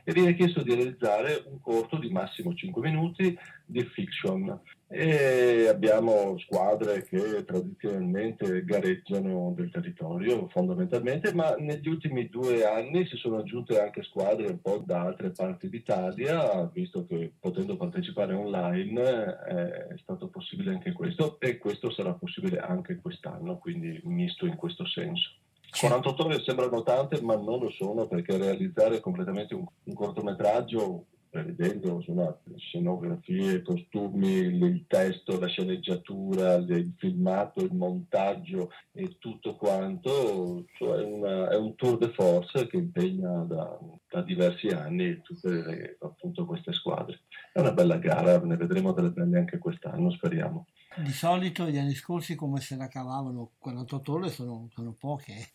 e 0.05 0.13
viene 0.13 0.35
chiesto 0.35 0.63
di 0.63 0.75
realizzare 0.75 1.43
un 1.47 1.61
corto 1.61 1.97
di 1.97 2.11
massimo 2.11 2.53
5 2.53 2.83
minuti 2.83 3.37
di 3.65 3.83
fiction 3.85 4.61
e 4.93 5.69
abbiamo 5.69 6.37
squadre 6.39 7.05
che 7.05 7.45
tradizionalmente 7.45 8.65
gareggiano 8.65 9.53
del 9.57 9.71
territorio 9.71 10.49
fondamentalmente, 10.49 11.33
ma 11.33 11.55
negli 11.55 11.89
ultimi 11.89 12.29
due 12.29 12.65
anni 12.65 13.07
si 13.07 13.17
sono 13.17 13.39
aggiunte 13.39 13.81
anche 13.81 14.03
squadre 14.03 14.49
un 14.49 14.61
po' 14.61 14.83
da 14.85 15.03
altre 15.03 15.31
parti 15.31 15.69
d'Italia, 15.69 16.69
visto 16.73 17.07
che 17.07 17.35
potendo 17.39 17.77
partecipare 17.77 18.35
online 18.35 19.39
eh, 19.49 19.87
è 19.95 19.99
stato 20.03 20.27
possibile 20.27 20.73
anche 20.73 20.91
questo 20.91 21.39
e 21.39 21.59
questo 21.59 21.93
sarà 21.93 22.13
possibile 22.15 22.59
anche 22.59 22.97
quest'anno, 22.97 23.59
quindi 23.59 24.01
misto 24.05 24.45
in 24.45 24.57
questo 24.57 24.85
senso. 24.87 25.31
48 25.71 26.25
ore 26.25 26.43
sembrano 26.43 26.83
tante, 26.83 27.23
ma 27.23 27.37
non 27.37 27.61
lo 27.61 27.71
sono 27.71 28.09
perché 28.09 28.37
realizzare 28.37 28.99
completamente 28.99 29.55
un, 29.55 29.65
un 29.85 29.95
cortometraggio 29.95 31.05
prevedendo 31.31 31.95
insomma, 31.95 32.37
scenografie, 32.57 33.63
costumi, 33.63 34.33
il 34.33 34.85
testo, 34.89 35.39
la 35.39 35.47
sceneggiatura, 35.47 36.55
il 36.55 36.93
filmato, 36.97 37.63
il 37.63 37.73
montaggio 37.73 38.71
e 38.93 39.17
tutto 39.19 39.55
quanto, 39.55 40.67
cioè 40.77 41.05
una, 41.05 41.49
è 41.49 41.57
un 41.57 41.77
tour 41.77 41.99
de 41.99 42.11
force 42.13 42.67
che 42.67 42.77
impegna 42.77 43.45
da, 43.45 43.79
da 44.11 44.23
diversi 44.23 44.67
anni 44.69 45.21
tutte 45.23 45.49
le, 45.49 45.97
appunto, 46.01 46.45
queste 46.45 46.73
squadre. 46.73 47.21
È 47.53 47.61
una 47.61 47.73
bella 47.73 47.97
gara, 47.97 48.39
ne 48.41 48.57
vedremo 48.57 48.93
delle 48.93 49.11
belle 49.11 49.39
anche 49.39 49.59
quest'anno, 49.59 50.11
speriamo. 50.11 50.67
Di 50.97 51.13
solito 51.13 51.69
gli 51.69 51.79
anni 51.79 51.95
scorsi 51.95 52.35
come 52.35 52.59
se 52.59 52.75
la 52.75 52.89
cavavano 52.89 53.53
48 53.59 54.13
ore 54.13 54.29
sono, 54.29 54.69
sono 54.73 54.93
poche. 54.99 55.51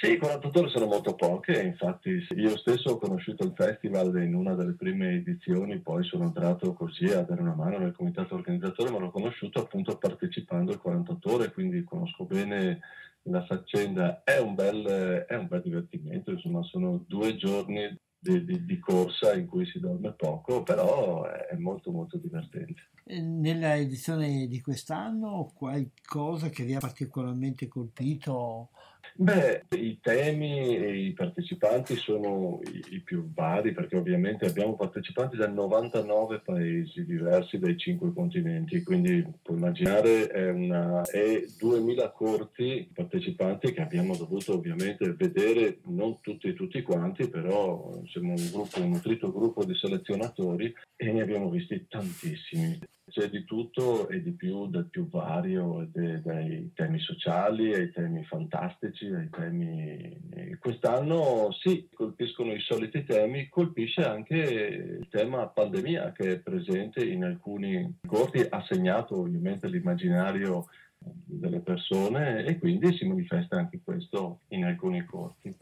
Sì, 0.00 0.16
48 0.18 0.58
ore 0.58 0.68
sono 0.68 0.86
molto 0.86 1.14
poche, 1.14 1.62
infatti 1.62 2.10
io 2.34 2.56
stesso 2.58 2.90
ho 2.90 2.98
conosciuto 2.98 3.44
il 3.44 3.52
festival 3.54 4.20
in 4.20 4.34
una 4.34 4.54
delle 4.54 4.74
prime 4.74 5.12
edizioni, 5.12 5.78
poi 5.78 6.02
sono 6.02 6.24
entrato 6.24 6.74
così 6.74 7.06
a 7.06 7.22
dare 7.22 7.40
una 7.40 7.54
mano 7.54 7.78
nel 7.78 7.94
comitato 7.94 8.34
organizzatore, 8.34 8.90
ma 8.90 8.98
l'ho 8.98 9.12
conosciuto 9.12 9.60
appunto 9.60 9.96
partecipando 9.96 10.72
al 10.72 10.80
48 10.80 11.32
ore, 11.32 11.52
quindi 11.52 11.84
conosco 11.84 12.24
bene 12.24 12.80
la 13.24 13.44
faccenda. 13.44 14.22
È 14.22 14.38
un 14.38 14.54
bel, 14.54 14.84
è 15.28 15.34
un 15.34 15.46
bel 15.46 15.62
divertimento, 15.62 16.30
insomma 16.30 16.62
sono 16.62 17.04
due 17.06 17.36
giorni 17.36 17.96
di, 18.18 18.44
di, 18.44 18.64
di, 18.64 18.78
corsa 18.78 19.34
in 19.34 19.46
cui 19.46 19.66
si 19.66 19.78
dorme 19.78 20.12
poco, 20.12 20.62
però 20.62 21.24
è 21.24 21.54
molto 21.56 21.90
molto 21.90 22.16
divertente. 22.16 22.90
Nella 23.04 23.76
edizione 23.76 24.46
di 24.46 24.62
quest'anno 24.62 25.52
qualcosa 25.54 26.48
che 26.48 26.64
vi 26.64 26.74
ha 26.74 26.80
particolarmente 26.80 27.68
colpito? 27.68 28.70
Beh, 29.16 29.66
i 29.76 30.00
temi 30.00 30.76
e 30.76 31.06
i 31.06 31.12
partecipanti 31.12 31.94
sono 31.96 32.60
i, 32.90 33.00
più 33.00 33.32
vari 33.32 33.72
perché 33.72 33.96
ovviamente 33.96 34.46
abbiamo 34.46 34.74
partecipanti 34.74 35.36
da 35.36 35.46
99 35.46 36.40
paesi 36.40 37.04
diversi 37.04 37.58
dai 37.58 37.76
cinque 37.78 38.12
continenti, 38.12 38.82
quindi 38.82 39.24
puoi 39.40 39.58
immaginare 39.58 40.26
è, 40.26 40.50
una, 40.50 41.02
è 41.02 41.44
2000 41.58 42.10
corti 42.10 42.90
partecipanti 42.92 43.72
che 43.72 43.82
abbiamo 43.82 44.16
dovuto 44.16 44.54
ovviamente 44.54 45.12
vedere, 45.12 45.78
non 45.84 46.20
tutti 46.20 46.52
tutti 46.52 46.82
quanti, 46.82 47.28
però 47.28 48.00
siamo 48.06 48.30
un 48.30 48.50
gruppo, 48.50 48.80
un 48.82 48.90
nutrito 48.90 49.30
gruppo 49.30 49.64
di 49.64 49.74
selezionatori 49.76 50.74
e 50.96 51.12
ne 51.12 51.22
abbiamo 51.22 51.50
visti 51.50 51.86
tantissimi. 51.88 52.80
C'è 53.14 53.30
di 53.30 53.44
tutto 53.44 54.08
e 54.08 54.20
di 54.20 54.32
più, 54.32 54.66
del 54.66 54.86
più 54.86 55.08
vario, 55.08 55.88
dai 55.92 56.72
temi 56.74 56.98
sociali 56.98 57.72
ai 57.72 57.92
temi 57.92 58.24
fantastici, 58.24 59.06
ai 59.06 59.30
temi... 59.30 60.58
Quest'anno 60.58 61.52
sì, 61.52 61.88
colpiscono 61.94 62.52
i 62.52 62.58
soliti 62.58 63.04
temi, 63.04 63.48
colpisce 63.48 64.02
anche 64.02 64.34
il 64.34 65.06
tema 65.10 65.46
pandemia 65.46 66.10
che 66.10 66.32
è 66.32 66.38
presente 66.40 67.04
in 67.04 67.22
alcuni 67.22 67.98
corti, 68.04 68.44
ha 68.50 68.64
segnato 68.66 69.20
ovviamente 69.20 69.68
l'immaginario 69.68 70.66
delle 70.98 71.60
persone 71.60 72.44
e 72.44 72.58
quindi 72.58 72.96
si 72.96 73.06
manifesta 73.06 73.56
anche 73.56 73.78
questo 73.84 74.40
in 74.48 74.64
alcuni 74.64 75.04
corti. 75.04 75.56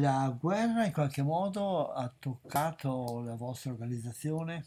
La 0.00 0.36
guerra 0.36 0.84
in 0.84 0.92
qualche 0.92 1.22
modo 1.22 1.92
ha 1.92 2.12
toccato 2.18 3.22
la 3.24 3.36
vostra 3.36 3.70
organizzazione? 3.70 4.64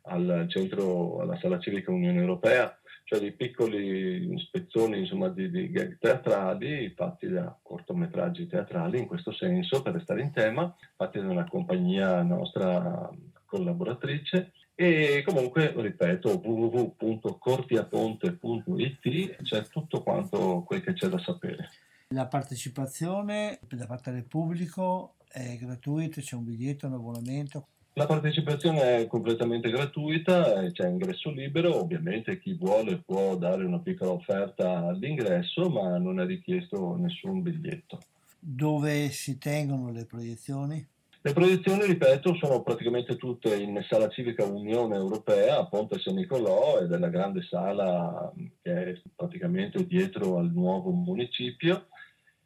al 0.08 0.46
centro, 0.50 1.20
alla 1.20 1.38
Sala 1.40 1.60
Civica 1.60 1.92
Unione 1.92 2.20
Europea, 2.20 2.78
cioè 3.06 3.20
dei 3.20 3.34
piccoli 3.34 4.38
spezzoni 4.40 5.00
insomma, 5.00 5.30
di, 5.30 5.50
di 5.50 5.70
gag 5.70 5.98
teatrali 6.00 6.92
fatti 6.96 7.30
da 7.30 7.58
cortometraggi 7.62 8.48
teatrali 8.48 8.98
in 9.00 9.06
questo 9.06 9.32
senso, 9.32 9.84
per 9.84 9.94
restare 9.94 10.22
in 10.22 10.32
tema, 10.32 10.76
fatti 10.96 11.20
da 11.20 11.30
una 11.30 11.48
compagnia 11.48 12.24
nostra 12.24 13.10
collaboratrice 13.46 14.54
e 14.74 15.22
comunque, 15.26 15.72
ripeto, 15.74 16.42
www.cortiaponte.it 16.44 19.44
c'è 19.44 19.68
tutto 19.68 20.02
quanto 20.02 20.64
quel 20.66 20.82
che 20.82 20.94
c'è 20.94 21.08
da 21.08 21.20
sapere. 21.20 21.70
La 22.10 22.26
partecipazione 22.26 23.60
da 23.70 23.86
parte 23.86 24.12
del 24.12 24.26
pubblico 24.26 25.14
è 25.28 25.56
gratuita, 25.58 26.22
c'è 26.22 26.36
un 26.36 26.44
biglietto, 26.44 26.88
un 26.88 26.94
abbonamento? 26.94 27.68
La 27.98 28.08
partecipazione 28.08 28.98
è 28.98 29.08
completamente 29.08 29.70
gratuita, 29.70 30.70
c'è 30.70 30.86
ingresso 30.86 31.30
libero, 31.30 31.80
ovviamente 31.80 32.42
chi 32.42 32.54
vuole 32.54 32.98
può 32.98 33.38
dare 33.38 33.64
una 33.64 33.80
piccola 33.80 34.12
offerta 34.12 34.86
all'ingresso, 34.86 35.70
ma 35.70 35.98
non 35.98 36.20
è 36.20 36.26
richiesto 36.26 36.98
nessun 36.98 37.42
biglietto. 37.42 38.00
Dove 38.38 39.08
si 39.12 39.38
tengono 39.38 39.94
le 39.94 40.04
proiezioni? 40.04 40.86
Le 41.22 41.32
proiezioni, 41.32 41.86
ripeto, 41.86 42.36
sono 42.36 42.62
praticamente 42.64 43.16
tutte 43.16 43.56
in 43.56 43.82
Sala 43.88 44.10
Civica 44.10 44.44
Unione 44.44 44.98
Europea 44.98 45.60
a 45.60 45.66
Ponte 45.66 45.98
San 45.98 46.16
Nicolò 46.16 46.80
ed 46.82 46.92
è 46.92 46.98
la 46.98 47.08
grande 47.08 47.44
sala 47.44 48.30
che 48.62 48.74
è 48.74 49.02
praticamente 49.16 49.88
dietro 49.88 50.38
al 50.38 50.52
nuovo 50.52 50.92
municipio 50.92 51.86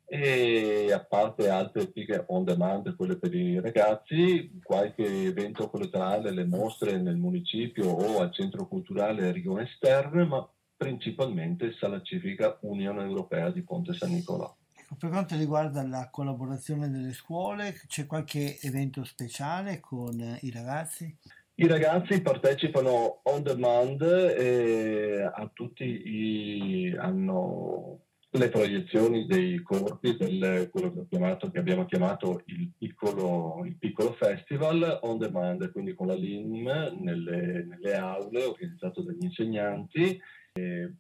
e 0.10 0.92
a 0.92 1.04
parte 1.04 1.50
altre 1.50 1.88
picche 1.88 2.24
on 2.30 2.44
demand, 2.44 2.96
quelle 2.96 3.18
per 3.18 3.34
i 3.36 3.60
ragazzi, 3.60 4.60
qualche 4.64 5.06
evento 5.06 5.70
collaterale, 5.70 6.32
le 6.32 6.46
mostre 6.46 7.00
nel 7.00 7.18
municipio 7.18 7.90
o 7.90 8.20
al 8.20 8.34
centro 8.34 8.68
culturale 8.68 9.32
Rigone 9.32 9.70
Stern, 9.76 10.28
ma 10.28 10.52
principalmente 10.76 11.76
Sala 11.80 12.02
Civica 12.02 12.58
Unione 12.62 13.04
Europea 13.04 13.52
di 13.52 13.62
Ponte 13.62 13.94
San 13.94 14.12
Nicolò. 14.12 14.52
Ecco, 14.76 14.96
per 14.98 15.10
quanto 15.12 15.36
riguarda 15.36 15.86
la 15.86 16.10
collaborazione 16.10 16.90
delle 16.90 17.14
scuole, 17.14 17.80
c'è 17.86 18.08
qualche 18.08 18.58
evento 18.62 19.04
speciale 19.04 19.80
con 19.80 20.20
i 20.42 20.50
ragazzi? 20.50 21.16
I 21.56 21.68
ragazzi 21.68 22.22
partecipano 22.22 23.20
on 23.24 23.44
demand 23.44 24.02
e 24.02 25.22
a 25.22 25.52
tutti 25.54 25.84
i, 25.84 26.96
hanno 26.98 28.00
le 28.32 28.50
proiezioni 28.50 29.26
dei 29.26 29.62
corpi 29.64 30.16
del 30.16 30.70
quello 30.72 30.94
che, 30.94 31.06
chiamato, 31.10 31.50
che 31.50 31.58
abbiamo 31.58 31.86
chiamato 31.86 32.44
il 32.46 32.72
piccolo, 32.78 33.64
il 33.66 33.76
piccolo, 33.76 34.14
festival 34.14 35.00
on 35.02 35.18
demand, 35.18 35.72
quindi 35.72 35.96
con 35.96 36.08
la 36.08 36.14
LIM 36.14 36.98
nelle, 37.00 37.66
nelle 37.66 37.96
aule 37.96 38.44
organizzato 38.44 39.02
dagli 39.02 39.24
insegnanti. 39.24 40.20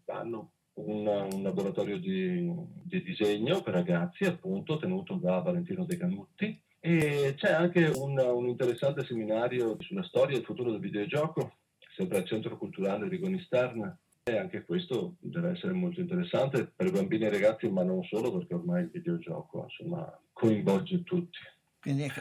hanno 0.07 0.51
un, 0.73 1.05
un 1.05 1.43
laboratorio 1.43 1.99
di, 1.99 2.51
di, 2.83 3.03
disegno 3.03 3.61
per 3.61 3.73
ragazzi, 3.73 4.23
appunto, 4.23 4.77
tenuto 4.77 5.15
da 5.15 5.39
Valentino 5.39 5.85
De 5.85 5.97
Canutti. 5.97 6.59
E 6.79 7.35
c'è 7.37 7.51
anche 7.51 7.91
un, 7.93 8.17
un 8.17 8.47
interessante 8.47 9.03
seminario 9.05 9.75
sulla 9.79 10.03
storia 10.03 10.35
e 10.35 10.39
il 10.39 10.45
futuro 10.45 10.71
del 10.71 10.79
videogioco, 10.79 11.57
sempre 11.95 12.17
al 12.19 12.25
Centro 12.25 12.57
Culturale 12.57 13.07
Rigoni 13.07 13.41
Stern, 13.41 13.97
e 14.31 14.37
anche 14.37 14.63
questo 14.63 15.15
deve 15.19 15.51
essere 15.51 15.73
molto 15.73 15.99
interessante 15.99 16.65
per 16.65 16.91
bambini 16.91 17.25
e 17.25 17.29
ragazzi, 17.29 17.69
ma 17.69 17.83
non 17.83 18.03
solo, 18.03 18.35
perché 18.37 18.53
ormai 18.53 18.83
il 18.83 18.89
videogioco 18.89 19.63
insomma, 19.63 20.19
coinvolge 20.33 21.03
tutti. 21.03 21.39
Quindi 21.81 22.03
è 22.03 22.11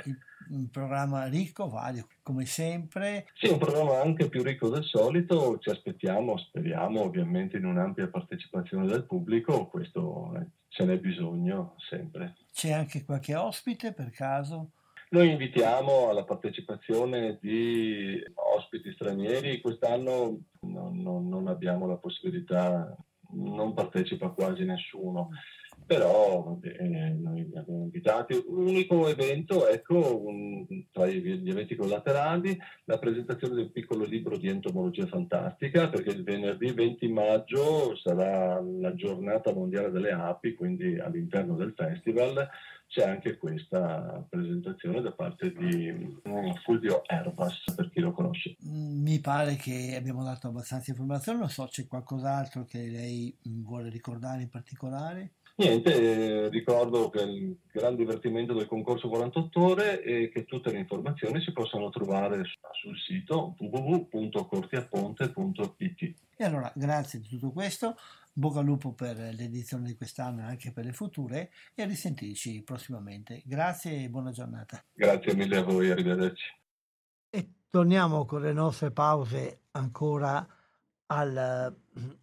un 0.50 0.70
programma 0.70 1.26
ricco, 1.26 1.68
vario, 1.68 2.06
come 2.22 2.46
sempre. 2.46 3.26
Sì, 3.34 3.48
un 3.48 3.58
programma 3.58 4.00
anche 4.00 4.28
più 4.28 4.42
ricco 4.42 4.68
del 4.68 4.84
solito, 4.84 5.58
ci 5.58 5.70
aspettiamo, 5.70 6.38
speriamo 6.38 7.02
ovviamente 7.02 7.56
in 7.56 7.64
un'ampia 7.64 8.08
partecipazione 8.08 8.86
del 8.86 9.04
pubblico, 9.04 9.66
questo 9.66 10.32
eh, 10.36 10.46
ce 10.68 10.84
n'è 10.84 10.98
bisogno 10.98 11.74
sempre. 11.88 12.36
C'è 12.52 12.70
anche 12.70 13.04
qualche 13.04 13.34
ospite 13.34 13.92
per 13.92 14.10
caso? 14.10 14.70
Noi 15.10 15.30
invitiamo 15.30 16.10
alla 16.10 16.24
partecipazione 16.24 17.38
di 17.40 18.22
ospiti 18.34 18.92
stranieri, 18.92 19.60
quest'anno 19.60 20.40
non, 20.60 21.00
non, 21.00 21.28
non 21.28 21.48
abbiamo 21.48 21.86
la 21.86 21.96
possibilità, 21.96 22.94
non 23.30 23.72
partecipa 23.72 24.28
quasi 24.28 24.64
nessuno. 24.64 25.30
Però 25.86 26.42
vabbè, 26.42 26.82
noi 26.82 27.48
li 27.48 27.56
abbiamo 27.56 27.84
invitati. 27.84 28.34
L'unico 28.46 29.08
evento, 29.08 29.66
ecco, 29.68 30.20
un, 30.26 30.66
tra 30.90 31.06
gli 31.06 31.48
eventi 31.48 31.76
collaterali, 31.76 32.58
la 32.84 32.98
presentazione 32.98 33.54
del 33.54 33.70
piccolo 33.70 34.04
libro 34.04 34.36
di 34.36 34.48
entomologia 34.48 35.06
fantastica, 35.06 35.88
perché 35.88 36.10
il 36.10 36.24
venerdì 36.24 36.72
20 36.72 37.08
maggio 37.08 37.96
sarà 37.96 38.60
la 38.60 38.94
giornata 38.94 39.54
mondiale 39.54 39.90
delle 39.90 40.10
api, 40.10 40.54
quindi 40.54 40.98
all'interno 40.98 41.54
del 41.54 41.72
festival 41.74 42.46
c'è 42.88 43.06
anche 43.06 43.36
questa 43.36 44.26
presentazione 44.28 45.02
da 45.02 45.12
parte 45.12 45.52
di 45.52 46.18
Fulvio 46.64 47.02
Erbas, 47.06 47.62
per 47.76 47.90
chi 47.90 48.00
lo 48.00 48.12
conosce. 48.12 48.56
Mi 48.60 49.20
pare 49.20 49.56
che 49.56 49.94
abbiamo 49.94 50.24
dato 50.24 50.48
abbastanza 50.48 50.90
informazioni, 50.90 51.38
non 51.38 51.50
so, 51.50 51.66
c'è 51.66 51.86
qualcos'altro 51.86 52.64
che 52.64 52.88
lei 52.88 53.36
vuole 53.42 53.90
ricordare 53.90 54.42
in 54.42 54.48
particolare? 54.48 55.34
Niente, 55.58 55.92
eh, 55.92 56.48
ricordo 56.50 57.10
che 57.10 57.22
il 57.22 57.58
gran 57.72 57.96
divertimento 57.96 58.54
del 58.54 58.68
concorso 58.68 59.08
48 59.08 59.60
ore 59.60 60.00
e 60.04 60.28
che 60.28 60.44
tutte 60.44 60.70
le 60.70 60.78
informazioni 60.78 61.42
si 61.42 61.52
possono 61.52 61.90
trovare 61.90 62.44
sul 62.80 62.96
sito 62.96 63.56
www.cortiaponte.it. 63.58 66.14
E 66.36 66.44
allora, 66.44 66.70
grazie 66.76 67.18
di 67.18 67.26
tutto 67.26 67.50
questo, 67.50 67.96
bocca 68.32 68.60
al 68.60 68.66
lupo 68.66 68.92
per 68.92 69.16
l'edizione 69.16 69.86
di 69.86 69.96
quest'anno 69.96 70.42
e 70.42 70.44
anche 70.44 70.70
per 70.70 70.84
le 70.84 70.92
future 70.92 71.50
e 71.74 71.82
a 71.82 71.86
risentirci 71.86 72.62
prossimamente. 72.62 73.42
Grazie 73.44 74.04
e 74.04 74.08
buona 74.08 74.30
giornata. 74.30 74.80
Grazie 74.92 75.34
mille 75.34 75.56
a 75.56 75.64
voi, 75.64 75.90
arrivederci. 75.90 76.56
E 77.30 77.48
torniamo 77.68 78.26
con 78.26 78.42
le 78.42 78.52
nostre 78.52 78.92
pause 78.92 79.62
ancora 79.72 80.46
al 81.06 81.74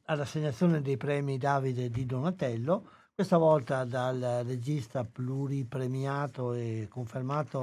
all'assegnazione 0.03 0.81
dei 0.81 0.97
premi 0.97 1.37
Davide 1.37 1.89
di 1.89 2.05
Donatello, 2.05 2.89
questa 3.15 3.37
volta 3.37 3.85
dal 3.85 4.43
regista 4.45 5.05
pluripremiato 5.05 6.51
e 6.51 6.87
confermato 6.89 7.61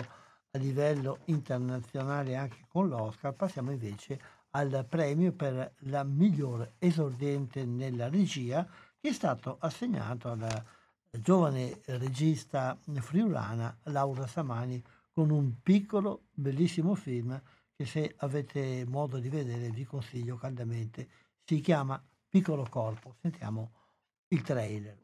a 0.51 0.57
livello 0.57 1.19
internazionale 1.27 2.37
anche 2.37 2.65
con 2.69 2.88
l'Oscar, 2.88 3.35
passiamo 3.35 3.71
invece 3.71 4.19
al 4.53 4.87
premio 4.88 5.33
per 5.33 5.75
la 5.81 6.05
migliore 6.05 6.77
esordiente 6.79 7.67
nella 7.67 8.09
regia 8.09 8.67
che 8.99 9.11
è 9.11 9.12
stato 9.12 9.59
assegnato 9.61 10.31
alla 10.31 10.65
giovane 11.11 11.83
regista 11.85 12.79
friulana 12.85 13.77
Laura 13.85 14.27
Samani 14.27 14.83
con 15.12 15.29
un 15.29 15.61
piccolo, 15.62 16.29
bellissimo 16.33 16.95
film 16.95 17.38
che 17.77 17.85
se 17.85 18.15
avete 18.19 18.87
modo 18.87 19.19
di 19.19 19.29
vedere 19.29 19.69
vi 19.69 19.85
consiglio 19.85 20.37
caldamente. 20.37 21.09
Si 21.45 21.61
chiama 21.61 22.03
Piccolo 22.27 22.67
Corpo. 22.71 23.17
Sentiamo 23.21 23.73
il 24.29 24.41
trailer. 24.41 25.02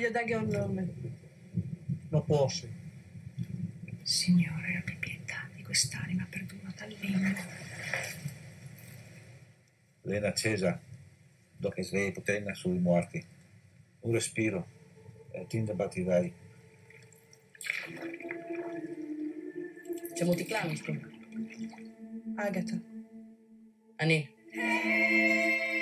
Voglio 0.00 0.12
dargli 0.12 0.32
un 0.32 0.46
nome. 0.46 0.88
Non 2.08 2.24
posso. 2.24 2.66
Signore, 4.02 4.78
abbi 4.78 4.96
pietà 4.98 5.46
di 5.54 5.62
quest'anima 5.62 6.26
perduta 6.30 6.84
al 6.84 6.96
limbo. 6.98 7.38
Lena 10.00 10.28
accesa, 10.28 10.80
dopo 11.54 11.74
che 11.74 11.82
svegli 11.82 12.12
potenza 12.12 12.54
sui 12.54 12.78
morti. 12.78 13.22
Un 14.00 14.12
respiro, 14.14 14.66
e 15.32 15.46
ti 15.46 15.60
battirai. 15.60 16.32
C'è 20.14 20.24
multiclausto. 20.24 20.96
Agata. 22.36 22.80
Ani. 23.96 25.78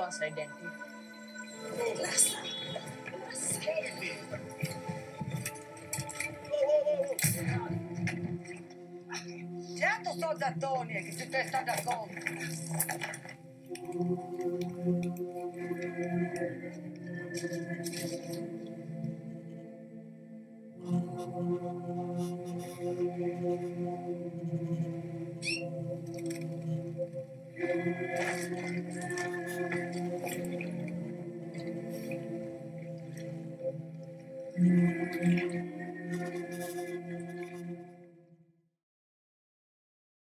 C'è 0.00 0.06
chi 0.06 0.06
tu 0.06 0.06
alza 0.06 0.24
i 0.24 0.32
denti. 0.32 0.68
Certo 9.76 10.12
sto 10.12 10.34
da 10.36 10.54
Tony 10.58 11.02
che 11.02 11.14
tu 11.16 11.28
te 11.28 11.44
sta 11.46 11.62
d'accordo. 11.62 12.98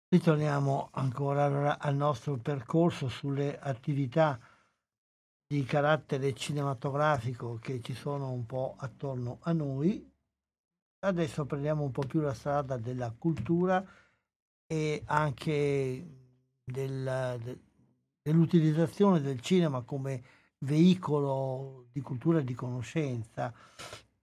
Ritorniamo 0.10 0.90
ancora 0.92 1.46
allora 1.46 1.80
al 1.80 1.96
nostro 1.96 2.38
percorso 2.38 3.08
sulle 3.10 3.58
attività 3.58 4.40
di 5.48 5.64
carattere 5.64 6.36
cinematografico 6.36 7.58
che 7.60 7.82
ci 7.82 7.96
sono 7.96 8.30
un 8.32 8.46
po' 8.46 8.76
attorno 8.78 9.40
a 9.42 9.54
noi. 9.54 10.08
Adesso 11.00 11.46
prendiamo 11.48 11.84
un 11.84 11.92
po' 11.92 12.06
più 12.06 12.20
la 12.20 12.36
strada 12.36 12.78
della 12.78 13.12
cultura 13.18 13.84
e 14.68 15.02
anche 15.06 16.06
del- 16.64 17.40
de- 17.42 17.60
dell'utilizzazione 18.22 19.20
del 19.20 19.42
cinema 19.42 19.82
come 19.82 20.24
veicolo 20.60 21.88
di 21.92 22.02
cultura 22.02 22.40
e 22.40 22.44
di 22.44 22.54
conoscenza. 22.54 23.52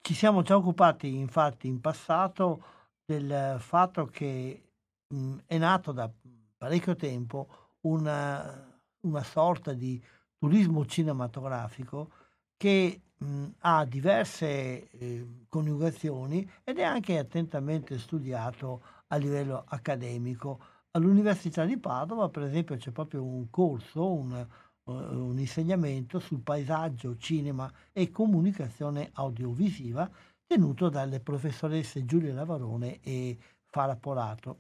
Ci 0.07 0.13
siamo 0.13 0.43
già 0.43 0.55
occupati 0.55 1.17
infatti 1.17 1.67
in 1.67 1.81
passato 1.81 2.63
del 3.07 3.57
fatto 3.59 4.05
che 4.05 4.63
mh, 5.07 5.37
è 5.47 5.57
nato 5.57 5.93
da 5.93 6.13
parecchio 6.59 6.95
tempo 6.95 7.77
una, 7.87 8.71
una 9.01 9.23
sorta 9.23 9.73
di 9.73 9.99
turismo 10.39 10.85
cinematografico 10.85 12.11
che 12.59 13.01
mh, 13.17 13.47
ha 13.61 13.87
diverse 13.87 14.91
eh, 14.91 15.27
coniugazioni 15.49 16.47
ed 16.65 16.81
è 16.81 16.83
anche 16.83 17.17
attentamente 17.17 17.99
studiato 17.99 18.83
a 19.07 19.17
livello 19.17 19.65
accademico. 19.67 20.61
All'Università 20.91 21.65
di 21.65 21.79
Padova, 21.79 22.29
per 22.29 22.43
esempio, 22.43 22.77
c'è 22.77 22.91
proprio 22.91 23.25
un 23.25 23.49
corso, 23.49 24.13
un, 24.13 24.47
un 24.85 25.39
insegnamento 25.39 26.19
sul 26.19 26.41
paesaggio, 26.41 27.17
cinema 27.17 27.71
e 27.93 28.11
comunicazione 28.11 29.11
audiovisiva 29.15 30.11
tenuto 30.47 30.89
dalle 30.89 31.21
professoresse 31.21 32.05
Giulia 32.05 32.35
Lavarone 32.35 33.01
e 33.01 33.39
Fara 33.65 33.97
Porato. 33.97 34.59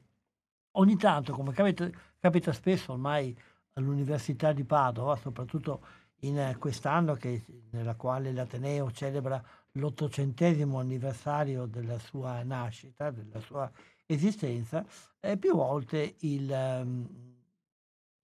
Ogni 0.73 0.97
tanto, 0.97 1.35
come 1.35 1.53
capita, 1.53 1.89
capita 2.19 2.53
spesso 2.53 2.93
ormai 2.93 3.37
all'Università 3.75 4.53
di 4.53 4.65
Padova, 4.65 5.15
soprattutto 5.17 5.81
in 6.21 6.39
eh, 6.39 6.57
quest'anno 6.57 7.15
che, 7.15 7.45
nella 7.71 7.95
quale 7.95 8.33
l'Ateneo 8.33 8.91
celebra 8.91 9.43
l'ottocentesimo 9.73 10.79
anniversario 10.79 11.67
della 11.67 11.99
sua 11.99 12.43
nascita, 12.43 13.11
della 13.11 13.41
sua 13.41 13.71
esistenza, 14.07 14.85
eh, 15.21 15.37
più 15.37 15.55
volte 15.55 16.17
il, 16.21 16.51
ehm, 16.51 17.34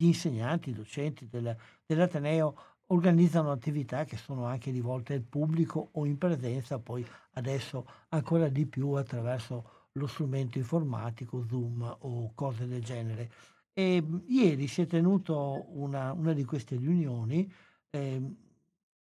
gli 0.00 0.06
insegnanti, 0.06 0.70
i 0.70 0.72
docenti 0.72 1.28
del- 1.28 1.54
dell'Ateneo 1.84 2.54
organizzano 2.86 3.50
attività 3.52 4.04
che 4.04 4.16
sono 4.16 4.46
anche 4.46 4.70
rivolte 4.70 5.12
al 5.12 5.20
pubblico 5.22 5.90
o 5.92 6.06
in 6.06 6.16
presenza, 6.16 6.78
poi 6.78 7.06
adesso 7.32 7.86
ancora 8.08 8.48
di 8.48 8.64
più 8.66 8.92
attraverso 8.92 9.88
lo 9.92 10.06
strumento 10.06 10.56
informatico, 10.56 11.44
Zoom 11.46 11.82
o 12.00 12.32
cose 12.34 12.66
del 12.66 12.82
genere. 12.82 13.30
E 13.74 14.00
mh, 14.00 14.24
ieri 14.28 14.66
si 14.68 14.80
è 14.82 14.86
tenuto 14.86 15.66
una, 15.78 16.12
una 16.12 16.32
di 16.32 16.44
queste 16.44 16.76
riunioni 16.76 17.52
ehm, 17.90 18.34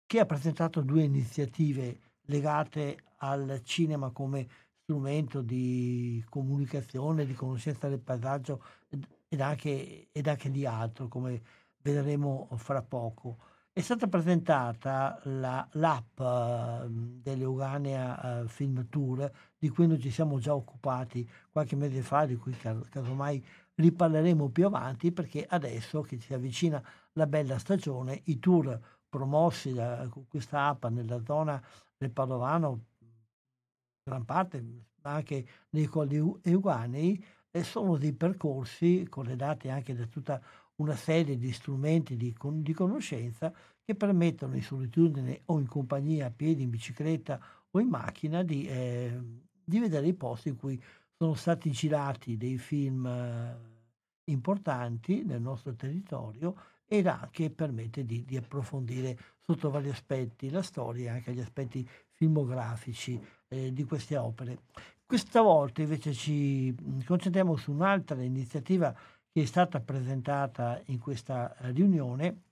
che 0.06 0.19
ha 0.19 0.25
presentato 0.25 0.82
due 0.82 1.04
iniziative 1.04 1.99
legate 2.25 2.97
al 3.19 3.62
cinema 3.63 4.12
come 4.12 4.45
strumento 4.84 5.41
di 5.41 6.24
comunicazione, 6.30 7.26
di 7.26 7.34
conoscenza 7.34 7.88
del 7.88 7.99
paesaggio 8.01 8.61
ed, 9.34 9.39
anche, 9.39 10.09
ed 10.11 10.27
anche 10.27 10.51
di 10.51 10.65
altro, 10.65 11.07
come 11.07 11.41
vedremo 11.82 12.49
fra 12.57 12.82
poco. 12.82 13.38
È 13.71 13.79
stata 13.79 14.07
presentata 14.07 15.17
la- 15.23 15.65
l'app 15.73 16.19
eh, 16.19 16.88
dell'Euganea 16.89 18.41
eh, 18.41 18.47
Film 18.49 18.89
Tour, 18.89 19.32
di 19.57 19.69
cui 19.69 19.88
noi 19.88 19.99
ci 19.99 20.11
siamo 20.11 20.38
già 20.39 20.53
occupati 20.53 21.27
qualche 21.49 21.77
mese 21.77 22.01
fa, 22.01 22.25
di 22.25 22.36
cui 22.36 22.51
cas- 22.57 22.89
casomai 22.89 23.41
riparleremo 23.75 24.49
più 24.49 24.65
avanti, 24.65 25.13
perché 25.13 25.45
adesso 25.47 26.01
che 26.01 26.19
si 26.19 26.34
avvicina 26.34 26.84
la 27.13 27.25
bella 27.25 27.57
stagione, 27.57 28.21
i 28.25 28.38
tour 28.39 28.77
promossi 29.07 29.71
da 29.73 30.09
questa 30.27 30.67
app 30.67 30.86
nella 30.88 31.23
zona 31.23 31.61
del 31.97 32.11
Padovano, 32.11 32.84
gran 34.03 34.25
parte, 34.25 34.61
ma 35.03 35.13
anche 35.13 35.45
nei 35.69 35.86
colli 35.86 36.15
Eu- 36.17 36.39
euganei, 36.43 37.23
e 37.52 37.64
sono 37.64 37.97
dei 37.97 38.14
percorsi 38.14 39.06
corredati 39.10 39.70
anche 39.70 39.93
da 39.93 40.06
tutta 40.06 40.41
una 40.76 40.95
serie 40.95 41.38
di 41.38 41.52
strumenti 41.52 42.16
di, 42.16 42.34
di 42.39 42.74
conoscenza 42.74 43.54
che 43.84 43.95
permettono 43.95 44.56
in 44.56 44.64
solitudine 44.64 45.41
o 45.45 45.60
in 45.60 45.68
compagnia, 45.68 46.28
a 46.28 46.32
piedi, 46.32 46.64
in 46.64 46.70
bicicletta 46.70 47.39
o 47.70 47.80
in 47.80 47.89
macchina 47.89 48.41
di, 48.43 48.66
eh, 48.68 49.20
di 49.64 49.80
vedere 49.80 50.08
i 50.08 50.14
posti 50.14 50.49
in 50.49 50.56
cui 50.56 50.82
sono 51.18 51.34
stati 51.34 51.70
girati 51.72 52.38
dei 52.38 52.58
film 52.58 53.06
eh, 53.06 53.58
importanti 54.26 55.24
nel 55.24 55.41
nostro 55.41 55.76
territorio 55.76 56.56
ed 56.86 57.08
anche 57.08 57.49
permette 57.49 58.06
di, 58.06 58.26
di 58.26 58.38
approfondire 58.38 59.18
sotto 59.39 59.70
vari 59.70 59.89
aspetti 59.89 60.49
la 60.49 60.62
storia 60.62 61.12
e 61.12 61.16
anche 61.16 61.34
gli 61.34 61.39
aspetti 61.39 61.88
filmografici 62.12 63.20
eh, 63.47 63.72
di 63.72 63.84
queste 63.84 64.18
opere. 64.18 64.64
Questa 65.12 65.41
volta 65.41 65.82
invece 65.82 66.14
ci 66.14 66.74
concentriamo 67.05 67.57
su 67.57 67.74
un'altra 67.74 68.24
iniziativa 68.24 68.95
che 69.30 69.41
è 69.41 69.45
stata 69.45 69.82
presentata 69.82 70.82
in 70.86 70.99
questa 70.99 71.53
riunione 71.57 72.43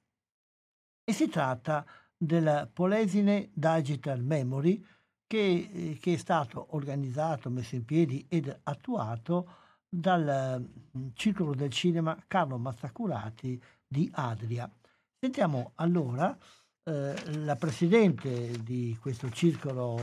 e 1.06 1.14
si 1.14 1.30
tratta 1.30 1.86
del 2.18 2.70
Polesine 2.74 3.50
Digital 3.54 4.22
Memory 4.22 4.86
che, 5.26 5.70
eh, 5.72 5.98
che, 6.02 6.16
è 6.16 6.18
stato 6.18 6.76
organizzato, 6.76 7.50
messo 7.50 7.76
in 7.76 7.86
piedi 7.86 8.26
ed 8.28 8.54
attuato 8.64 9.54
dal 9.88 10.62
mm, 10.98 11.08
Circolo 11.14 11.56
del 11.56 11.72
Cinema 11.72 12.22
Carlo 12.28 12.58
Mazzacurati 12.58 13.58
di 13.88 14.12
Adria. 14.16 14.70
Sentiamo 15.18 15.72
allora 15.76 16.38
eh, 16.84 17.38
la 17.38 17.56
presidente 17.56 18.62
di 18.62 18.98
questo 19.00 19.30
circolo 19.30 19.98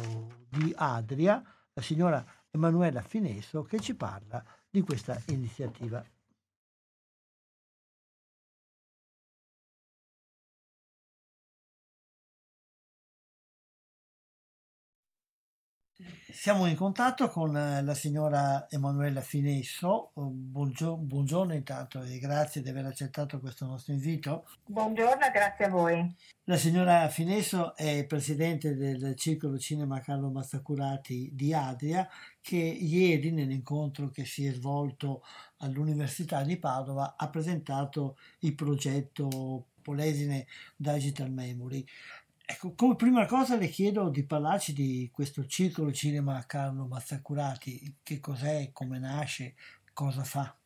di 0.48 0.72
Adria, 0.74 1.42
la 1.74 1.82
signora 1.82 2.24
Emanuela 2.56 3.02
Finesso, 3.02 3.62
che 3.62 3.78
ci 3.80 3.94
parla 3.94 4.42
di 4.68 4.80
questa 4.80 5.22
iniziativa. 5.26 6.04
Siamo 15.98 16.66
in 16.66 16.76
contatto 16.76 17.28
con 17.30 17.56
eh, 17.56 17.82
la 17.82 17.94
signora 17.94 18.66
Emanuela 18.68 19.22
Finesso. 19.22 20.10
Buongiorno, 20.12 21.02
buongiorno, 21.02 21.54
intanto 21.54 22.02
e 22.02 22.18
grazie 22.18 22.60
di 22.60 22.68
aver 22.68 22.84
accettato 22.84 23.40
questo 23.40 23.64
nostro 23.64 23.94
invito. 23.94 24.46
Buongiorno, 24.66 25.30
grazie 25.32 25.64
a 25.64 25.68
voi. 25.70 26.14
La 26.44 26.58
signora 26.58 27.08
Finesso 27.08 27.74
è 27.74 28.04
presidente 28.04 28.76
del 28.76 29.16
Circolo 29.16 29.58
Cinema 29.58 30.00
Carlo 30.00 30.28
Mazzacurati 30.28 31.30
di 31.32 31.54
Adria 31.54 32.06
che 32.42 32.56
ieri 32.56 33.32
nell'incontro 33.32 34.10
che 34.10 34.26
si 34.26 34.44
è 34.44 34.52
svolto 34.52 35.22
all'Università 35.58 36.42
di 36.42 36.58
Padova 36.58 37.14
ha 37.16 37.30
presentato 37.30 38.18
il 38.40 38.54
progetto 38.54 39.68
Polesine 39.80 40.46
Digital 40.76 41.30
Memory. 41.30 41.84
Ecco, 42.48 42.74
come 42.76 42.94
prima 42.94 43.26
cosa 43.26 43.56
le 43.56 43.66
chiedo 43.66 44.08
di 44.08 44.24
parlarci 44.24 44.72
di 44.72 45.10
questo 45.12 45.46
circolo 45.46 45.90
cinema 45.90 46.44
Carlo 46.46 46.86
Mazzacurati, 46.86 47.96
che 48.04 48.20
cos'è, 48.20 48.70
come 48.72 49.00
nasce, 49.00 49.56
cosa 49.92 50.22
fa. 50.22 50.56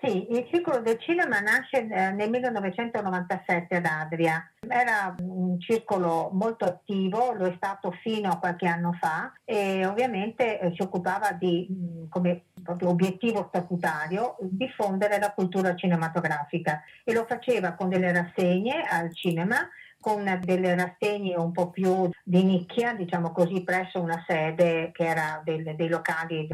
Sì, 0.00 0.30
il 0.30 0.46
circolo 0.50 0.80
del 0.80 0.98
cinema 0.98 1.40
nasce 1.40 1.86
eh, 1.86 2.10
nel 2.12 2.30
1997 2.30 3.76
ad 3.76 3.84
Adria. 3.84 4.50
Era 4.66 5.14
un 5.20 5.60
circolo 5.60 6.30
molto 6.32 6.64
attivo, 6.64 7.32
lo 7.32 7.46
è 7.46 7.52
stato 7.56 7.90
fino 8.02 8.30
a 8.30 8.38
qualche 8.38 8.66
anno 8.66 8.92
fa 8.98 9.32
e 9.44 9.84
ovviamente 9.84 10.58
eh, 10.58 10.72
si 10.74 10.80
occupava 10.80 11.32
di, 11.32 11.68
come 12.08 12.44
obiettivo 12.82 13.46
statutario, 13.48 14.36
diffondere 14.40 15.18
la 15.18 15.32
cultura 15.32 15.74
cinematografica 15.74 16.82
e 17.04 17.12
lo 17.12 17.26
faceva 17.26 17.72
con 17.72 17.90
delle 17.90 18.12
rassegne 18.12 18.82
al 18.88 19.14
cinema 19.14 19.68
con 20.00 20.40
delle 20.42 20.74
rassegne 20.74 21.36
un 21.36 21.52
po' 21.52 21.70
più 21.70 22.08
di 22.22 22.44
nicchia, 22.44 22.94
diciamo 22.94 23.32
così, 23.32 23.62
presso 23.62 24.00
una 24.00 24.22
sede 24.26 24.90
che 24.92 25.04
era 25.04 25.40
del, 25.44 25.74
dei 25.74 25.88
locali 25.88 26.48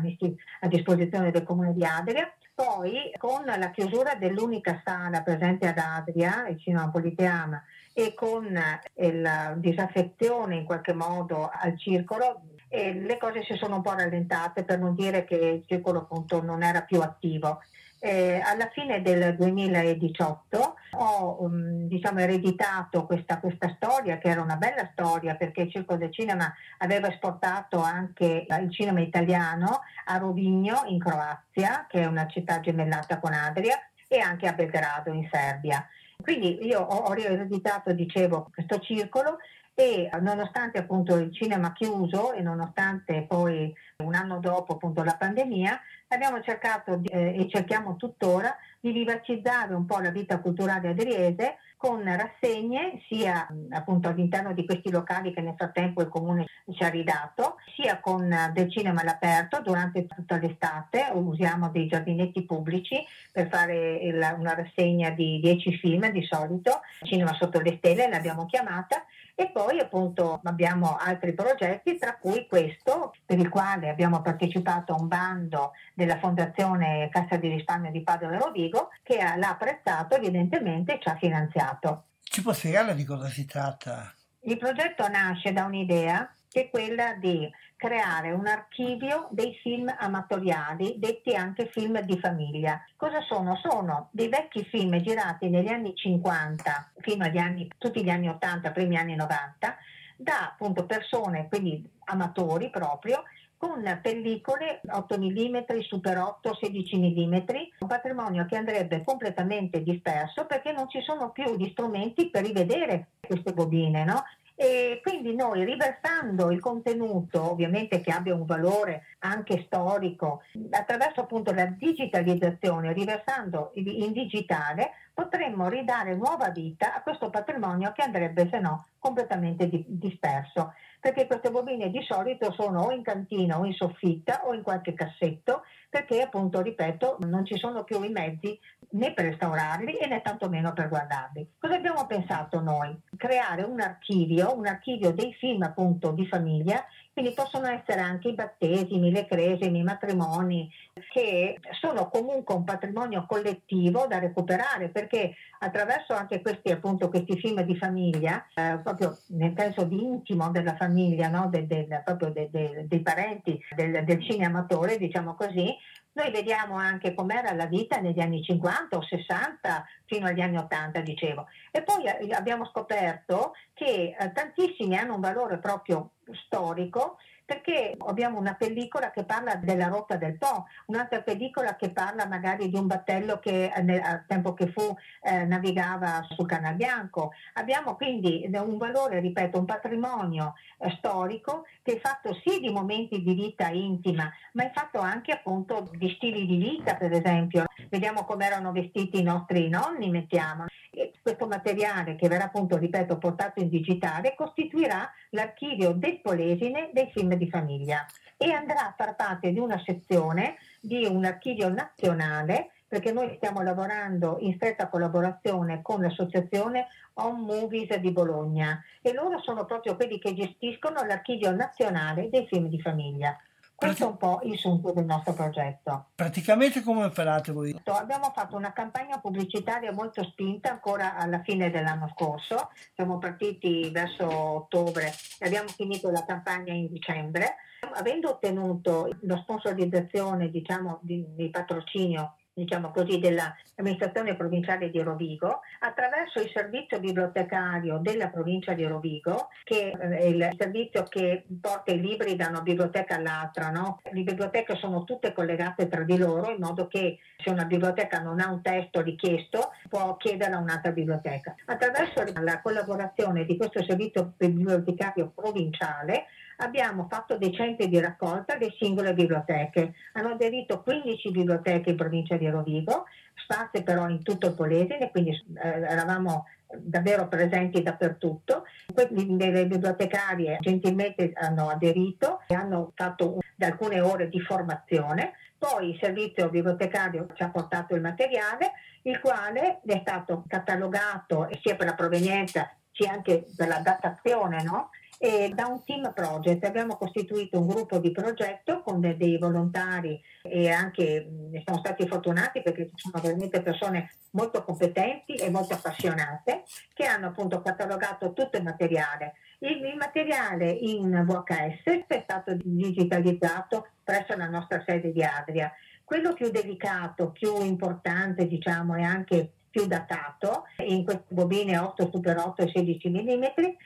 a 0.61 0.68
disposizione 0.68 1.30
del 1.30 1.45
comune 1.45 1.72
di 1.74 1.84
Adria. 1.84 2.32
Poi 2.55 3.11
con 3.18 3.45
la 3.45 3.70
chiusura 3.70 4.14
dell'unica 4.14 4.80
sala 4.84 5.22
presente 5.22 5.66
ad 5.66 5.78
Adria, 5.78 6.47
il 6.49 6.59
Cinema 6.61 6.90
Politeama, 6.90 7.62
e 7.95 8.14
con 8.14 8.47
la 8.95 9.55
disaffezione 9.57 10.57
in 10.57 10.64
qualche 10.64 10.95
modo 10.95 11.51
al 11.53 11.78
circolo, 11.78 12.43
le 12.68 13.18
cose 13.18 13.43
si 13.43 13.55
sono 13.57 13.76
un 13.76 13.82
po' 13.82 13.93
rallentate 13.93 14.64
per 14.64 14.78
non 14.78 14.95
dire 14.95 15.24
che 15.24 15.36
il 15.36 15.64
circolo 15.66 16.01
appunto 16.01 16.43
non 16.43 16.62
era 16.62 16.82
più 16.82 17.01
attivo 17.01 17.61
eh, 18.05 18.42
alla 18.44 18.68
fine 18.72 19.00
del 19.00 19.36
2018 19.36 20.74
ho 20.96 21.36
um, 21.44 21.86
diciamo, 21.86 22.18
ereditato 22.18 23.07
questa, 23.07 23.38
questa, 23.38 23.72
storia, 23.76 24.18
che 24.18 24.28
era 24.28 24.42
una 24.42 24.57
bella 24.57 24.88
storia 24.90 25.36
perché 25.36 25.62
il 25.62 25.70
Circo 25.70 25.94
del 25.94 26.12
Cinema 26.12 26.53
aveva 26.78 27.07
esportato 27.07 27.80
anche 27.80 28.44
il 28.48 28.72
cinema 28.72 29.00
italiano 29.00 29.82
a 30.07 30.16
Rovigno 30.16 30.82
in 30.86 30.98
Croazia, 30.98 31.86
che 31.88 32.00
è 32.00 32.07
una 32.07 32.26
città 32.26 32.59
gemellata 32.59 33.20
con 33.20 33.32
Adria, 33.32 33.78
e 34.09 34.18
anche 34.18 34.48
a 34.48 34.53
Belgrado 34.53 35.12
in 35.12 35.28
Serbia. 35.30 35.86
Quindi 36.20 36.66
io 36.66 36.80
ho, 36.80 37.05
ho 37.05 37.14
ereditato, 37.14 37.92
dicevo, 37.92 38.50
questo 38.53 38.80
circolo 38.80 39.38
e 39.74 40.10
nonostante 40.20 40.78
appunto 40.78 41.16
il 41.16 41.32
cinema 41.32 41.72
chiuso 41.72 42.32
e 42.32 42.42
nonostante 42.42 43.24
poi 43.26 43.72
un 43.98 44.14
anno 44.14 44.38
dopo 44.38 44.74
appunto 44.74 45.02
la 45.02 45.16
pandemia, 45.16 45.80
abbiamo 46.08 46.40
cercato 46.42 46.96
di, 46.96 47.08
eh, 47.08 47.40
e 47.40 47.48
cerchiamo 47.48 47.96
tuttora 47.96 48.54
di 48.80 48.92
vivacizzare 48.92 49.74
un 49.74 49.86
po' 49.86 49.98
la 49.98 50.10
vita 50.10 50.40
culturale 50.40 50.88
adriese 50.88 51.56
con 51.76 52.04
rassegne 52.04 53.02
sia 53.08 53.46
appunto 53.70 54.08
all'interno 54.08 54.52
di 54.52 54.64
questi 54.64 54.90
locali 54.90 55.32
che 55.32 55.40
nel 55.40 55.56
frattempo 55.56 56.00
il 56.00 56.08
comune 56.08 56.46
ci 56.72 56.84
ha 56.84 56.88
ridato, 56.88 57.56
sia 57.74 57.98
con 57.98 58.32
del 58.52 58.70
cinema 58.70 59.00
all'aperto 59.00 59.60
durante 59.62 60.06
tutta 60.06 60.36
l'estate, 60.36 61.08
usiamo 61.12 61.70
dei 61.70 61.88
giardinetti 61.88 62.44
pubblici 62.44 63.04
per 63.32 63.48
fare 63.48 63.98
una 64.38 64.54
rassegna 64.54 65.10
di 65.10 65.40
10 65.40 65.76
film 65.78 66.08
di 66.10 66.24
solito, 66.24 66.82
Cinema 67.02 67.32
sotto 67.34 67.58
le 67.60 67.76
stelle 67.78 68.08
l'abbiamo 68.08 68.46
chiamata, 68.46 69.04
e 69.35 69.51
poi 69.51 69.78
appunto 69.78 70.41
abbiamo 70.45 70.97
altri 70.97 71.33
progetti, 71.33 71.99
tra 71.99 72.16
cui 72.16 72.47
questo 72.47 73.14
per 73.24 73.39
il 73.39 73.49
quale 73.49 73.89
abbiamo 73.89 74.20
partecipato 74.20 74.93
a 74.93 75.01
un 75.01 75.09
bando 75.09 75.72
della 75.95 76.18
Fondazione 76.18 77.09
Cassa 77.11 77.37
di 77.37 77.49
Risparmio 77.49 77.91
di 77.91 78.03
Padova 78.03 78.35
e 78.35 78.39
Rovigo 78.39 78.91
che 79.03 79.16
l'ha 79.16 79.51
apprezzato 79.51 80.16
evidentemente 80.16 80.95
e 80.95 81.01
ci 81.01 81.09
ha 81.09 81.16
finanziato. 81.16 82.05
Ci 82.22 82.43
può 82.43 82.53
spiegare 82.53 82.95
di 82.95 83.05
cosa 83.05 83.28
si 83.28 83.45
tratta? 83.45 84.12
Il 84.41 84.59
progetto 84.59 85.07
nasce 85.09 85.53
da 85.53 85.64
un'idea 85.64 86.28
che 86.53 86.64
è 86.64 86.70
quella 86.70 87.14
di 87.14 87.50
creare 87.76 88.30
un 88.30 88.46
archivio 88.46 89.26
dei 89.30 89.59
film 89.62 89.92
amatoriali, 89.98 90.96
detti 90.98 91.34
anche 91.34 91.66
film 91.66 91.98
di 92.03 92.18
famiglia. 92.18 92.80
Cosa 92.94 93.20
sono? 93.22 93.57
Sono 93.57 94.11
dei 94.12 94.28
vecchi 94.28 94.64
film 94.64 95.00
girati 95.00 95.48
negli 95.48 95.68
anni 95.68 95.96
50 95.96 96.92
fino 96.98 97.24
agli 97.24 97.38
anni, 97.38 97.68
tutti 97.78 98.05
gli 98.05 98.11
anni 98.11 98.28
80, 98.28 98.70
primi 98.70 98.96
anni 98.96 99.16
90, 99.16 99.76
da 100.16 100.53
appunto 100.53 100.86
persone, 100.86 101.48
quindi 101.48 101.90
amatori 102.05 102.70
proprio, 102.70 103.24
con 103.57 103.82
pellicole 104.03 104.80
8 104.88 105.18
mm, 105.18 105.57
Super 105.82 106.18
8, 106.18 106.59
16 106.61 106.96
mm, 106.98 107.34
un 107.78 107.88
patrimonio 107.88 108.44
che 108.44 108.57
andrebbe 108.57 109.03
completamente 109.05 109.82
disperso 109.82 110.46
perché 110.46 110.72
non 110.72 110.88
ci 110.88 111.00
sono 111.00 111.30
più 111.30 111.57
gli 111.57 111.70
strumenti 111.70 112.28
per 112.28 112.44
rivedere 112.44 113.11
queste 113.20 113.53
bobine, 113.53 114.05
no? 114.05 114.22
E 114.62 115.00
quindi 115.02 115.34
noi 115.34 115.64
riversando 115.64 116.52
il 116.52 116.60
contenuto, 116.60 117.50
ovviamente 117.50 118.00
che 118.00 118.12
abbia 118.12 118.32
un 118.32 118.44
valore 118.44 119.06
anche 119.18 119.64
storico, 119.66 120.42
attraverso 120.70 121.22
appunto 121.22 121.52
la 121.52 121.66
digitalizzazione, 121.66 122.92
riversando 122.92 123.72
in 123.74 124.12
digitale, 124.12 124.92
potremmo 125.12 125.68
ridare 125.68 126.14
nuova 126.14 126.50
vita 126.50 126.94
a 126.94 127.02
questo 127.02 127.28
patrimonio 127.28 127.90
che 127.90 128.02
andrebbe 128.02 128.48
se 128.52 128.60
no 128.60 128.86
completamente 129.00 129.68
di- 129.68 129.84
disperso. 129.88 130.74
Perché 131.03 131.26
queste 131.26 131.50
bobine 131.50 131.90
di 131.90 132.00
solito 132.09 132.53
sono 132.53 132.82
o 132.82 132.92
in 132.92 133.03
cantina 133.03 133.59
o 133.59 133.64
in 133.64 133.72
soffitta 133.72 134.46
o 134.46 134.55
in 134.55 134.62
qualche 134.62 134.94
cassetto, 134.94 135.64
perché 135.90 136.22
appunto, 136.22 136.62
ripeto, 136.62 137.18
non 137.26 137.44
ci 137.44 137.59
sono 137.59 137.82
più 137.82 138.00
i 138.05 138.09
mezzi 138.09 138.57
né 138.90 139.12
per 139.12 139.24
restaurarli 139.24 139.96
e 139.96 140.07
né 140.07 140.22
tantomeno 140.22 140.72
per 140.72 140.88
guardarli. 140.88 141.55
Cosa 141.59 141.74
abbiamo 141.74 142.07
pensato 142.07 142.61
noi? 142.61 142.96
Creare 143.16 143.62
un 143.62 143.80
archivio, 143.80 144.57
un 144.57 144.66
archivio 144.66 145.11
dei 145.11 145.34
film 145.34 145.62
appunto 145.62 146.12
di 146.12 146.24
famiglia, 146.28 146.84
quindi 147.12 147.34
possono 147.34 147.66
essere 147.66 148.00
anche 148.00 148.28
i 148.28 148.34
battesimi, 148.34 149.10
le 149.10 149.26
cresimi, 149.26 149.80
i 149.80 149.84
matrimoni, 149.84 150.70
che 151.12 151.60
sono 151.78 152.08
comunque 152.08 152.54
un 152.54 152.64
patrimonio 152.64 153.26
collettivo 153.26 154.06
da 154.06 154.18
recuperare 154.18 154.88
perché 154.88 155.34
attraverso 155.58 156.14
anche 156.14 156.40
questi, 156.40 156.70
appunto, 156.70 157.10
questi 157.10 157.38
film 157.38 157.60
di 157.62 157.76
famiglia, 157.76 158.46
eh, 158.54 158.80
proprio 158.82 159.16
nel 159.28 159.52
senso 159.56 159.84
di 159.84 160.02
intimo 160.02 160.50
della 160.50 160.74
famiglia, 160.76 161.28
no? 161.28 161.48
del, 161.50 161.66
del, 161.66 162.02
proprio 162.02 162.30
de, 162.30 162.48
de, 162.50 162.86
dei 162.88 163.00
parenti 163.00 163.60
del, 163.76 164.04
del 164.04 164.24
cineamatore, 164.24 164.96
diciamo 164.96 165.34
così, 165.34 165.74
noi 166.14 166.30
vediamo 166.30 166.76
anche 166.76 167.14
com'era 167.14 167.52
la 167.54 167.66
vita 167.66 167.98
negli 167.98 168.20
anni 168.20 168.42
50 168.42 168.96
o 168.96 169.02
60 169.02 169.84
fino 170.04 170.26
agli 170.26 170.40
anni 170.40 170.58
80, 170.58 171.00
dicevo. 171.00 171.46
E 171.70 171.82
poi 171.82 172.04
eh, 172.04 172.34
abbiamo 172.34 172.66
scoperto 172.66 173.54
che 173.72 174.14
eh, 174.18 174.32
tantissimi 174.32 174.96
hanno 174.96 175.14
un 175.14 175.20
valore 175.20 175.58
proprio 175.58 176.10
storico 176.35 177.18
perché 177.45 177.95
abbiamo 178.07 178.39
una 178.39 178.55
pellicola 178.55 179.11
che 179.11 179.24
parla 179.24 179.57
della 179.57 179.89
rotta 179.89 180.16
del 180.16 180.39
Po, 180.39 180.66
un'altra 180.87 181.20
pellicola 181.22 181.76
che 181.76 181.91
parla 181.91 182.26
magari 182.26 182.70
di 182.70 182.76
un 182.76 182.87
battello 182.87 183.39
che 183.41 183.70
al 183.70 184.24
tempo 184.26 184.55
che 184.55 184.68
fu 184.68 184.97
eh, 185.22 185.45
navigava 185.45 186.24
sul 186.30 186.47
Canal 186.47 186.76
Bianco. 186.76 187.33
Abbiamo 187.55 187.97
quindi 187.97 188.49
un 188.53 188.78
valore, 188.78 189.20
ripeto, 189.20 189.59
un 189.59 189.66
patrimonio 189.66 190.55
eh, 190.78 190.95
storico 190.97 191.66
che 191.83 191.97
è 191.97 192.01
fatto 192.01 192.33
sì 192.45 192.61
di 192.61 192.70
momenti 192.70 193.22
di 193.22 193.35
vita 193.35 193.68
intima, 193.68 194.30
ma 194.53 194.64
è 194.64 194.70
fatto 194.72 195.01
anche 195.01 195.33
appunto 195.33 195.91
di 195.93 196.11
stili 196.16 196.47
di 196.47 196.57
vita, 196.57 196.95
per 196.95 197.12
esempio. 197.12 197.64
Vediamo 197.91 198.24
come 198.24 198.47
erano 198.47 198.72
vestiti 198.72 199.18
i 199.18 199.22
nostri 199.22 199.68
nonni, 199.68 200.09
mettiamo. 200.09 200.66
E 200.95 201.12
questo 201.22 201.47
materiale 201.47 202.16
che 202.16 202.28
verrà 202.28 202.45
appunto, 202.45 202.76
ripeto, 202.76 203.16
portato 203.16 203.61
in 203.61 203.70
digitale 203.70 204.34
costituirà 204.34 205.11
l'archivio 205.30 205.93
del 205.93 206.20
Polesine 206.20 206.90
dei 206.93 207.11
film 207.12 207.34
di 207.34 207.49
famiglia 207.49 208.05
e 208.36 208.51
andrà 208.53 208.88
a 208.88 208.95
far 208.95 209.16
parte 209.16 209.53
di 209.53 209.59
una 209.59 209.80
sezione 209.86 210.57
di 210.80 211.07
un 211.07 211.24
archivio 211.24 211.70
nazionale 211.70 212.72
perché 212.86 213.11
noi 213.11 213.32
stiamo 213.36 213.62
lavorando 213.62 214.36
in 214.40 214.55
stretta 214.57 214.88
collaborazione 214.88 215.80
con 215.80 216.03
l'associazione 216.03 216.88
Home 217.14 217.40
Movies 217.40 217.97
di 217.97 218.11
Bologna 218.11 218.84
e 219.01 219.14
loro 219.14 219.40
sono 219.40 219.64
proprio 219.64 219.97
quelli 219.97 220.18
che 220.18 220.34
gestiscono 220.34 221.03
l'archivio 221.05 221.53
nazionale 221.53 222.28
dei 222.28 222.47
film 222.47 222.68
di 222.68 222.78
famiglia. 222.82 223.34
Questo 223.83 224.05
è 224.05 224.09
un 224.09 224.16
po' 224.16 224.41
il 224.45 224.57
sunto 224.57 224.93
del 224.93 225.05
nostro 225.05 225.33
progetto. 225.33 226.07
Praticamente 226.14 226.83
come 226.83 227.05
operate 227.05 227.51
voi? 227.51 227.76
Abbiamo 227.85 228.30
fatto 228.33 228.55
una 228.55 228.72
campagna 228.72 229.18
pubblicitaria 229.18 229.93
molto 229.93 230.22
spinta 230.22 230.70
ancora 230.70 231.16
alla 231.16 231.43
fine 231.43 231.68
dell'anno 231.68 232.09
scorso, 232.14 232.70
siamo 232.95 233.18
partiti 233.18 233.91
verso 233.91 234.28
ottobre 234.28 235.12
e 235.39 235.47
abbiamo 235.47 235.68
finito 235.68 236.11
la 236.11 236.24
campagna 236.24 236.72
in 236.72 236.87
dicembre. 236.93 237.57
Avendo 237.95 238.30
ottenuto 238.30 239.09
la 239.22 239.37
sponsorizzazione 239.39 240.49
diciamo, 240.51 241.01
di, 241.03 241.24
di 241.35 241.51
patrocinio 241.51 242.37
diciamo 242.55 242.90
così, 242.90 243.18
dell'amministrazione 243.18 244.36
provinciale 244.36 244.90
di 244.90 245.00
Rovigo 245.00 245.61
attraverso 245.80 246.40
il 246.40 246.50
servizio 246.53 247.00
bibliotecario 247.00 247.98
della 247.98 248.28
provincia 248.28 248.74
di 248.74 248.84
Rovigo, 248.84 249.48
che 249.64 249.90
è 249.90 250.24
il 250.24 250.55
servizio 250.59 251.05
che 251.05 251.44
porta 251.61 251.92
i 251.92 252.00
libri 252.00 252.36
da 252.36 252.48
una 252.48 252.61
biblioteca 252.61 253.16
all'altra. 253.16 253.70
No? 253.70 254.00
Le 254.11 254.22
biblioteche 254.22 254.76
sono 254.76 255.05
tutte 255.05 255.32
collegate 255.32 255.88
tra 255.88 256.03
di 256.03 256.18
loro 256.18 256.50
in 256.50 256.59
modo 256.61 256.86
che 256.88 257.18
se 257.38 257.50
una 257.50 257.64
biblioteca 257.64 258.20
non 258.20 258.40
ha 258.40 258.50
un 258.50 258.62
testo 258.62 259.00
richiesto 259.00 259.70
può 259.88 260.16
chiedere 260.16 260.53
a 260.53 260.59
un'altra 260.59 260.92
biblioteca. 260.92 261.55
Attraverso 261.66 262.24
la 262.40 262.61
collaborazione 262.61 263.44
di 263.44 263.57
questo 263.57 263.82
servizio 263.82 264.34
bibliotecario 264.36 265.32
provinciale 265.34 266.26
abbiamo 266.62 267.06
fatto 267.10 267.36
dei 267.36 267.52
centri 267.52 267.88
di 267.88 268.00
raccolta 268.00 268.56
delle 268.56 268.74
singole 268.78 269.14
biblioteche. 269.14 269.94
Hanno 270.12 270.30
aderito 270.30 270.82
15 270.82 271.30
biblioteche 271.30 271.90
in 271.90 271.96
provincia 271.96 272.36
di 272.36 272.48
Rovigo, 272.48 273.04
sparse 273.34 273.82
però 273.82 274.08
in 274.08 274.22
tutto 274.22 274.46
il 274.46 274.54
Polesine, 274.54 275.10
quindi 275.10 275.30
eh, 275.30 275.68
eravamo 275.68 276.46
davvero 276.76 277.28
presenti 277.28 277.82
dappertutto. 277.82 278.64
Le 278.94 279.66
bibliotecarie 279.66 280.58
gentilmente 280.60 281.32
hanno 281.34 281.68
aderito 281.68 282.40
e 282.46 282.54
hanno 282.54 282.92
fatto 282.94 283.38
alcune 283.58 284.00
ore 284.00 284.28
di 284.28 284.40
formazione. 284.40 285.34
Poi 285.58 285.90
il 285.90 285.98
servizio 286.00 286.48
bibliotecario 286.48 287.28
ci 287.34 287.42
ha 287.42 287.50
portato 287.50 287.94
il 287.94 288.00
materiale, 288.00 288.72
il 289.02 289.20
quale 289.20 289.80
è 289.84 289.98
stato 290.00 290.44
catalogato 290.48 291.48
sia 291.60 291.76
per 291.76 291.86
la 291.86 291.94
provenienza 291.94 292.68
sia 292.92 293.12
anche 293.12 293.46
per 293.56 293.68
la 293.68 293.78
datazione 293.78 294.62
no? 294.62 294.90
E 295.24 295.52
da 295.54 295.66
un 295.66 295.84
team 295.84 296.12
project 296.12 296.64
abbiamo 296.64 296.96
costituito 296.96 297.56
un 297.56 297.68
gruppo 297.68 297.98
di 297.98 298.10
progetto 298.10 298.82
con 298.82 298.98
dei, 298.98 299.16
dei 299.16 299.38
volontari 299.38 300.20
e 300.42 300.68
anche 300.68 301.28
ne 301.48 301.62
siamo 301.62 301.78
stati 301.78 302.08
fortunati 302.08 302.60
perché 302.60 302.90
ci 302.92 303.08
sono 303.08 303.22
veramente 303.22 303.62
persone 303.62 304.10
molto 304.32 304.64
competenti 304.64 305.34
e 305.36 305.48
molto 305.48 305.74
appassionate 305.74 306.64
che 306.92 307.04
hanno 307.04 307.28
appunto 307.28 307.62
catalogato 307.62 308.32
tutto 308.32 308.56
il 308.56 308.64
materiale. 308.64 309.34
Il, 309.60 309.84
il 309.84 309.96
materiale 309.96 310.72
in 310.72 311.24
VHS 311.24 312.04
è 312.08 312.20
stato 312.24 312.56
digitalizzato 312.60 313.90
presso 314.02 314.34
la 314.36 314.48
nostra 314.48 314.82
sede 314.84 315.12
di 315.12 315.22
Adria. 315.22 315.72
Quello 316.02 316.32
più 316.32 316.50
delicato, 316.50 317.30
più 317.30 317.62
importante 317.62 318.48
diciamo 318.48 318.96
e 318.96 319.02
anche 319.04 319.52
più 319.72 319.86
datato, 319.86 320.66
in 320.86 321.02
queste 321.02 321.24
bobine 321.28 321.78
8 321.78 322.10
Super 322.12 322.36
8 322.36 322.62
e 322.62 322.70
16 322.72 323.08
mm, 323.08 323.44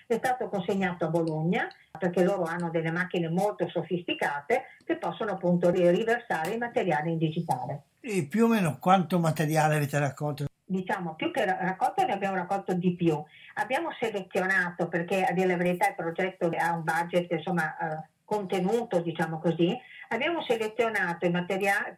è 0.08 0.16
stato 0.16 0.48
consegnato 0.48 1.04
a 1.04 1.08
Bologna 1.08 1.68
perché 1.96 2.24
loro 2.24 2.42
hanno 2.42 2.68
delle 2.68 2.90
macchine 2.90 3.30
molto 3.30 3.68
sofisticate 3.68 4.64
che 4.84 4.96
possono 4.96 5.32
appunto 5.32 5.70
riversare 5.70 6.52
il 6.52 6.58
materiale 6.58 7.10
in 7.10 7.18
digitale. 7.18 7.82
E 8.00 8.26
più 8.28 8.44
o 8.44 8.48
meno 8.48 8.78
quanto 8.78 9.18
materiale 9.18 9.76
avete 9.76 9.98
raccolto? 9.98 10.44
Diciamo, 10.64 11.14
più 11.14 11.30
che 11.30 11.44
raccolto 11.44 12.04
ne 12.04 12.12
abbiamo 12.12 12.34
raccolto 12.34 12.74
di 12.74 12.94
più. 12.94 13.22
Abbiamo 13.54 13.90
selezionato, 13.98 14.88
perché 14.88 15.22
a 15.22 15.32
dire 15.32 15.46
la 15.46 15.56
verità 15.56 15.88
il 15.88 15.94
progetto 15.94 16.50
ha 16.58 16.72
un 16.74 16.82
budget 16.82 17.30
insomma, 17.30 17.76
eh, 17.78 18.08
contenuto, 18.26 19.00
diciamo 19.00 19.38
così, 19.38 19.74
abbiamo 20.08 20.42
selezionato 20.42 21.30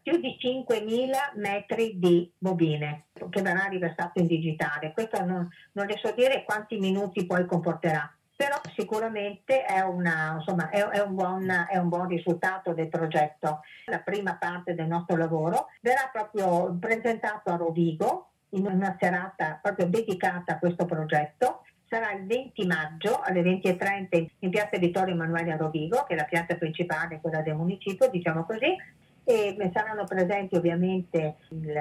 più 0.02 0.20
di 0.20 0.36
5.000 0.40 1.10
metri 1.34 1.98
di 1.98 2.30
bobine 2.38 3.06
che 3.30 3.42
verrà 3.42 3.64
riversato 3.64 4.20
in 4.20 4.26
digitale. 4.26 4.92
Questo 4.92 5.24
non, 5.24 5.48
non 5.72 5.86
le 5.86 5.98
so 6.00 6.12
dire 6.12 6.44
quanti 6.44 6.78
minuti 6.78 7.26
poi 7.26 7.44
comporterà, 7.46 8.12
però 8.36 8.60
sicuramente 8.76 9.64
è, 9.64 9.80
una, 9.80 10.36
insomma, 10.36 10.70
è, 10.70 10.80
è, 10.80 11.00
un 11.00 11.14
buon, 11.14 11.66
è, 11.68 11.76
un 11.76 11.88
buon, 11.88 12.06
risultato 12.06 12.72
del 12.72 12.88
progetto. 12.88 13.62
La 13.86 13.98
prima 13.98 14.36
parte 14.36 14.74
del 14.74 14.86
nostro 14.86 15.16
lavoro 15.16 15.66
verrà 15.80 16.08
proprio 16.12 16.76
presentato 16.78 17.50
a 17.50 17.56
Rovigo 17.56 18.28
in 18.50 18.66
una 18.66 18.96
serata 18.98 19.58
proprio 19.60 19.86
dedicata 19.86 20.52
a 20.52 20.58
questo 20.58 20.86
progetto 20.86 21.64
sarà 21.88 22.12
il 22.12 22.26
20 22.26 22.66
maggio 22.66 23.20
alle 23.20 23.42
20.30 23.42 24.26
in 24.40 24.50
piazza 24.50 24.78
Vittorio 24.78 25.14
Emanuele 25.14 25.52
a 25.52 25.56
Rovigo, 25.56 26.04
che 26.06 26.14
è 26.14 26.16
la 26.16 26.24
piazza 26.24 26.54
principale, 26.56 27.20
quella 27.20 27.40
del 27.40 27.56
municipio, 27.56 28.08
diciamo 28.10 28.44
così, 28.44 28.76
e 29.24 29.70
saranno 29.74 30.04
presenti 30.04 30.56
ovviamente 30.56 31.36
il, 31.50 31.74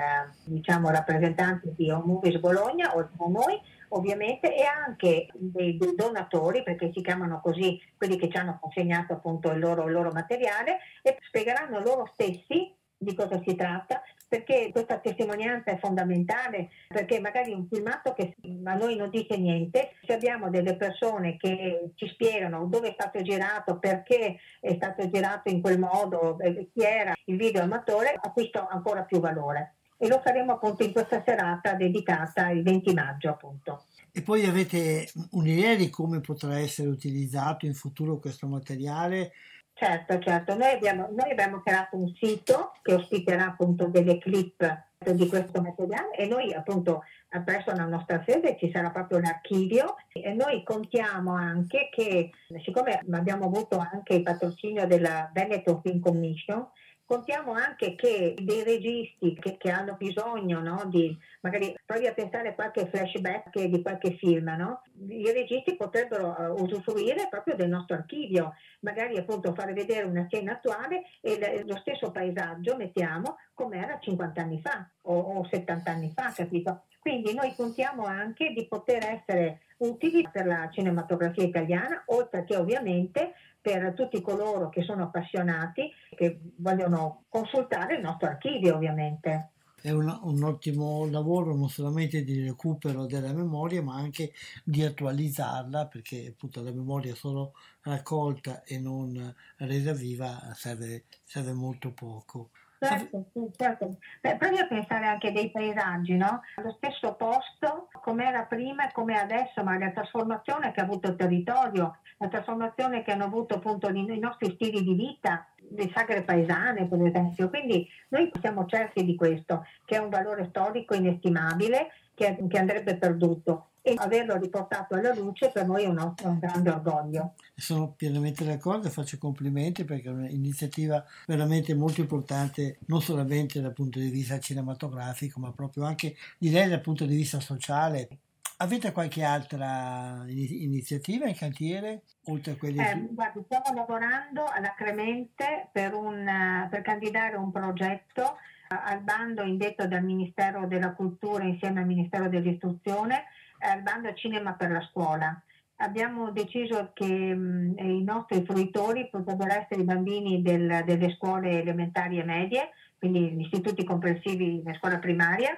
diciamo, 0.46 0.90
rappresentanti 0.90 1.74
di 1.76 1.90
Home 1.90 2.06
Movies 2.06 2.40
Bologna, 2.40 2.94
oltre 2.96 3.16
a 3.24 3.30
noi, 3.30 3.60
ovviamente, 3.90 4.54
e 4.54 4.64
anche 4.64 5.28
dei, 5.34 5.78
dei, 5.78 5.96
donatori, 5.96 6.64
perché 6.64 6.92
si 6.94 7.02
chiamano 7.02 7.40
così 7.42 7.80
quelli 7.96 8.18
che 8.18 8.30
ci 8.30 8.38
hanno 8.38 8.58
consegnato 8.60 9.14
appunto 9.14 9.52
il 9.52 9.60
loro, 9.60 9.86
il 9.86 9.94
loro 9.94 10.12
materiale, 10.12 10.80
e 11.02 11.18
spiegheranno 11.22 11.80
loro 11.80 12.10
stessi 12.14 12.76
di 12.98 13.14
cosa 13.14 13.42
si 13.46 13.56
tratta, 13.56 14.02
perché 14.28 14.70
questa 14.72 15.00
testimonianza 15.00 15.72
è 15.72 15.78
fondamentale, 15.78 16.70
perché 16.88 17.20
magari 17.20 17.54
un 17.54 17.68
filmato 17.68 18.14
che 18.14 18.36
a 18.66 18.74
noi 18.76 18.96
non 18.96 19.10
dice 19.10 19.38
niente, 19.38 19.92
se 20.06 20.14
abbiamo 20.14 20.50
delle 20.50 20.76
persone 20.76 21.38
che 21.38 21.92
ci 21.96 22.08
spiegano 22.08 22.66
dove 22.66 22.90
è 22.90 22.94
stato 22.94 23.22
girato, 23.22 23.78
perché 23.78 24.38
è 24.60 24.74
stato 24.76 25.10
girato 25.10 25.50
in 25.50 25.62
quel 25.62 25.80
modo, 25.80 26.38
eh, 26.40 26.70
chi 26.74 26.82
era 26.82 27.14
il 27.26 27.38
video 27.38 27.62
amatore, 27.64 28.18
acquista 28.20 28.68
ancora 28.68 29.04
più 29.04 29.20
valore. 29.20 29.76
E 30.00 30.08
lo 30.08 30.22
faremo 30.24 30.54
appunto 30.54 30.84
in 30.84 30.92
questa 30.92 31.24
serata 31.26 31.74
dedicata 31.74 32.50
il 32.50 32.62
20 32.62 32.94
maggio 32.94 33.30
appunto. 33.30 33.84
E 34.12 34.22
poi 34.22 34.46
avete 34.46 35.08
un'idea 35.32 35.76
di 35.76 35.90
come 35.90 36.22
potrà 36.22 36.58
essere 36.58 36.88
utilizzato 36.88 37.66
in 37.66 37.74
futuro 37.74 38.18
questo 38.18 38.48
materiale? 38.48 39.32
Certo, 39.80 40.18
certo. 40.18 40.56
Noi 40.56 40.72
abbiamo, 40.72 41.08
noi 41.12 41.30
abbiamo 41.30 41.62
creato 41.62 41.98
un 41.98 42.12
sito 42.20 42.72
che 42.82 42.96
ospiterà 42.96 43.46
appunto 43.46 43.86
delle 43.86 44.18
clip 44.18 44.86
di 44.98 45.28
questo 45.28 45.62
materiale 45.62 46.16
e 46.16 46.26
noi 46.26 46.52
appunto 46.52 47.04
presso 47.46 47.72
la 47.76 47.86
nostra 47.86 48.24
sede 48.26 48.58
ci 48.58 48.72
sarà 48.74 48.90
proprio 48.90 49.20
un 49.20 49.26
archivio 49.26 49.98
e 50.12 50.34
noi 50.34 50.64
contiamo 50.64 51.36
anche 51.36 51.90
che 51.92 52.32
siccome 52.64 53.00
abbiamo 53.12 53.46
avuto 53.46 53.78
anche 53.78 54.16
il 54.16 54.24
patrocinio 54.24 54.88
della 54.88 55.30
Veneto 55.32 55.80
Film 55.84 56.00
Commission 56.00 56.68
contiamo 57.08 57.54
anche 57.54 57.96
che 57.96 58.36
dei 58.38 58.64
registi 58.64 59.34
che, 59.40 59.56
che 59.58 59.72
hanno 59.72 59.96
bisogno 59.98 60.60
no, 60.60 60.84
di, 60.88 61.18
magari 61.40 61.74
provi 61.86 62.06
a 62.06 62.14
pensare 62.14 62.50
a 62.50 62.54
qualche 62.54 62.88
flashback 62.88 63.64
di 63.64 63.82
qualche 63.82 64.18
film, 64.18 64.54
no? 64.58 64.82
i 65.08 65.32
registi 65.32 65.78
potrebbero 65.78 66.36
uh, 66.38 66.62
usufruire 66.62 67.28
proprio 67.30 67.56
del 67.56 67.70
nostro 67.70 67.96
archivio, 67.96 68.56
magari 68.82 69.18
appunto 69.18 69.54
fare 69.54 69.72
vedere 69.72 70.06
una 70.06 70.28
scena 70.28 70.52
attuale 70.52 71.04
e 71.22 71.64
lo 71.66 71.78
stesso 71.78 72.12
paesaggio, 72.12 72.76
mettiamo, 72.76 73.38
come 73.54 73.78
era 73.78 73.98
50 73.98 74.42
anni 74.42 74.60
fa 74.60 74.90
o, 75.04 75.18
o 75.18 75.48
70 75.50 75.90
anni 75.90 76.12
fa, 76.14 76.34
capito? 76.36 76.84
Quindi 77.00 77.34
noi 77.34 77.56
contiamo 77.56 78.04
anche 78.04 78.52
di 78.52 78.68
poter 78.68 79.06
essere 79.06 79.62
utili 79.78 80.28
per 80.30 80.46
la 80.46 80.70
cinematografia 80.74 81.44
italiana, 81.44 82.04
oltre 82.08 82.44
che 82.44 82.58
ovviamente 82.58 83.34
per 83.62 83.94
tutti 83.94 84.22
coloro 84.22 84.70
che 84.70 84.84
sono 84.84 85.04
appassionati, 85.04 85.92
che 86.16 86.40
vogliono 86.58 87.24
consultare 87.30 87.96
il 87.96 88.02
nostro 88.02 88.28
archivio 88.28 88.76
ovviamente. 88.76 89.52
è 89.82 89.92
un, 89.92 90.18
un, 90.24 90.44
ottimo 90.44 91.06
lavoro 91.10 91.56
non 91.56 91.70
solamente 91.70 92.24
di 92.24 92.42
recupero 92.42 93.06
della 93.06 93.34
memoria 93.34 93.82
ma 93.82 93.96
anche 93.96 94.34
di 94.64 94.84
attualizzarla 94.84 95.88
perché 95.88 96.28
appunto 96.30 96.64
la 96.64 96.72
memoria 96.72 97.14
solo 97.14 97.54
raccolta 97.82 98.64
e 98.64 98.80
non 98.80 99.34
resa 99.58 99.94
viva 99.94 100.52
serve, 100.54 101.06
serve 101.24 101.54
molto 101.54 101.92
poco. 101.92 102.50
Certo, 102.80 103.26
sì, 103.34 103.50
certo. 103.56 103.98
Beh, 104.22 104.38
provi 104.38 104.60
a 104.60 104.68
pensare 104.68 105.08
anche 105.08 105.32
dei 105.32 105.50
paesaggi, 105.50 106.16
no? 106.16 106.42
Lo 106.58 106.72
stesso 106.78 107.16
posto, 107.16 107.90
come 108.04 108.26
era 108.26 108.44
prima 108.44 108.88
e 108.88 108.92
come 108.92 109.20
adesso, 109.20 109.64
ma 109.64 109.78
la 109.78 109.92
trasformazione 109.92 110.72
che 110.72 110.82
ha 110.82 110.84
avuto 110.84 111.10
il 111.10 111.16
territorio, 111.16 111.98
la 112.18 112.28
trasformazione 112.28 113.04
che 113.04 113.12
hanno 113.12 113.26
avuto 113.26 113.56
appunto 113.56 113.90
i 113.90 114.20
nostri 114.20 114.52
stili 114.54 114.84
di 114.84 114.94
vita, 114.94 115.48
le 115.70 115.92
sagre 115.94 116.22
paesane 116.22 116.88
per 116.88 117.02
esempio. 117.02 117.50
Quindi 117.50 117.88
noi 118.10 118.32
siamo 118.40 118.66
certi 118.66 119.04
di 119.04 119.16
questo, 119.16 119.66
che 119.86 119.96
è 119.96 120.00
un 120.00 120.10
valore 120.10 120.48
storico 120.50 120.94
inestimabile, 120.94 121.90
che, 122.14 122.38
che 122.48 122.58
andrebbe 122.58 122.98
perduto 122.98 123.70
e 123.88 123.94
averlo 123.96 124.36
riportato 124.38 124.96
alla 124.96 125.14
luce 125.14 125.50
per 125.50 125.66
noi 125.66 125.84
è 125.84 125.88
un, 125.88 126.14
un 126.24 126.40
grande 126.40 126.70
orgoglio. 126.70 127.36
Sono 127.56 127.94
pienamente 127.96 128.44
d'accordo 128.44 128.88
e 128.88 128.92
faccio 128.92 129.18
complimenti 129.18 129.86
perché 129.86 130.10
è 130.10 130.12
un'iniziativa 130.12 131.04
veramente 131.26 131.74
molto 131.74 132.02
importante 132.02 132.80
non 132.88 133.02
solamente 133.02 133.62
dal 133.62 133.72
punto 133.72 134.00
di 134.00 134.10
vista 134.10 134.40
cinematografico 134.40 135.40
ma 135.40 135.52
proprio 135.54 135.86
anche 135.86 136.16
direi 136.38 136.68
dal 136.68 136.82
punto 136.82 137.06
di 137.06 137.16
vista 137.16 137.40
sociale. 137.40 138.10
Avete 138.58 138.92
qualche 138.92 139.24
altra 139.24 140.24
iniziativa 140.28 141.28
in 141.28 141.36
cantiere 141.36 142.02
oltre 142.26 142.54
a 142.54 142.56
quelle? 142.56 142.92
Eh, 142.92 143.08
guardi, 143.12 143.42
stiamo 143.46 143.72
lavorando 143.74 144.46
alla 144.46 144.74
Cremente 144.76 145.70
per, 145.72 145.94
un, 145.94 146.68
per 146.70 146.82
candidare 146.82 147.38
un 147.38 147.52
progetto 147.52 148.36
al 148.70 149.02
bando 149.02 149.44
indetto 149.44 149.88
dal 149.88 150.04
Ministero 150.04 150.66
della 150.66 150.94
Cultura 150.94 151.44
insieme 151.44 151.82
al 151.82 151.86
Ministero 151.86 152.28
dell'Istruzione 152.28 153.26
al 153.60 153.82
bando 153.82 154.14
Cinema 154.14 154.54
per 154.54 154.72
la 154.72 154.82
scuola. 154.90 155.42
Abbiamo 155.78 156.32
deciso 156.32 156.92
che 156.94 157.06
mh, 157.06 157.76
i 157.78 158.04
nostri 158.04 158.44
fruitori 158.44 159.10
potrebbero 159.10 159.54
essere 159.54 159.82
i 159.82 159.86
bambini 159.86 160.42
del, 160.42 160.84
delle 160.86 161.14
scuole 161.16 161.62
elementari 161.62 162.20
e 162.20 162.24
medie, 162.24 162.70
quindi 162.98 163.32
gli 163.32 163.42
istituti 163.42 163.84
comprensivi 163.84 164.62
della 164.64 164.78
scuola 164.78 164.98
primaria, 164.98 165.56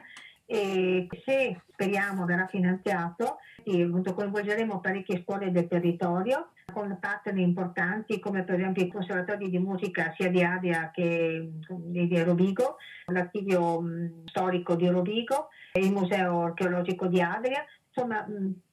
e 0.51 1.07
se 1.23 1.61
speriamo 1.71 2.25
verrà 2.25 2.47
finanziato, 2.47 3.37
coinvolgeremo 3.63 4.79
parecchie 4.79 5.21
scuole 5.21 5.51
del 5.51 5.67
territorio 5.67 6.49
con 6.73 6.97
partner 6.99 7.37
importanti 7.37 8.19
come 8.19 8.43
per 8.43 8.55
esempio 8.55 8.83
i 8.83 8.91
conservatori 8.91 9.47
di 9.49 9.59
musica 9.59 10.11
sia 10.17 10.29
di 10.29 10.43
Adia 10.43 10.89
che 10.91 11.51
di 11.69 12.23
Rovigo, 12.23 12.77
l'archivio 13.05 13.83
storico 14.25 14.75
di 14.75 14.87
Rovigo, 14.87 15.49
il 15.73 15.91
museo 15.91 16.45
archeologico 16.45 17.05
di 17.05 17.21
Adria, 17.21 17.63
insomma 17.99 18.25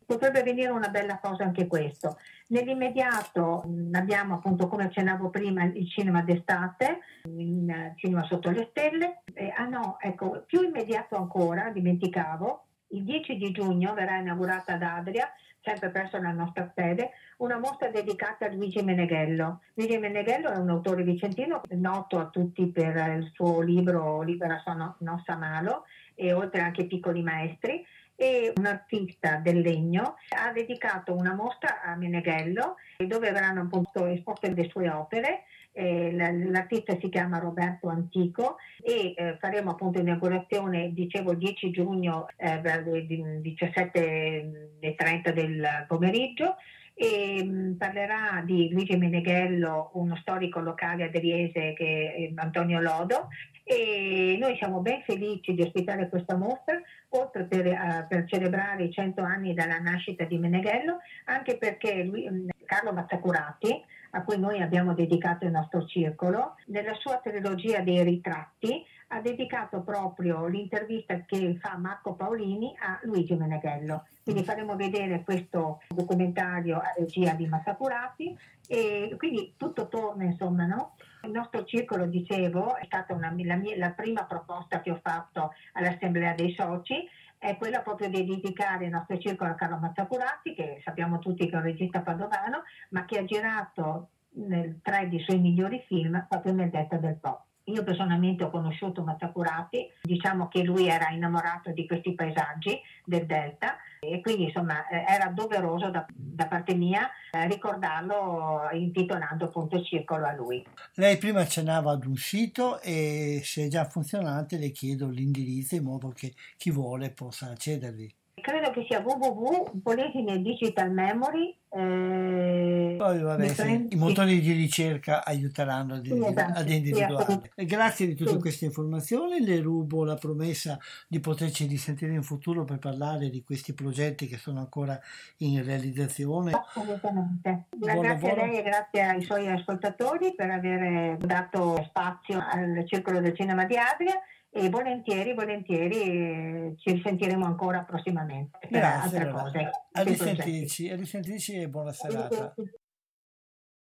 potrebbe 0.07 0.45
venire 0.45 0.71
una 0.71 0.89
bella 0.89 1.19
cosa 1.19 1.43
anche 1.43 1.67
questo. 1.67 2.19
Nell'immediato 2.49 3.65
abbiamo 3.93 4.35
appunto 4.35 4.69
come 4.69 4.85
accennavo 4.85 5.31
prima 5.31 5.65
il 5.65 5.89
cinema 5.91 6.23
d'estate, 6.23 7.01
il 7.25 7.93
cinema 7.97 8.25
sotto 8.25 8.51
le 8.51 8.69
stelle, 8.71 9.23
eh, 9.35 9.53
ah 9.57 9.67
no, 9.67 9.99
ecco, 10.01 10.45
più 10.47 10.63
immediato 10.63 11.17
ancora, 11.17 11.71
dimenticavo, 11.71 12.65
il 12.91 13.03
10 13.03 13.37
di 13.37 13.51
giugno 13.51 13.95
verrà 13.95 14.19
inaugurata 14.19 14.75
ad 14.75 14.83
Adria 14.83 15.29
sempre 15.61 15.91
presso 15.91 16.21
la 16.21 16.31
nostra 16.31 16.71
sede, 16.77 17.11
una 17.39 17.59
mostra 17.59 17.89
dedicata 17.89 18.47
a 18.47 18.53
Luigi 18.53 18.85
Meneghello. 18.85 19.63
Luigi 19.75 19.99
Meneghello 19.99 20.49
è 20.49 20.57
un 20.57 20.71
autore 20.71 21.03
vicentino 21.03 21.63
noto 21.71 22.21
a 22.21 22.29
tutti 22.29 22.69
per 22.69 22.95
il 23.19 23.31
suo 23.35 23.61
libro 23.61 24.23
Libera 24.23 24.61
sua 24.63 24.95
nostra 25.01 25.37
malo 25.37 25.83
e 26.15 26.33
oltre 26.33 26.61
anche 26.61 26.87
Piccoli 26.87 27.21
Maestri 27.23 27.85
e 28.17 28.53
un 28.57 28.67
artista 28.67 29.37
del 29.37 29.61
legno 29.61 30.17
ha 30.31 30.51
dedicato 30.51 31.15
una 31.15 31.35
mostra 31.35 31.83
a 31.83 31.95
Meneghello 31.97 32.75
dove 33.07 33.31
verranno 33.31 33.61
appunto 33.63 34.07
esposte 34.07 34.53
le 34.53 34.69
sue 34.71 34.91
opere. 34.91 35.45
Eh, 35.73 36.11
l'artista 36.13 36.99
si 36.99 37.09
chiama 37.11 37.39
Roberto 37.39 37.89
Antico 37.89 38.57
e 38.83 39.13
eh, 39.15 39.37
faremo 39.39 39.73
appunto 39.73 40.01
inaugurazione, 40.01 40.95
dicevo, 40.95 41.33
il 41.33 41.39
10 41.39 41.71
giugno 41.71 42.29
eh, 42.37 42.49
alle 42.49 43.07
17.30 43.07 45.33
del 45.35 45.85
pomeriggio. 45.87 46.57
E 46.95 47.45
mm, 47.45 47.75
parlerà 47.75 48.43
di 48.43 48.71
Luigi 48.71 48.97
Meneghello, 48.97 49.91
uno 49.95 50.17
storico 50.17 50.61
locale 50.61 51.05
adriese 51.05 51.75
che 51.75 52.15
è 52.15 52.33
Antonio 52.41 52.81
Lodo 52.81 53.29
e 53.69 54.37
noi 54.39 54.57
siamo 54.59 54.79
ben 54.79 55.03
felici 55.03 55.53
di 55.53 55.63
ospitare 55.63 56.09
questa 56.09 56.37
mostra, 56.37 56.81
oltre 57.09 57.43
per, 57.47 57.67
uh, 57.67 58.07
per 58.07 58.25
celebrare 58.29 58.85
i 58.85 58.93
100 58.93 59.21
anni 59.23 59.55
dalla 59.55 59.81
nascita 59.81 60.23
di 60.23 60.39
Meneghello, 60.39 60.99
anche 61.25 61.59
perché 61.59 62.05
lui, 62.05 62.31
mm, 62.31 62.49
Carlo 62.65 62.93
Mazzacurati 62.93 63.83
a 64.11 64.23
cui 64.23 64.39
noi 64.39 64.63
abbiamo 64.63 64.95
dedicato 64.95 65.45
il 65.45 65.51
nostro 65.51 65.85
circolo, 65.85 66.55
nella 66.67 66.95
sua 66.95 67.21
trilogia 67.23 67.81
dei 67.81 68.03
ritratti 68.03 68.85
ha 69.09 69.21
dedicato 69.21 69.83
proprio 69.83 70.47
l'intervista 70.47 71.21
che 71.27 71.59
fa 71.61 71.77
Marco 71.77 72.15
Paolini 72.15 72.75
a 72.79 72.99
Luigi 73.03 73.35
Meneghello. 73.35 74.07
Quindi 74.25 74.43
faremo 74.43 74.75
vedere 74.75 75.23
questo 75.23 75.83
documentario 75.89 76.79
a 76.79 76.93
regia 76.97 77.35
di 77.35 77.47
Massacurati 77.47 78.37
e 78.67 79.15
quindi 79.19 79.55
tutto 79.57 79.89
torna 79.89 80.25
insomma, 80.25 80.67
no? 80.67 80.95
Il 81.27 81.33
nostro 81.33 81.65
circolo, 81.65 82.07
dicevo, 82.07 82.77
è 82.77 82.85
stata 82.85 83.13
una, 83.13 83.35
la, 83.37 83.57
mia, 83.57 83.77
la 83.77 83.91
prima 83.91 84.25
proposta 84.25 84.81
che 84.81 84.93
ho 84.93 85.01
fatto 85.03 85.53
all'Assemblea 85.73 86.35
dei 86.35 86.55
Soci 86.57 87.05
è 87.37 87.57
quella 87.57 87.81
proprio 87.81 88.09
di 88.09 88.25
dedicare 88.25 88.85
il 88.85 88.93
nostro 88.93 89.19
circolo 89.19 89.51
a 89.51 89.55
Carlo 89.55 89.77
Mazzacurati, 89.79 90.55
che 90.55 90.81
sappiamo 90.85 91.19
tutti 91.19 91.49
che 91.49 91.53
è 91.53 91.57
un 91.57 91.65
regista 91.65 92.01
padovano, 92.01 92.63
ma 92.91 93.05
che 93.05 93.19
ha 93.19 93.25
girato 93.25 94.11
nel, 94.35 94.79
tre 94.83 95.09
dei 95.09 95.19
suoi 95.21 95.41
migliori 95.41 95.83
film 95.89 96.27
proprio 96.29 96.53
nel 96.53 96.71
Delta 96.71 96.97
del 96.97 97.17
Po. 97.17 97.45
Io 97.65 97.83
personalmente 97.83 98.45
ho 98.45 98.51
conosciuto 98.51 99.03
Mazzacurati, 99.03 99.91
diciamo 100.03 100.47
che 100.47 100.63
lui 100.63 100.87
era 100.87 101.09
innamorato 101.09 101.73
di 101.73 101.85
questi 101.89 102.15
paesaggi 102.15 102.81
del 103.05 103.27
Delta 103.27 103.77
e 104.11 104.21
quindi 104.21 104.45
insomma 104.45 104.87
eh, 104.89 105.05
era 105.07 105.27
doveroso 105.29 105.91
da, 105.91 106.07
da 106.15 106.47
parte 106.47 106.75
mia 106.75 107.09
eh, 107.31 107.47
ricordarlo 107.47 108.69
intitolando 108.73 109.47
appunto 109.47 109.83
circolo 109.83 110.27
a 110.27 110.33
lui. 110.33 110.65
Lei 110.95 111.17
prima 111.17 111.41
accennava 111.41 111.93
ad 111.93 112.05
un 112.05 112.17
sito 112.17 112.81
e 112.81 113.41
se 113.45 113.65
è 113.65 113.69
già 113.69 113.85
funzionante 113.85 114.59
le 114.59 114.71
chiedo 114.71 115.09
l'indirizzo 115.09 115.75
in 115.75 115.85
modo 115.85 116.09
che 116.11 116.35
chi 116.57 116.71
vuole 116.71 117.11
possa 117.11 117.51
accedervi 117.51 118.15
credo 118.41 118.71
che 118.71 118.85
sia 118.87 119.01
www.polesine 119.01 120.43
digital 120.43 120.91
memory 120.91 121.57
eh, 121.77 122.95
Poi, 122.97 123.21
vabbè, 123.21 123.49
sì, 123.49 123.89
i 123.91 123.97
motori 123.97 124.41
di 124.41 124.53
ricerca 124.53 125.23
aiuteranno 125.23 125.95
ad, 125.97 126.07
sì, 126.07 126.25
esatto, 126.25 126.59
ad 126.59 126.71
individuare. 126.71 127.51
Sì, 127.55 127.65
Grazie 127.67 128.07
di 128.07 128.15
tutte 128.15 128.39
queste 128.39 128.65
informazioni, 128.65 129.45
le 129.45 129.61
rubo 129.61 130.05
la 130.05 130.15
promessa 130.15 130.79
di 131.07 131.21
poterci 131.21 131.67
risentire 131.67 132.15
in 132.15 132.23
futuro 132.23 132.65
per 132.65 132.79
parlare 132.79 133.29
di 133.29 133.43
questi 133.43 133.75
progetti 133.75 134.27
che 134.27 134.39
sono 134.39 134.61
ancora 134.61 134.99
in 135.39 135.63
realizzazione. 135.63 136.53
Assolutamente. 136.53 137.65
Buon 137.77 138.01
grazie 138.01 138.29
lavoro. 138.29 138.43
a 138.43 138.47
lei 138.47 138.59
e 138.59 138.63
grazie 138.63 139.03
ai 139.03 139.23
suoi 139.23 139.49
ascoltatori 139.49 140.35
per 140.35 140.51
aver 140.51 141.17
dato 141.19 141.83
spazio 141.89 142.43
al 142.49 142.85
Circolo 142.87 143.21
del 143.21 143.35
Cinema 143.35 143.67
di 143.67 143.77
Adria 143.77 144.19
e 144.57 144.71
volentieri, 144.71 145.35
volentieri 145.35 146.01
eh, 146.01 146.75
ci 146.79 146.93
risentiremo 146.93 147.45
ancora 147.45 147.85
prossimamente 147.85 148.59
per 148.59 148.71
Grazie, 148.71 149.19
altre 149.19 149.31
cose. 149.31 149.71
A 149.93 150.03
risentirci, 150.03 150.91
a 150.91 150.97
risentirci 150.97 151.61
e 151.61 151.69
buona 151.69 151.93
serata. 151.93 152.55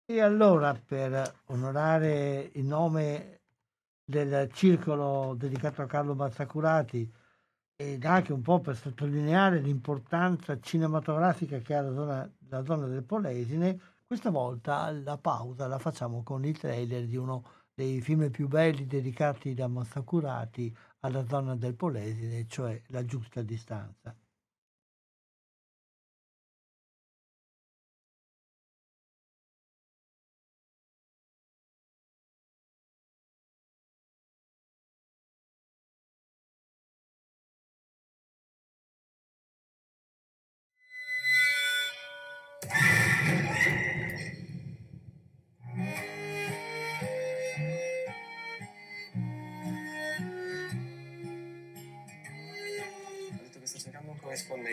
E 0.09 0.21
allora 0.21 0.73
per 0.73 1.41
onorare 1.47 2.49
il 2.53 2.65
nome 2.65 3.41
del 4.03 4.49
circolo 4.53 5.35
dedicato 5.37 5.81
a 5.81 5.85
Carlo 5.85 6.15
Mazzacurati 6.15 7.11
ed 7.75 8.05
anche 8.05 8.33
un 8.33 8.41
po' 8.41 8.59
per 8.59 8.75
sottolineare 8.75 9.59
l'importanza 9.59 10.59
cinematografica 10.59 11.59
che 11.59 11.75
ha 11.75 11.81
la 11.81 11.93
zona, 11.93 12.31
la 12.49 12.63
zona 12.63 12.87
del 12.87 13.03
Polesine, 13.03 13.79
questa 14.07 14.31
volta 14.31 14.89
la 14.91 15.17
pausa 15.17 15.67
la 15.67 15.77
facciamo 15.77 16.23
con 16.23 16.45
il 16.45 16.57
trailer 16.57 17.05
di 17.05 17.17
uno 17.17 17.56
dei 17.77 18.01
film 18.01 18.31
più 18.31 18.47
belli 18.47 18.87
dedicati 18.87 19.53
da 19.53 19.67
Massacurati 19.67 20.75
alla 21.01 21.23
zona 21.27 21.55
del 21.55 21.75
Polesine, 21.75 22.47
cioè 22.47 22.81
La 22.87 23.05
giusta 23.05 23.43
distanza. 23.43 24.17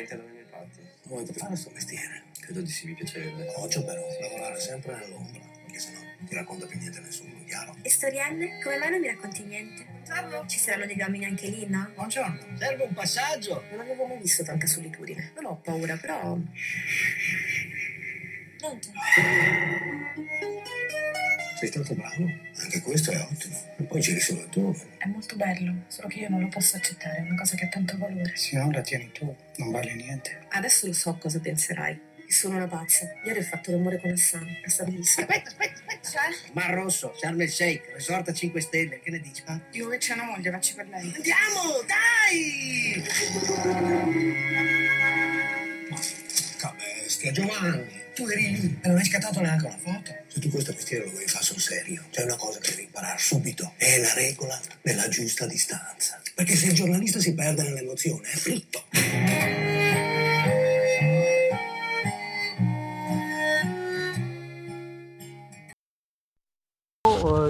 Come 0.07 1.22
vuoi 1.22 1.26
fare 1.26 1.46
questo 1.46 1.70
mestiere? 1.70 2.22
Credo 2.40 2.61
di 2.61 2.70
sì, 2.70 2.86
mi 2.86 2.94
piacerebbe. 2.94 3.52
Occhio 3.57 3.84
però, 3.84 4.07
lavorare 4.20 4.61
sempre 4.61 4.96
nell'ombra, 4.96 5.40
perché 5.64 5.78
sennò 5.78 6.02
non 6.24 6.32
ti 6.32 6.34
racconta 6.34 6.66
più 6.66 6.78
niente 6.78 7.00
nessuno, 7.00 7.32
chiaro? 7.46 7.76
E 7.82 7.90
storielle? 7.90 8.61
Come 8.62 8.78
mai 8.78 8.90
non 8.90 9.00
mi 9.00 9.09
racconti 9.09 9.42
niente? 9.44 9.84
Buongiorno. 9.84 10.46
Ci 10.46 10.59
saranno 10.59 10.86
degli 10.86 11.00
uomini 11.00 11.24
anche 11.26 11.48
lì, 11.48 11.66
no? 11.66 11.90
Buongiorno. 11.94 12.57
Serve 12.57 12.84
un 12.84 12.94
passaggio. 12.94 13.62
Non 13.70 13.80
avevo 13.80 14.07
mai 14.07 14.18
visto 14.18 14.42
tanta 14.42 14.66
solitudine. 14.66 15.32
Non 15.34 15.44
ho 15.46 15.57
paura, 15.57 15.96
però... 15.96 16.38
Pronto? 18.59 18.88
Sei 21.65 21.73
stato 21.73 21.95
bravo, 21.95 22.31
anche 22.59 22.83
questo 22.83 23.11
è 23.11 23.19
ottimo. 23.19 23.59
E 23.79 23.85
poi 23.85 23.99
giri 23.99 24.21
solo 24.21 24.43
altrove. 24.43 24.79
È 24.99 25.07
molto 25.07 25.35
bello, 25.35 25.85
solo 25.87 26.09
che 26.09 26.19
io 26.19 26.29
non 26.29 26.41
lo 26.41 26.49
posso 26.49 26.77
accettare, 26.77 27.17
è 27.17 27.21
una 27.23 27.37
cosa 27.37 27.57
che 27.57 27.65
ha 27.65 27.69
tanto 27.69 27.97
valore. 27.97 28.37
Signora, 28.37 28.83
tieni 28.83 29.11
tu, 29.12 29.35
non 29.57 29.71
vale 29.71 29.95
niente. 29.95 30.41
Adesso 30.51 30.87
lo 30.89 30.93
so 30.93 31.17
cosa 31.17 31.41
penserai. 31.41 31.99
Che 32.27 32.33
sono 32.33 32.57
una 32.57 32.69
pazza. 32.69 33.09
Ieri 33.25 33.39
ho 33.39 33.43
fatto 33.43 33.71
l'amore 33.71 33.99
con 33.99 34.11
Hassan, 34.11 34.47
è 34.62 34.69
stato 34.69 34.91
bellissimo. 34.91 35.27
Aspetta, 35.27 35.49
aspetta, 35.49 35.81
aspetta. 35.87 36.11
Cioè? 36.11 36.53
Mar 36.53 36.75
Rosso, 36.75 37.15
Sharm 37.17 37.41
el 37.41 37.49
Sheikh, 37.49 37.93
resort 37.95 38.29
a 38.29 38.35
5 38.35 38.61
stelle, 38.61 39.01
che 39.01 39.11
ne 39.11 39.21
dici? 39.21 39.43
Ah, 39.47 39.59
dico 39.71 39.89
che 39.89 39.97
c'è 39.97 40.12
una 40.12 40.25
moglie, 40.25 40.51
facci 40.51 40.75
per 40.75 40.87
lei. 40.89 41.15
Andiamo, 41.15 41.81
dai! 41.87 43.03
Bestia, 47.25 47.33
Giovanni! 47.33 47.87
Tu 48.14 48.29
eri 48.29 48.61
lì 48.61 48.79
e 48.83 48.89
non 48.89 48.99
hai 48.99 49.05
scattato 49.05 49.41
neanche 49.41 49.64
una 49.64 49.79
foto. 49.79 50.14
Se 50.29 50.41
tu 50.41 50.51
questo 50.51 50.72
mestiere 50.72 51.05
lo 51.05 51.11
vuoi 51.12 51.27
fare 51.27 51.43
sul 51.43 51.59
serio, 51.59 52.05
c'è 52.11 52.25
una 52.25 52.37
cosa 52.37 52.59
che 52.59 52.70
devi 52.72 52.83
imparare 52.83 53.18
subito. 53.18 53.72
È 53.77 53.99
la 53.99 54.12
regola 54.12 54.61
della 54.83 55.09
giusta 55.09 55.47
distanza. 55.47 56.20
Perché 56.35 56.55
se 56.55 56.66
il 56.66 56.75
giornalista 56.75 57.20
si 57.20 57.35
perde 57.35 57.62
nell'emozione, 57.62 58.29
è 58.29 58.37
fritto. 58.37 58.85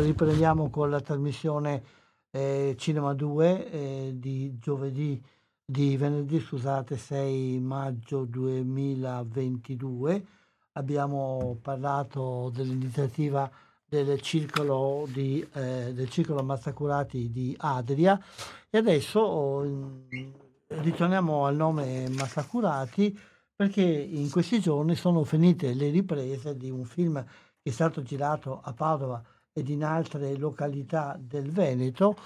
Riprendiamo 0.02 0.70
con 0.70 0.88
la 0.90 1.00
trasmissione 1.00 1.82
eh, 2.30 2.76
Cinema 2.78 3.12
2 3.12 3.70
eh, 3.70 4.10
di 4.14 4.56
giovedì, 4.60 5.20
di 5.66 5.96
venerdì, 5.96 6.40
scusate, 6.40 6.98
6 6.98 7.58
maggio 7.58 8.26
2022 8.26 10.26
abbiamo 10.72 11.56
parlato 11.62 12.50
dell'iniziativa 12.54 13.50
del 13.86 14.20
circolo, 14.20 15.08
di, 15.10 15.42
eh, 15.52 15.94
del 15.94 16.10
circolo 16.10 16.42
Mazzacurati 16.42 17.30
di 17.30 17.56
Adria 17.58 18.22
e 18.68 18.76
adesso 18.76 19.20
oh, 19.20 19.66
ritorniamo 20.66 21.46
al 21.46 21.56
nome 21.56 22.10
Mazzacurati 22.10 23.18
perché 23.56 23.82
in 23.82 24.30
questi 24.30 24.60
giorni 24.60 24.94
sono 24.96 25.24
finite 25.24 25.72
le 25.72 25.88
riprese 25.90 26.56
di 26.56 26.68
un 26.70 26.84
film 26.84 27.24
che 27.24 27.70
è 27.70 27.70
stato 27.70 28.02
girato 28.02 28.60
a 28.62 28.74
Padova 28.74 29.22
ed 29.52 29.68
in 29.68 29.84
altre 29.84 30.36
località 30.36 31.16
del 31.18 31.50
Veneto 31.50 32.16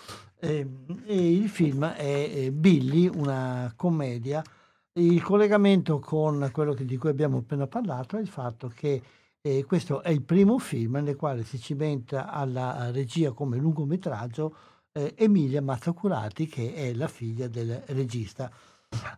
eh, 0.40 0.66
e 1.04 1.32
il 1.32 1.48
film 1.48 1.84
è 1.84 2.50
Billy, 2.50 3.08
una 3.08 3.72
commedia 3.76 4.42
il 4.98 5.22
collegamento 5.22 6.00
con 6.00 6.48
quello 6.52 6.74
di 6.74 6.96
cui 6.96 7.10
abbiamo 7.10 7.38
appena 7.38 7.68
parlato 7.68 8.16
è 8.16 8.20
il 8.20 8.26
fatto 8.26 8.68
che 8.74 9.00
eh, 9.40 9.64
questo 9.64 10.02
è 10.02 10.10
il 10.10 10.22
primo 10.22 10.58
film 10.58 10.96
nel 10.96 11.14
quale 11.14 11.44
si 11.44 11.58
cimenta 11.58 12.28
alla 12.28 12.90
regia 12.90 13.30
come 13.30 13.58
lungometraggio 13.58 14.56
eh, 14.92 15.14
Emilia 15.16 15.62
Mazzacurati, 15.62 16.46
che 16.46 16.74
è 16.74 16.92
la 16.94 17.06
figlia 17.06 17.46
del 17.46 17.80
regista. 17.86 18.50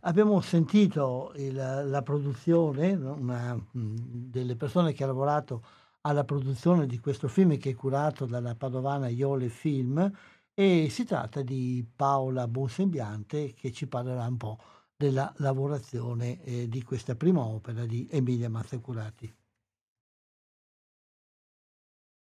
Abbiamo 0.03 0.41
sentito 0.43 1.33
il, 1.37 1.55
la 1.55 2.03
produzione, 2.03 2.93
una 2.93 3.55
mh, 3.55 3.95
delle 4.03 4.57
persone 4.57 4.93
che 4.93 5.05
ha 5.05 5.07
lavorato 5.07 5.63
alla 6.03 6.25
produzione 6.25 6.87
di 6.87 6.99
questo 6.99 7.29
film 7.29 7.57
che 7.57 7.71
è 7.71 7.75
curato 7.75 8.27
dalla 8.27 8.55
padovana 8.55 9.09
Iole 9.09 9.49
Film 9.49 10.13
e 10.61 10.91
si 10.91 11.07
tratta 11.07 11.41
di 11.41 11.91
Paola 11.97 12.47
Bonsembiante 12.47 13.55
che 13.55 13.73
ci 13.73 13.87
parlerà 13.87 14.27
un 14.27 14.37
po' 14.37 14.59
della 14.95 15.33
lavorazione 15.39 16.39
eh, 16.43 16.69
di 16.69 16.83
questa 16.83 17.17
prima 17.17 17.41
opera 17.41 17.87
di 17.87 18.07
Emilia 18.11 18.51
Mazzacurati. 18.51 19.35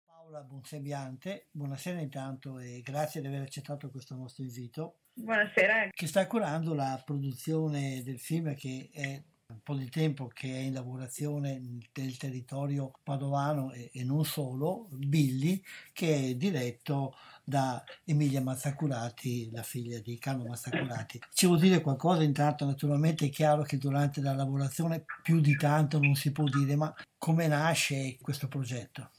Paola 0.04 0.42
Bonsembiante, 0.42 1.46
buonasera 1.50 1.98
intanto 1.98 2.58
e 2.58 2.82
grazie 2.84 3.22
di 3.22 3.26
aver 3.28 3.40
accettato 3.40 3.88
questo 3.88 4.14
nostro 4.14 4.42
invito. 4.42 4.98
Buonasera. 5.14 5.88
Che 5.90 6.06
sta 6.06 6.26
curando 6.26 6.74
la 6.74 7.00
produzione 7.02 8.02
del 8.02 8.20
film 8.20 8.54
che 8.54 8.90
è 8.92 9.24
un 9.48 9.60
po' 9.62 9.76
di 9.76 9.88
tempo 9.88 10.26
che 10.26 10.48
è 10.48 10.58
in 10.58 10.72
lavorazione 10.72 11.60
del 11.92 12.16
territorio 12.16 12.90
padovano 13.02 13.70
e, 13.72 13.90
e 13.92 14.02
non 14.02 14.24
solo, 14.24 14.88
Billy, 14.90 15.62
che 15.92 16.30
è 16.30 16.34
diretto 16.34 17.14
da 17.44 17.82
Emilia 18.04 18.40
Mazzacurati, 18.40 19.50
la 19.52 19.62
figlia 19.62 20.00
di 20.00 20.18
Carlo 20.18 20.46
Mazzacurati. 20.46 21.20
Ci 21.32 21.46
vuol 21.46 21.60
dire 21.60 21.80
qualcosa? 21.80 22.24
Intanto 22.24 22.64
naturalmente 22.64 23.26
è 23.26 23.30
chiaro 23.30 23.62
che 23.62 23.78
durante 23.78 24.20
la 24.20 24.34
lavorazione 24.34 25.04
più 25.22 25.40
di 25.40 25.56
tanto 25.56 26.00
non 26.00 26.16
si 26.16 26.32
può 26.32 26.44
dire, 26.44 26.74
ma 26.74 26.92
come 27.16 27.46
nasce 27.46 28.18
questo 28.20 28.48
progetto? 28.48 29.10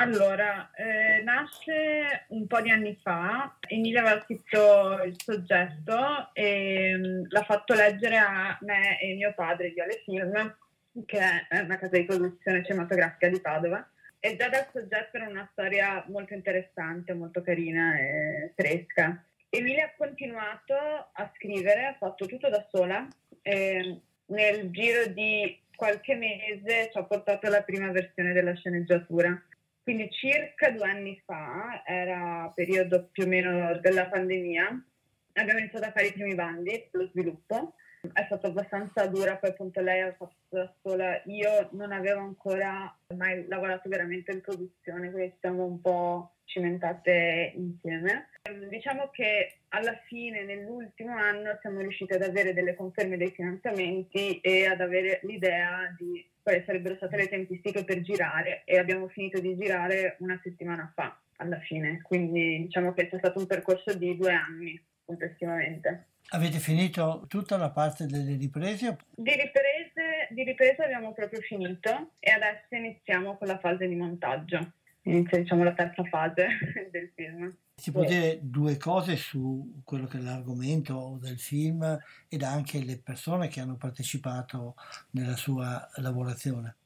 Allora, 0.00 0.70
eh, 0.76 1.22
nasce 1.24 2.26
un 2.28 2.46
po' 2.46 2.60
di 2.60 2.70
anni 2.70 2.96
fa, 3.02 3.58
Emilia 3.66 4.00
aveva 4.02 4.22
scritto 4.22 5.02
il 5.02 5.16
soggetto 5.20 6.30
e 6.34 6.96
mh, 6.96 7.26
l'ha 7.30 7.42
fatto 7.42 7.74
leggere 7.74 8.16
a 8.16 8.56
me 8.60 9.00
e 9.00 9.14
mio 9.14 9.34
padre 9.34 9.72
di 9.72 9.80
Ale 9.80 10.00
Film, 10.04 10.56
che 11.04 11.18
è 11.48 11.58
una 11.58 11.78
casa 11.78 11.96
di 11.96 12.04
produzione 12.04 12.64
cinematografica 12.64 13.28
di 13.28 13.40
Padova. 13.40 13.84
E 14.20 14.36
già 14.36 14.48
dal 14.48 14.68
soggetto 14.72 15.16
era 15.16 15.26
una 15.26 15.48
storia 15.50 16.04
molto 16.06 16.32
interessante, 16.32 17.12
molto 17.12 17.42
carina 17.42 17.98
e 17.98 18.52
fresca. 18.54 19.20
Emilia 19.48 19.86
ha 19.86 19.94
continuato 19.96 20.74
a 21.12 21.32
scrivere, 21.34 21.86
ha 21.86 21.96
fatto 21.98 22.26
tutto 22.26 22.48
da 22.48 22.64
sola 22.70 23.04
e 23.42 24.00
nel 24.26 24.70
giro 24.70 25.06
di 25.06 25.60
qualche 25.74 26.14
mese 26.14 26.88
ci 26.92 26.98
ha 26.98 27.02
portato 27.02 27.48
la 27.48 27.62
prima 27.62 27.90
versione 27.90 28.32
della 28.32 28.54
sceneggiatura. 28.54 29.42
Quindi 29.88 30.10
circa 30.10 30.70
due 30.70 30.86
anni 30.86 31.18
fa, 31.24 31.82
era 31.86 32.52
periodo 32.54 33.08
più 33.10 33.24
o 33.24 33.26
meno 33.26 33.78
della 33.78 34.06
pandemia, 34.06 34.84
abbiamo 35.32 35.60
iniziato 35.60 35.86
a 35.86 35.92
fare 35.92 36.08
i 36.08 36.12
primi 36.12 36.34
bandi 36.34 36.88
per 36.90 37.00
lo 37.00 37.08
sviluppo. 37.08 37.72
È 38.12 38.24
stato 38.26 38.48
abbastanza 38.48 39.06
dura, 39.06 39.36
poi 39.36 39.50
appunto 39.50 39.80
lei 39.80 40.00
ha 40.00 40.12
fatto 40.12 40.34
da 40.48 40.72
sola. 40.82 41.20
Io 41.26 41.68
non 41.72 41.92
avevo 41.92 42.20
ancora 42.20 42.94
mai 43.14 43.46
lavorato 43.48 43.88
veramente 43.88 44.32
in 44.32 44.40
produzione, 44.40 45.10
quindi 45.10 45.34
siamo 45.40 45.64
un 45.64 45.80
po' 45.80 46.32
cimentate 46.44 47.52
insieme. 47.54 48.28
Diciamo 48.68 49.10
che 49.10 49.58
alla 49.68 49.94
fine, 50.06 50.44
nell'ultimo 50.44 51.14
anno, 51.14 51.58
siamo 51.60 51.80
riusciti 51.80 52.14
ad 52.14 52.22
avere 52.22 52.54
delle 52.54 52.74
conferme 52.74 53.16
dei 53.16 53.30
finanziamenti 53.30 54.40
e 54.40 54.66
ad 54.66 54.80
avere 54.80 55.20
l'idea 55.24 55.94
di 55.96 56.26
quali 56.42 56.62
sarebbero 56.64 56.96
state 56.96 57.16
le 57.16 57.28
tempistiche 57.28 57.84
per 57.84 58.00
girare 58.00 58.62
e 58.64 58.78
abbiamo 58.78 59.08
finito 59.08 59.38
di 59.38 59.56
girare 59.58 60.16
una 60.20 60.40
settimana 60.42 60.90
fa 60.94 61.20
alla 61.36 61.58
fine, 61.60 62.00
quindi 62.02 62.62
diciamo 62.62 62.92
che 62.94 63.08
c'è 63.08 63.18
stato 63.18 63.38
un 63.38 63.46
percorso 63.46 63.94
di 63.94 64.16
due 64.16 64.32
anni 64.32 64.82
complessivamente. 65.04 66.06
Avete 66.30 66.58
finito 66.58 67.24
tutta 67.26 67.56
la 67.56 67.70
parte 67.70 68.04
delle 68.04 68.36
riprese? 68.36 68.98
Di 69.14 69.30
riprese, 69.30 70.28
di 70.28 70.42
riprese 70.44 70.82
abbiamo 70.82 71.14
proprio 71.14 71.40
finito 71.40 72.10
e 72.18 72.30
adesso 72.30 72.74
iniziamo 72.74 73.38
con 73.38 73.46
la 73.46 73.58
fase 73.58 73.88
di 73.88 73.94
montaggio, 73.94 74.72
inizia 75.02 75.38
diciamo 75.38 75.64
la 75.64 75.72
terza 75.72 76.04
fase 76.04 76.48
del 76.92 77.10
film. 77.14 77.56
Si 77.76 77.92
può 77.92 78.04
dire 78.04 78.40
due 78.42 78.76
cose 78.76 79.16
su 79.16 79.80
quello 79.84 80.06
che 80.06 80.18
è 80.18 80.20
l'argomento 80.20 81.18
del 81.18 81.38
film 81.38 81.98
ed 82.28 82.42
anche 82.42 82.84
le 82.84 82.98
persone 82.98 83.48
che 83.48 83.60
hanno 83.60 83.76
partecipato 83.76 84.74
nella 85.12 85.36
sua 85.36 85.88
lavorazione. 85.94 86.76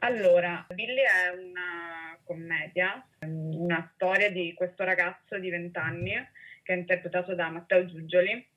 Allora, 0.00 0.64
Billy 0.72 1.00
è 1.00 1.30
una 1.36 2.16
commedia, 2.22 3.04
una 3.22 3.90
storia 3.94 4.30
di 4.30 4.54
questo 4.54 4.84
ragazzo 4.84 5.36
di 5.38 5.50
20 5.50 5.78
anni 5.78 6.12
che 6.62 6.74
è 6.74 6.76
interpretato 6.76 7.34
da 7.34 7.48
Matteo 7.48 7.86
Giugioli 7.86 8.52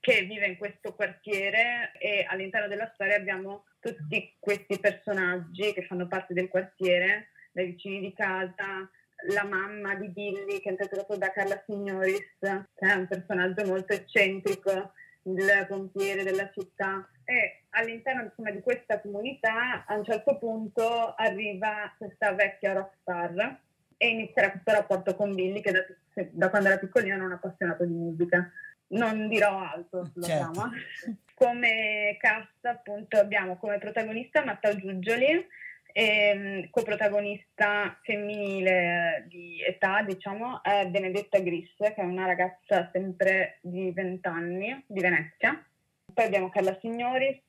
che 0.00 0.22
vive 0.22 0.46
in 0.46 0.56
questo 0.56 0.94
quartiere 0.94 1.92
e 1.98 2.26
all'interno 2.28 2.68
della 2.68 2.90
storia 2.94 3.16
abbiamo 3.16 3.66
tutti 3.78 4.34
questi 4.38 4.78
personaggi 4.78 5.72
che 5.72 5.84
fanno 5.84 6.06
parte 6.06 6.34
del 6.34 6.48
quartiere, 6.48 7.28
dai 7.52 7.66
vicini 7.66 8.00
di 8.00 8.12
casa, 8.14 8.88
la 9.28 9.44
mamma 9.44 9.94
di 9.96 10.08
Billy 10.08 10.60
che 10.60 10.68
è 10.68 10.70
interpretato 10.70 11.16
da 11.16 11.30
Carla 11.30 11.62
Signoris, 11.66 12.38
che 12.40 12.66
è 12.78 12.94
un 12.94 13.06
personaggio 13.06 13.66
molto 13.66 13.92
eccentrico, 13.92 14.92
il 15.24 15.66
pompiere 15.68 16.22
della 16.22 16.50
città 16.50 17.06
e 17.24 17.64
all'interno 17.70 18.22
insomma, 18.22 18.50
di 18.50 18.60
questa 18.60 19.00
comunità 19.00 19.84
a 19.84 19.94
un 19.94 20.04
certo 20.04 20.38
punto 20.38 21.14
arriva 21.14 21.94
questa 21.98 22.32
vecchia 22.32 22.72
rockstar 22.72 23.60
e 23.98 24.08
inizierà 24.08 24.50
questo 24.50 24.72
rapporto 24.72 25.14
con 25.14 25.34
Billy 25.34 25.60
che 25.60 25.72
da, 25.72 25.84
da 26.30 26.48
quando 26.48 26.68
era 26.68 26.78
piccolino 26.78 27.14
era 27.14 27.24
un 27.24 27.32
appassionato 27.32 27.84
di 27.84 27.92
musica. 27.92 28.50
Non 28.90 29.28
dirò 29.28 29.58
altro 29.58 30.04
sulla 30.06 30.26
certo. 30.26 30.50
trama. 30.52 30.72
come 31.34 32.16
cast 32.18 32.66
appunto 32.66 33.16
abbiamo 33.16 33.56
come 33.56 33.78
protagonista 33.78 34.44
Matteo 34.44 34.76
Giugioli, 34.76 35.46
e 35.92 36.68
coprotagonista 36.70 37.98
femminile 38.02 39.26
di 39.28 39.62
età, 39.62 40.02
diciamo, 40.02 40.62
è 40.62 40.86
Benedetta 40.86 41.38
Gris, 41.40 41.74
che 41.76 41.94
è 41.94 42.04
una 42.04 42.26
ragazza 42.26 42.88
sempre 42.92 43.58
di 43.62 43.90
20 43.92 44.28
anni, 44.28 44.84
di 44.86 45.00
Venezia. 45.00 45.64
Poi 46.12 46.24
abbiamo 46.24 46.48
Carla 46.48 46.76
Signoris, 46.80 47.44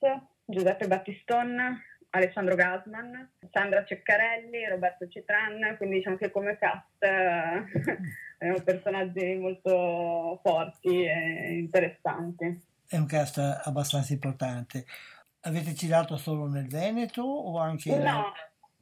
Giuseppe 0.46 0.88
Battiston, 0.88 1.80
Alessandro 2.12 2.56
Gasman, 2.56 3.32
Sandra 3.52 3.86
Ceccarelli, 3.86 4.68
Roberto 4.68 5.08
Citran, 5.08 5.76
quindi 5.78 5.98
diciamo 5.98 6.18
che 6.18 6.30
come 6.30 6.58
cast 6.58 7.04
abbiamo 8.38 8.62
personaggi 8.64 9.36
molto 9.36 10.40
forti 10.44 11.06
e 11.06 11.54
interessanti. 11.58 12.70
È 12.88 12.98
un 12.98 13.06
cast 13.06 13.38
abbastanza 13.38 14.12
importante. 14.12 14.86
Avete 15.42 15.72
girato 15.74 16.18
solo 16.18 16.48
nel 16.48 16.68
Veneto 16.68 17.22
o 17.22 17.58
anche... 17.58 17.96
No, 17.98 18.34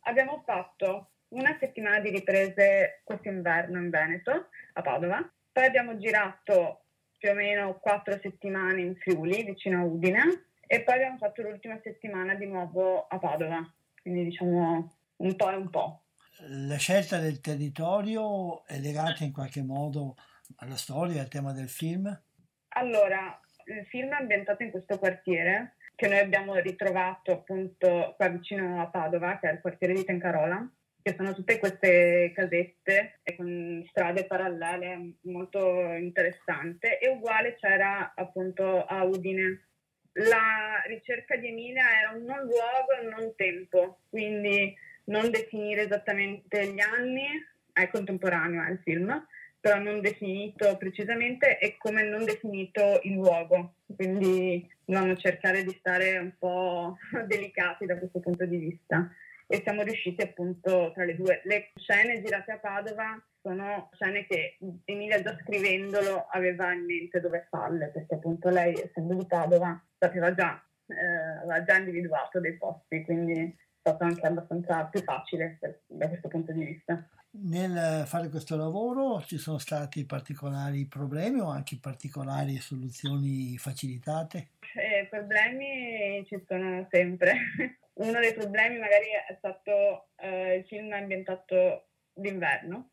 abbiamo 0.02 0.42
fatto 0.44 1.12
una 1.30 1.56
settimana 1.60 2.00
di 2.00 2.10
riprese 2.10 3.02
quest'inverno 3.04 3.80
in 3.80 3.92
Veneto, 3.92 4.48
a 4.74 4.82
Padova. 4.82 5.32
Poi 5.52 5.66
abbiamo 5.66 5.98
girato 5.98 6.86
più 7.18 7.30
o 7.30 7.34
meno 7.36 7.78
quattro 7.80 8.18
settimane 8.20 8.82
in 8.82 8.96
Friuli, 8.96 9.44
vicino 9.44 9.82
a 9.82 9.84
Udine, 9.84 10.49
e 10.72 10.82
poi 10.84 10.94
abbiamo 10.94 11.18
fatto 11.18 11.42
l'ultima 11.42 11.80
settimana 11.82 12.36
di 12.36 12.46
nuovo 12.46 13.08
a 13.08 13.18
Padova, 13.18 13.60
quindi 14.04 14.26
diciamo 14.26 14.94
un 15.16 15.36
po' 15.36 15.50
e 15.50 15.56
un 15.56 15.70
po'. 15.72 16.04
La 16.48 16.78
scelta 16.78 17.18
del 17.18 17.42
territorio 17.42 18.64
è 18.68 18.78
legata 18.78 19.24
in 19.24 19.32
qualche 19.32 19.64
modo 19.64 20.16
alla 20.58 20.76
storia, 20.76 21.22
al 21.22 21.28
tema 21.28 21.54
del 21.54 21.70
film? 21.70 22.06
Allora, 22.76 23.40
il 23.66 23.84
film 23.88 24.10
è 24.10 24.22
ambientato 24.22 24.62
in 24.62 24.70
questo 24.70 25.00
quartiere 25.00 25.78
che 25.96 26.08
noi 26.08 26.20
abbiamo 26.20 26.54
ritrovato 26.58 27.32
appunto 27.32 28.14
qua 28.16 28.28
vicino 28.28 28.80
a 28.80 28.90
Padova, 28.90 29.40
che 29.40 29.50
è 29.50 29.54
il 29.54 29.62
quartiere 29.62 29.94
di 29.96 30.06
Tencarola, 30.06 30.72
che 31.02 31.16
sono 31.18 31.34
tutte 31.34 31.58
queste 31.58 32.32
casette 32.36 33.22
con 33.36 33.84
strade 33.90 34.28
parallele, 34.28 35.16
molto 35.22 35.94
interessante. 35.94 37.00
E 37.00 37.10
uguale 37.10 37.56
c'era 37.56 38.14
appunto 38.16 38.86
a 38.86 39.04
Udine. 39.04 39.64
La 40.14 40.82
ricerca 40.88 41.36
di 41.38 41.48
Emilia 41.48 41.84
era 42.00 42.12
un 42.12 42.24
non 42.24 42.40
luogo 42.40 42.92
e 42.98 43.06
un 43.06 43.10
non 43.10 43.36
tempo, 43.36 44.00
quindi 44.10 44.76
non 45.06 45.30
definire 45.30 45.84
esattamente 45.84 46.68
gli 46.68 46.80
anni, 46.80 47.28
è 47.72 47.90
contemporaneo 47.90 48.64
è 48.64 48.72
il 48.72 48.80
film, 48.84 49.28
però 49.60 49.80
non 49.80 50.02
definito 50.02 50.78
precisamente 50.78 51.60
e 51.60 51.78
come 51.78 52.04
non 52.04 52.24
definito 52.24 53.00
il 53.04 53.14
luogo, 53.14 53.76
quindi 53.96 54.68
dobbiamo 54.86 55.16
cercare 55.18 55.64
di 55.64 55.76
stare 55.80 56.18
un 56.18 56.32
po' 56.38 56.98
delicati 57.28 57.86
da 57.86 57.98
questo 57.98 58.20
punto 58.20 58.46
di 58.46 58.58
vista 58.58 59.10
e 59.48 59.62
siamo 59.64 59.82
riusciti 59.82 60.22
appunto 60.22 60.92
tra 60.94 61.04
le 61.04 61.16
due. 61.16 61.42
Le 61.44 61.72
scene 61.76 62.22
girate 62.22 62.52
a 62.52 62.58
Padova 62.58 63.22
sono 63.42 63.90
scene 63.94 64.26
che 64.26 64.58
Emilia 64.86 65.22
già 65.22 65.38
scrivendolo 65.42 66.28
aveva 66.32 66.74
in 66.74 66.86
mente 66.86 67.20
dove 67.20 67.48
farle, 67.50 67.88
perché 67.88 68.16
appunto 68.16 68.50
lei 68.50 68.74
essendo 68.74 69.14
di 69.14 69.26
Padova 69.26 69.82
sapeva 69.98 70.34
già, 70.34 70.62
eh, 70.88 71.40
aveva 71.42 71.64
già 71.64 71.78
individuato 71.78 72.40
dei 72.40 72.58
posti, 72.58 73.04
quindi 73.04 73.34
è 73.34 73.54
stato 73.80 74.04
anche 74.04 74.26
abbastanza 74.26 74.86
più 74.86 75.02
facile 75.02 75.58
per, 75.60 75.82
da 75.88 76.08
questo 76.08 76.28
punto 76.28 76.52
di 76.52 76.66
vista. 76.66 77.08
Nel 77.32 78.08
fare 78.08 78.30
questo 78.30 78.58
lavoro 78.58 79.22
ci 79.22 79.38
sono 79.38 79.60
stati 79.60 80.04
particolari 80.04 80.86
problemi 80.86 81.40
o 81.40 81.50
anche 81.50 81.78
particolari 81.80 82.58
soluzioni 82.58 83.56
facilitate? 83.58 84.50
Eh, 84.76 85.08
problemi 85.10 86.26
ci 86.26 86.44
sono 86.48 86.88
sempre. 86.90 87.36
Uno 88.00 88.20
dei 88.20 88.34
problemi 88.34 88.80
magari 88.80 89.08
è 89.28 89.36
stato 89.38 90.08
eh, 90.16 90.56
il 90.56 90.66
film 90.66 90.92
ambientato 90.92 91.90
d'inverno, 92.14 92.90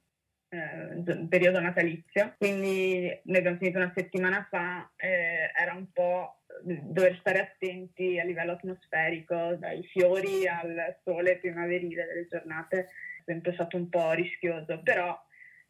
eh, 0.48 1.26
periodo 1.28 1.60
natalizio, 1.60 2.34
quindi 2.38 3.20
noi 3.24 3.38
abbiamo 3.38 3.56
finito 3.56 3.78
una 3.78 3.92
settimana 3.94 4.46
fa, 4.48 4.90
eh, 4.96 5.50
era 5.58 5.74
un 5.74 5.90
po' 5.92 6.42
dover 6.62 7.16
stare 7.20 7.40
attenti 7.40 8.18
a 8.18 8.24
livello 8.24 8.52
atmosferico, 8.52 9.56
dai 9.58 9.82
fiori 9.84 10.46
al 10.46 10.98
sole 11.04 11.38
primaverile 11.38 12.06
delle 12.06 12.26
giornate. 12.28 12.88
Sempre 13.24 13.52
stato 13.54 13.76
un 13.76 13.88
po' 13.88 14.12
rischioso, 14.12 14.80
però 14.82 15.18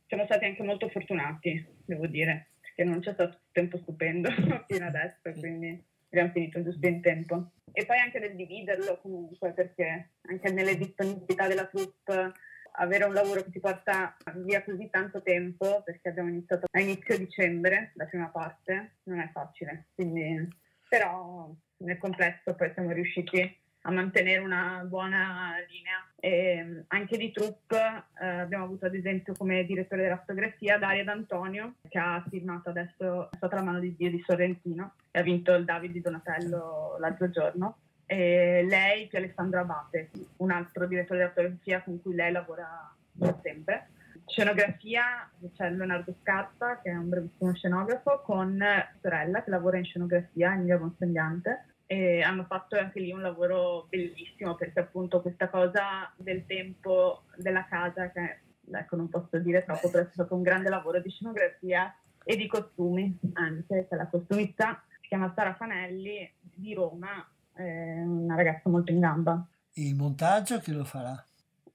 siamo 0.07 0.25
stati 0.27 0.45
anche 0.45 0.63
molto 0.63 0.89
fortunati, 0.89 1.67
devo 1.85 2.07
dire, 2.07 2.51
perché 2.61 2.85
non 2.85 3.01
c'è 3.01 3.13
stato 3.15 3.41
tempo 3.51 3.79
stupendo 3.79 4.31
fino 4.69 4.87
adesso, 4.87 5.33
quindi 5.39 5.83
abbiamo 6.11 6.33
finito 6.33 6.63
giusto 6.63 6.87
in 6.87 7.01
tempo. 7.01 7.53
E 7.73 7.87
poi 7.87 7.99
anche 7.99 8.19
nel 8.19 8.37
dividerlo 8.37 8.99
comunque, 9.01 9.53
perché 9.53 10.11
anche 10.29 10.53
nelle 10.53 10.77
disponibilità 10.77 11.49
della 11.49 11.67
troupe 11.67 12.33
avere 12.77 13.05
un 13.05 13.13
lavoro 13.13 13.43
che 13.43 13.51
ti 13.51 13.61
porta 13.61 14.17
via 14.35 14.63
così 14.63 14.89
tanto 14.91 15.23
tempo, 15.23 15.83
perché 15.85 16.09
abbiamo 16.09 16.29
iniziato 16.29 16.67
a 16.71 16.81
inizio 16.81 17.19
dicembre, 17.19 17.93
la 17.95 18.07
prima 18.07 18.29
parte, 18.29 18.97
non 19.05 19.21
è 19.21 19.31
facile. 19.33 19.87
Quindi, 19.95 20.49
però 20.89 21.51
nel 21.79 21.99
complesso 21.99 22.55
poi 22.55 22.71
siamo 22.73 22.93
riusciti 22.93 23.65
a 23.87 23.91
mantenere 23.93 24.41
una 24.41 24.85
buona 24.87 25.55
linea. 25.69 26.05
E 26.19 26.85
anche 26.89 27.17
di 27.17 27.31
troupe 27.31 28.05
eh, 28.21 28.27
abbiamo 28.27 28.65
avuto 28.65 28.87
ad 28.87 28.95
esempio 28.95 29.35
come 29.35 29.65
direttore 29.65 30.03
della 30.03 30.19
fotografia 30.19 30.77
Daria 30.77 31.05
D'Antonio 31.05 31.77
che 31.89 31.99
ha 31.99 32.23
firmato 32.29 32.71
adesso 32.71 33.31
è 33.31 33.37
stata 33.37 33.57
la 33.57 33.63
mano 33.63 33.79
di 33.79 33.95
Dio 33.95 34.11
di 34.11 34.23
Sorrentino 34.27 34.95
e 35.13 35.21
ha 35.21 35.23
vinto 35.23 35.55
il 35.55 35.65
David 35.65 35.93
di 35.93 36.01
Donatello 36.01 36.97
l'altro 36.99 37.31
giorno 37.31 37.77
e 38.07 38.65
lei 38.69 39.09
più 39.09 39.19
Alessandro 39.19 39.61
Abate 39.61 40.11
un 40.37 40.53
altro 40.53 40.87
direttore 40.87 41.19
della 41.19 41.33
fotografia 41.33 41.83
con 41.83 42.01
cui 42.01 42.15
lei 42.15 42.33
lavora 42.33 42.95
da 43.13 43.37
sempre. 43.43 43.89
Scenografia 44.27 45.31
c'è 45.55 45.71
Leonardo 45.71 46.15
Scarpa 46.21 46.81
che 46.81 46.91
è 46.91 46.95
un 46.95 47.09
bravissimo 47.09 47.55
scenografo 47.55 48.23
con 48.25 48.63
sorella 49.01 49.43
che 49.43 49.51
lavora 49.51 49.79
in 49.79 49.85
scenografia 49.85 50.55
Emilia 50.55 50.79
Bonsembiante 50.79 51.67
e 51.87 52.23
hanno 52.23 52.45
fatto 52.45 52.77
anche 52.77 53.01
lì 53.01 53.13
un 53.13 53.23
lavoro 53.23 53.87
bellissimo 53.89 54.57
perché 54.57 54.81
appunto 54.81 55.23
questa 55.23 55.49
cosa 55.49 56.13
del 56.17 56.45
tempo 56.47 57.25
della 57.37 57.67
casa 57.67 58.11
che 58.11 58.41
ecco 58.69 58.97
non 58.97 59.09
posso 59.09 59.39
dire 59.39 59.65
troppo 59.65 59.91
però 59.91 60.03
è 60.03 60.09
stato 60.13 60.35
un 60.35 60.43
grande 60.43 60.69
lavoro 60.69 61.01
di 61.01 61.11
scenografia 61.11 61.95
e 62.25 62.37
di 62.37 62.49
costumi 62.49 63.17
anche 63.35 63.87
c'è 63.89 63.95
la 63.95 64.09
costumista 64.09 64.83
si 65.01 65.07
chiama 65.07 65.33
Sara 65.37 65.55
Fanelli 65.55 66.29
di 66.41 66.75
Roma 66.75 67.25
è 67.57 68.03
una 68.03 68.37
ragazza 68.37 68.69
molto 68.69 68.93
in 68.93 69.01
gamba 69.01 69.47
il 69.75 69.95
montaggio 69.95 70.61
chi 70.61 70.73
lo 70.73 70.85
farà? 70.85 71.13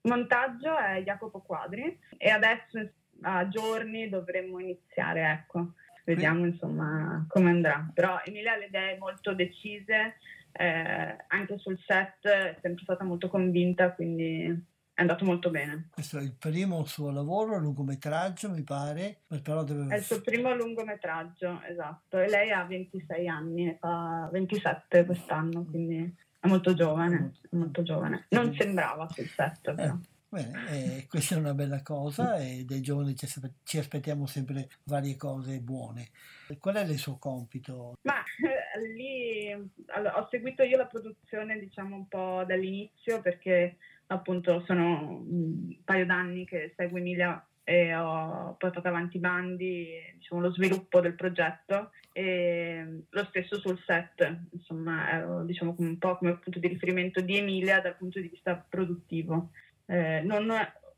il 0.03 0.09
montaggio 0.09 0.77
è 0.77 1.01
Jacopo 1.03 1.39
Quadri 1.39 1.99
e 2.17 2.29
adesso 2.29 2.79
a 3.23 3.47
giorni 3.47 4.09
dovremmo 4.09 4.59
iniziare 4.59 5.29
ecco 5.29 5.73
vediamo 6.03 6.45
insomma 6.45 7.25
come 7.27 7.49
andrà. 7.49 7.89
Però 7.93 8.19
Emilia 8.25 8.53
ha 8.53 8.57
le 8.57 8.65
idee 8.65 8.97
molto 8.97 9.33
decise, 9.33 10.17
eh, 10.51 11.15
anche 11.27 11.57
sul 11.57 11.79
set 11.85 12.27
è 12.27 12.57
sempre 12.61 12.83
stata 12.83 13.03
molto 13.03 13.29
convinta, 13.29 13.93
quindi 13.93 14.69
è 15.01 15.03
andato 15.03 15.25
molto 15.25 15.49
bene. 15.49 15.89
Questo 15.91 16.19
è 16.19 16.21
il 16.21 16.33
primo 16.33 16.85
suo 16.85 17.09
lavoro, 17.09 17.57
lungometraggio 17.57 18.51
mi 18.51 18.61
pare, 18.61 19.21
però 19.41 19.63
deve... 19.63 19.93
È 19.93 19.97
il 19.97 20.03
suo 20.03 20.21
primo 20.21 20.53
lungometraggio, 20.55 21.61
esatto, 21.67 22.19
e 22.19 22.29
lei 22.29 22.51
ha 22.51 22.63
26 22.63 23.27
anni, 23.27 23.65
ne 23.65 23.77
fa 23.79 24.29
27 24.31 25.05
quest'anno, 25.05 25.65
quindi 25.65 26.15
è 26.39 26.47
molto 26.47 26.73
giovane, 26.75 27.33
è 27.49 27.55
molto 27.55 27.81
giovane. 27.81 28.27
Non 28.29 28.53
sembrava 28.53 29.09
sul 29.09 29.27
set 29.27 29.73
però. 29.73 29.93
Eh. 29.95 30.09
Bene, 30.31 30.69
eh, 30.69 31.07
questa 31.09 31.35
è 31.35 31.39
una 31.39 31.53
bella 31.53 31.81
cosa 31.81 32.37
e 32.37 32.63
dai 32.63 32.79
giovani 32.79 33.17
ci, 33.17 33.27
ci, 33.63 33.77
aspettiamo 33.77 34.25
sempre 34.27 34.69
varie 34.83 35.17
cose 35.17 35.59
buone. 35.59 36.11
Qual 36.57 36.75
è 36.75 36.83
il 36.83 36.97
suo 36.97 37.17
compito? 37.17 37.97
Ma 38.03 38.23
eh, 38.23 38.93
lì 38.95 39.51
allora, 39.87 40.17
ho 40.17 40.29
seguito 40.31 40.63
io 40.63 40.77
la 40.77 40.85
produzione 40.85 41.59
diciamo 41.59 41.97
un 41.97 42.07
po' 42.07 42.45
dall'inizio 42.47 43.19
perché 43.19 43.75
appunto 44.11 44.63
sono 44.65 45.23
un 45.25 45.75
paio 45.83 46.05
d'anni 46.05 46.45
che 46.45 46.73
seguo 46.75 46.97
Emilia 46.97 47.43
e 47.63 47.95
ho 47.95 48.55
portato 48.57 48.87
avanti 48.87 49.17
i 49.17 49.21
bandi, 49.21 49.87
diciamo, 50.15 50.41
lo 50.41 50.51
sviluppo 50.51 50.99
del 50.99 51.15
progetto 51.15 51.91
e 52.11 53.03
lo 53.09 53.25
stesso 53.25 53.59
sul 53.59 53.81
set, 53.85 54.47
insomma 54.51 55.09
ero 55.11 55.45
diciamo 55.45 55.75
un 55.77 55.97
po' 55.97 56.17
come 56.17 56.37
punto 56.37 56.59
di 56.59 56.67
riferimento 56.67 57.21
di 57.21 57.37
Emilia 57.37 57.79
dal 57.79 57.95
punto 57.95 58.19
di 58.19 58.27
vista 58.27 58.55
produttivo 58.55 59.51
eh, 59.85 60.21
non 60.21 60.51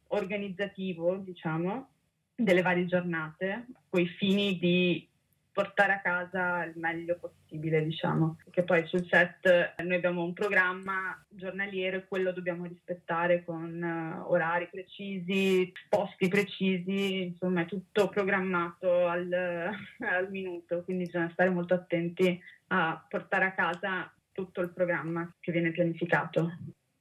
organizzativo, 0.07 1.17
diciamo, 1.17 1.89
delle 2.35 2.61
varie 2.61 2.85
giornate, 2.85 3.67
con 3.89 4.01
i 4.01 4.07
fini 4.07 4.57
di 4.57 5.07
portare 5.53 5.93
a 5.93 6.01
casa 6.01 6.63
il 6.65 6.73
meglio 6.75 7.17
possibile, 7.17 7.83
diciamo. 7.83 8.37
Perché 8.43 8.63
poi 8.63 8.85
sul 8.87 9.07
set 9.07 9.75
noi 9.77 9.95
abbiamo 9.95 10.23
un 10.23 10.33
programma 10.33 11.23
giornaliero 11.29 11.97
e 11.97 12.07
quello 12.07 12.33
dobbiamo 12.33 12.65
rispettare 12.65 13.45
con 13.45 13.81
uh, 13.81 14.31
orari 14.31 14.67
precisi, 14.69 15.71
posti 15.87 16.27
precisi, 16.27 17.21
insomma 17.21 17.61
è 17.61 17.65
tutto 17.65 18.09
programmato 18.09 19.07
al, 19.07 19.31
al 19.99 20.29
minuto, 20.29 20.83
quindi 20.83 21.05
bisogna 21.05 21.29
stare 21.31 21.51
molto 21.51 21.75
attenti 21.75 22.41
a 22.67 23.05
portare 23.07 23.45
a 23.45 23.53
casa 23.53 24.11
tutto 24.31 24.61
il 24.61 24.73
programma 24.73 25.31
che 25.39 25.51
viene 25.51 25.71
pianificato. 25.71 26.57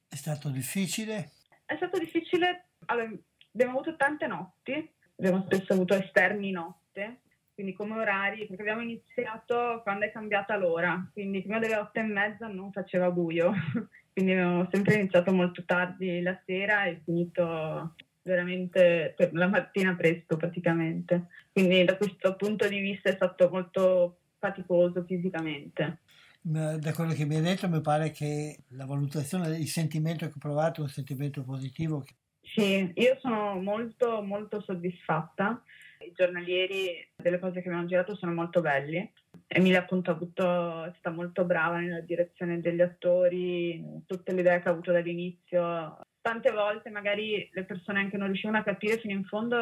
È 0.07 0.15
stato 0.15 0.51
difficile? 0.51 1.31
È 1.65 1.75
stato 1.77 1.99
difficile, 1.99 2.67
allora, 2.85 3.11
abbiamo 3.55 3.73
avuto 3.73 3.97
tante 3.97 4.27
notti, 4.27 4.91
abbiamo 5.17 5.43
spesso 5.47 5.73
avuto 5.73 5.95
esterni 5.95 6.51
notte, 6.51 7.22
quindi 7.63 7.75
come 7.75 7.97
orari, 7.97 8.47
perché 8.47 8.63
abbiamo 8.63 8.83
iniziato 8.83 9.81
quando 9.85 10.05
è 10.05 10.11
cambiata 10.11 10.57
l'ora, 10.57 11.09
quindi 11.13 11.43
prima 11.43 11.61
delle 11.61 11.77
otto 11.77 12.01
e 12.01 12.03
mezza 12.03 12.49
non 12.49 12.73
faceva 12.73 13.09
buio, 13.13 13.53
quindi 14.13 14.33
abbiamo 14.33 14.69
sempre 14.73 14.95
iniziato 14.95 15.33
molto 15.33 15.65
tardi 15.65 16.21
la 16.23 16.37
sera 16.45 16.85
e 16.87 17.01
finito 17.05 17.95
veramente 18.23 19.15
per 19.17 19.33
la 19.33 19.47
mattina 19.47 19.95
presto 19.95 20.37
praticamente. 20.37 21.29
Quindi 21.53 21.85
da 21.85 21.97
questo 21.97 22.35
punto 22.35 22.67
di 22.67 22.81
vista 22.81 23.11
è 23.11 23.15
stato 23.15 23.49
molto 23.49 24.19
faticoso 24.39 25.05
fisicamente. 25.05 25.99
Da 26.41 26.93
quello 26.93 27.13
che 27.13 27.25
mi 27.25 27.37
hai 27.37 27.43
detto 27.43 27.69
mi 27.69 27.81
pare 27.81 28.11
che 28.11 28.65
la 28.71 28.87
valutazione, 28.87 29.57
il 29.57 29.69
sentimento 29.69 30.27
che 30.27 30.33
ho 30.35 30.41
provato 30.41 30.81
è 30.81 30.83
un 30.83 30.91
sentimento 30.91 31.45
positivo. 31.45 32.05
Sì, 32.41 32.91
io 32.97 33.17
sono 33.21 33.55
molto 33.61 34.21
molto 34.21 34.61
soddisfatta. 34.61 35.63
I 36.07 36.13
giornalieri 36.15 37.09
delle 37.17 37.39
cose 37.39 37.61
che 37.61 37.69
abbiamo 37.69 37.87
girato 37.87 38.15
sono 38.17 38.33
molto 38.33 38.61
belli. 38.61 39.11
Emilia 39.47 39.81
appunto 39.81 40.11
ha 40.11 40.15
avuto, 40.15 40.85
è 40.85 40.93
stata 40.99 41.15
molto 41.15 41.45
brava 41.45 41.79
nella 41.79 42.01
direzione 42.01 42.61
degli 42.61 42.81
attori, 42.81 44.03
tutte 44.07 44.33
le 44.33 44.41
idee 44.41 44.61
che 44.61 44.69
ha 44.69 44.73
avuto 44.73 44.93
dall'inizio 44.93 45.99
tante 46.23 46.53
volte 46.53 46.89
magari 46.89 47.51
le 47.53 47.65
persone 47.65 47.99
anche 47.99 48.17
non 48.17 48.29
riuscivano 48.29 48.59
a 48.59 48.63
capire 48.63 48.99
fino 48.99 49.13
in 49.13 49.25
fondo 49.25 49.57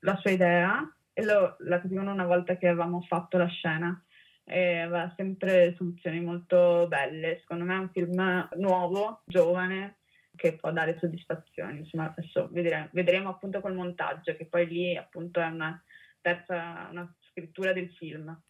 la 0.00 0.16
sua 0.16 0.30
idea 0.30 0.82
e 1.12 1.24
lo, 1.24 1.56
la 1.60 1.80
capivano 1.80 2.12
una 2.12 2.26
volta 2.26 2.56
che 2.56 2.66
avevamo 2.66 3.02
fatto 3.02 3.36
la 3.36 3.46
scena. 3.46 4.02
E 4.50 4.78
aveva 4.78 5.12
sempre 5.14 5.74
soluzioni 5.76 6.20
molto 6.20 6.86
belle. 6.88 7.38
Secondo 7.40 7.64
me 7.64 7.74
è 7.74 7.78
un 7.78 7.90
film 7.90 8.48
nuovo, 8.56 9.20
giovane, 9.26 9.97
che 10.38 10.54
può 10.54 10.70
dare 10.72 10.96
soddisfazioni. 10.98 11.80
Insomma, 11.80 12.14
adesso 12.16 12.48
vedremo, 12.52 12.88
vedremo 12.92 13.28
appunto 13.30 13.60
col 13.60 13.74
montaggio, 13.74 14.36
che 14.36 14.46
poi 14.46 14.66
lì 14.66 14.96
appunto 14.96 15.40
è 15.40 15.46
una 15.46 15.82
terza 16.20 16.88
una 16.90 17.12
scrittura 17.30 17.72
del 17.72 17.90
film. 17.90 18.40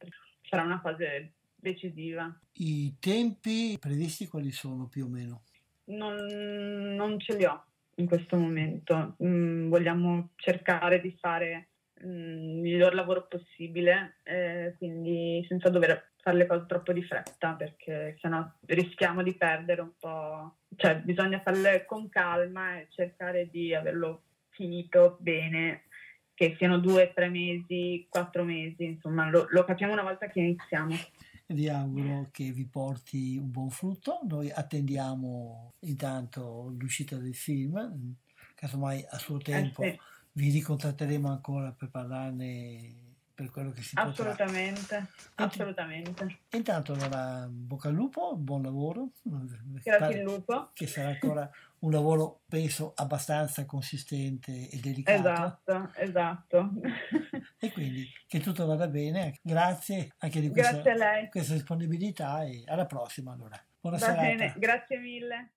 Sarà 0.42 0.62
una 0.62 0.80
fase 0.80 1.32
decisiva. 1.56 2.32
I 2.52 2.96
tempi 3.00 3.76
previsti 3.80 4.26
quali 4.26 4.52
sono 4.52 4.86
più 4.86 5.06
o 5.06 5.08
meno? 5.08 5.42
non, 5.88 6.16
non 6.94 7.18
ce 7.20 7.36
li 7.36 7.44
ho 7.44 7.64
in 7.96 8.06
questo 8.06 8.36
momento. 8.36 9.16
Mm, 9.22 9.68
vogliamo 9.68 10.30
cercare 10.36 11.00
di 11.00 11.16
fare 11.18 11.68
mm, 12.04 12.08
il 12.08 12.60
miglior 12.60 12.94
lavoro 12.94 13.26
possibile, 13.26 14.16
eh, 14.24 14.74
quindi 14.78 15.44
senza 15.48 15.68
dover 15.68 16.07
fare 16.28 16.36
le 16.36 16.46
cose 16.46 16.66
troppo 16.66 16.92
di 16.92 17.02
fretta, 17.02 17.54
perché 17.54 18.18
sennò 18.20 18.46
rischiamo 18.66 19.22
di 19.22 19.34
perdere 19.34 19.80
un 19.80 19.92
po'. 19.98 20.56
Cioè, 20.76 21.00
bisogna 21.00 21.40
farle 21.40 21.86
con 21.86 22.08
calma 22.08 22.78
e 22.78 22.88
cercare 22.90 23.48
di 23.50 23.74
averlo 23.74 24.22
finito 24.50 25.16
bene, 25.20 25.84
che 26.34 26.54
siano 26.58 26.78
due, 26.78 27.12
tre 27.14 27.28
mesi, 27.30 28.06
quattro 28.08 28.44
mesi, 28.44 28.84
insomma, 28.84 29.28
lo, 29.30 29.46
lo 29.48 29.64
capiamo 29.64 29.92
una 29.94 30.02
volta 30.02 30.28
che 30.28 30.40
iniziamo 30.40 30.94
vi 31.50 31.66
auguro 31.70 32.28
che 32.30 32.52
vi 32.52 32.66
porti 32.66 33.38
un 33.38 33.50
buon 33.50 33.70
frutto. 33.70 34.20
Noi 34.28 34.50
attendiamo 34.50 35.72
intanto 35.80 36.74
l'uscita 36.78 37.16
del 37.16 37.34
film, 37.34 38.14
casomai 38.54 39.02
a 39.08 39.16
suo 39.16 39.38
tempo 39.38 39.80
eh 39.80 39.92
sì. 39.92 39.98
vi 40.32 40.50
ricontatteremo 40.50 41.26
ancora 41.26 41.72
per 41.72 41.88
parlarne 41.88 43.07
per 43.38 43.50
quello 43.52 43.70
che 43.70 43.82
si 43.82 43.94
assolutamente, 43.94 45.06
potrà. 45.36 45.46
Assolutamente. 45.46 46.38
Intanto 46.50 46.94
allora 46.94 47.46
bocca 47.48 47.86
al 47.86 47.94
lupo, 47.94 48.34
buon 48.34 48.62
lavoro. 48.62 49.10
Grazie 49.22 50.18
al 50.18 50.24
lupo. 50.24 50.70
Che 50.72 50.88
sarà 50.88 51.10
ancora 51.10 51.48
un 51.80 51.92
lavoro, 51.92 52.40
penso, 52.48 52.94
abbastanza 52.96 53.64
consistente 53.64 54.68
e 54.68 54.80
delicato. 54.80 55.20
Esatto, 55.20 55.92
esatto. 55.94 56.70
E 57.60 57.72
quindi 57.72 58.08
che 58.28 58.38
tutto 58.38 58.66
vada 58.66 58.86
bene. 58.86 59.38
Grazie 59.42 60.14
anche 60.18 60.40
di 60.40 60.48
questa, 60.48 60.80
questa 61.28 61.54
disponibilità 61.54 62.44
e 62.44 62.62
alla 62.66 62.86
prossima 62.86 63.32
allora. 63.32 63.60
Buona 63.80 63.98
Va 63.98 64.04
serata. 64.04 64.22
bene, 64.22 64.54
grazie 64.56 64.98
mille. 64.98 65.52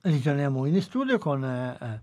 Ritorniamo 0.00 0.66
in 0.66 0.82
studio 0.82 1.16
con 1.18 1.42
eh, 1.44 2.02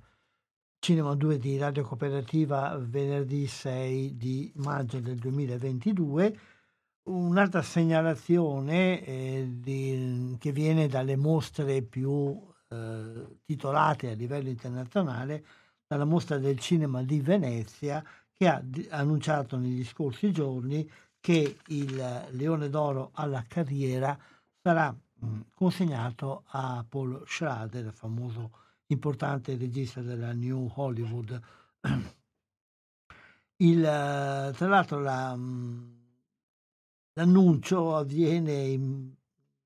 Cinema 0.80 1.14
2 1.14 1.38
di 1.38 1.58
Radio 1.58 1.84
Cooperativa 1.84 2.76
venerdì 2.80 3.46
6 3.46 4.18
di 4.18 4.52
maggio 4.56 5.00
del 5.00 5.18
2022. 5.18 6.40
Un'altra 7.04 7.62
segnalazione 7.62 9.04
eh, 9.04 9.48
di, 9.52 10.36
che 10.40 10.52
viene 10.52 10.88
dalle 10.88 11.16
mostre 11.16 11.84
più 11.84 12.42
eh, 12.70 13.40
titolate 13.46 14.10
a 14.10 14.16
livello 14.16 14.50
internazionale, 14.50 15.46
dalla 15.86 16.06
mostra 16.06 16.40
del 16.40 16.58
cinema 16.58 17.04
di 17.04 17.20
Venezia 17.20 18.04
che 18.34 18.48
ha 18.48 18.60
di, 18.64 18.88
annunciato 18.90 19.58
negli 19.58 19.86
scorsi 19.86 20.32
giorni 20.32 20.90
che 21.20 21.58
il 21.68 22.28
Leone 22.32 22.70
d'Oro 22.70 23.12
alla 23.14 23.44
carriera 23.48 24.18
sarà 24.62 24.96
consegnato 25.54 26.44
a 26.48 26.86
Paul 26.88 27.24
Schrader, 27.26 27.92
famoso 27.94 28.52
importante 28.88 29.58
regista 29.58 30.02
della 30.02 30.34
New 30.34 30.72
Hollywood. 30.76 31.42
Il, 33.58 33.82
tra 33.82 34.68
l'altro 34.68 35.00
la, 35.00 35.38
l'annuncio 37.14 37.96
avviene 37.96 38.54
in, 38.54 39.14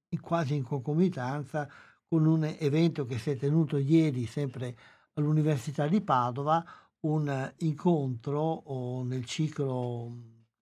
in 0.09 0.21
quasi 0.21 0.55
in 0.55 0.63
concomitanza 0.63 1.67
con 2.07 2.25
un 2.25 2.43
evento 2.43 3.05
che 3.05 3.17
si 3.17 3.31
è 3.31 3.37
tenuto 3.37 3.77
ieri 3.77 4.25
sempre 4.25 4.75
all'Università 5.13 5.87
di 5.87 6.01
Padova, 6.01 6.63
un 7.01 7.53
incontro 7.57 9.03
nel 9.03 9.25
ciclo, 9.25 10.11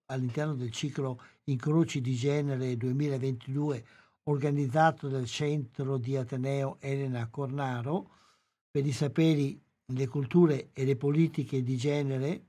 all'interno 0.05 0.55
del 0.55 0.71
ciclo 0.71 1.21
Incroci 1.45 2.01
di 2.01 2.13
genere 2.15 2.75
2022 2.75 3.85
organizzato 4.29 5.07
dal 5.07 5.25
Centro 5.25 5.97
di 5.97 6.15
Ateneo 6.15 6.77
Elena 6.79 7.27
Cornaro 7.29 8.11
per 8.69 8.85
i 8.85 8.91
saperi, 8.91 9.61
le 9.93 10.07
culture 10.07 10.69
e 10.73 10.85
le 10.85 10.95
politiche 10.95 11.63
di 11.63 11.77
genere 11.77 12.45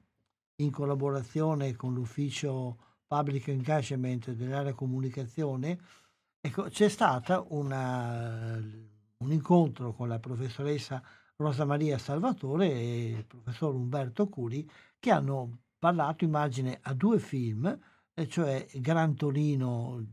in 0.56 0.70
collaborazione 0.70 1.76
con 1.76 1.94
l'ufficio 1.94 2.78
Public 3.06 3.48
Engagement 3.48 4.32
dell'area 4.32 4.74
comunicazione, 4.74 5.78
ecco, 6.40 6.64
c'è 6.64 6.88
stato 6.88 7.46
un 7.50 7.72
incontro 9.30 9.92
con 9.92 10.08
la 10.08 10.18
professoressa 10.18 11.00
Rosa 11.36 11.64
Maria 11.64 11.96
Salvatore 11.96 12.70
e 12.72 13.08
il 13.10 13.24
professor 13.24 13.72
Umberto 13.74 14.28
Curi 14.28 14.68
che 14.98 15.10
hanno 15.12 15.60
parlato, 15.78 16.24
immagine, 16.24 16.80
a 16.82 16.92
due 16.92 17.20
film, 17.20 17.78
cioè 18.26 18.66
Gran 18.74 19.14
Torino 19.14 20.04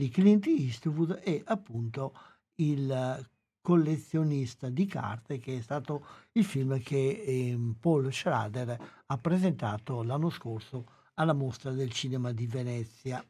di 0.00 0.08
Clint 0.08 0.46
Eastwood 0.46 1.20
e 1.22 1.42
appunto 1.44 2.14
il 2.54 3.28
collezionista 3.60 4.70
di 4.70 4.86
carte 4.86 5.38
che 5.38 5.58
è 5.58 5.60
stato 5.60 6.06
il 6.32 6.44
film 6.46 6.80
che 6.80 6.96
eh, 6.96 7.58
Paul 7.78 8.10
Schrader 8.10 9.02
ha 9.04 9.16
presentato 9.18 10.02
l'anno 10.02 10.30
scorso 10.30 10.86
alla 11.14 11.34
mostra 11.34 11.72
del 11.72 11.92
cinema 11.92 12.32
di 12.32 12.46
Venezia. 12.46 13.22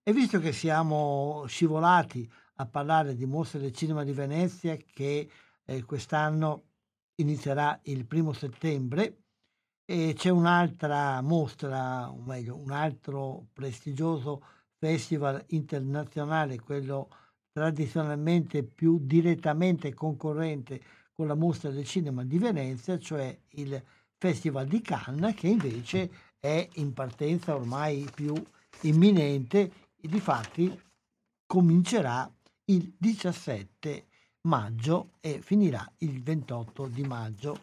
E 0.00 0.12
visto 0.12 0.38
che 0.38 0.52
siamo 0.52 1.44
scivolati 1.48 2.30
a 2.60 2.66
parlare 2.66 3.16
di 3.16 3.26
mostra 3.26 3.58
del 3.58 3.72
cinema 3.72 4.04
di 4.04 4.12
Venezia 4.12 4.76
che 4.76 5.28
eh, 5.64 5.82
quest'anno 5.82 6.62
inizierà 7.16 7.76
il 7.84 8.06
primo 8.06 8.32
settembre 8.32 9.24
e 9.84 10.14
c'è 10.16 10.30
un'altra 10.30 11.20
mostra, 11.22 12.08
o 12.08 12.22
meglio 12.22 12.54
un 12.54 12.70
altro 12.70 13.48
prestigioso 13.52 14.44
festival 14.78 15.44
internazionale, 15.48 16.60
quello 16.60 17.08
tradizionalmente 17.52 18.62
più 18.62 19.00
direttamente 19.00 19.92
concorrente 19.92 20.80
con 21.12 21.26
la 21.26 21.34
mostra 21.34 21.70
del 21.70 21.84
cinema 21.84 22.24
di 22.24 22.38
Venezia, 22.38 22.98
cioè 22.98 23.36
il 23.50 23.82
Festival 24.16 24.66
di 24.66 24.80
Cannes, 24.80 25.34
che 25.34 25.48
invece 25.48 26.10
è 26.38 26.68
in 26.74 26.92
partenza 26.92 27.54
ormai 27.54 28.08
più 28.14 28.34
imminente 28.82 29.72
e 30.00 30.08
di 30.08 30.20
fatti 30.20 30.80
comincerà 31.46 32.30
il 32.66 32.94
17 32.96 34.06
maggio 34.42 35.12
e 35.20 35.40
finirà 35.40 35.84
il 35.98 36.22
28 36.22 36.86
di 36.86 37.02
maggio. 37.02 37.58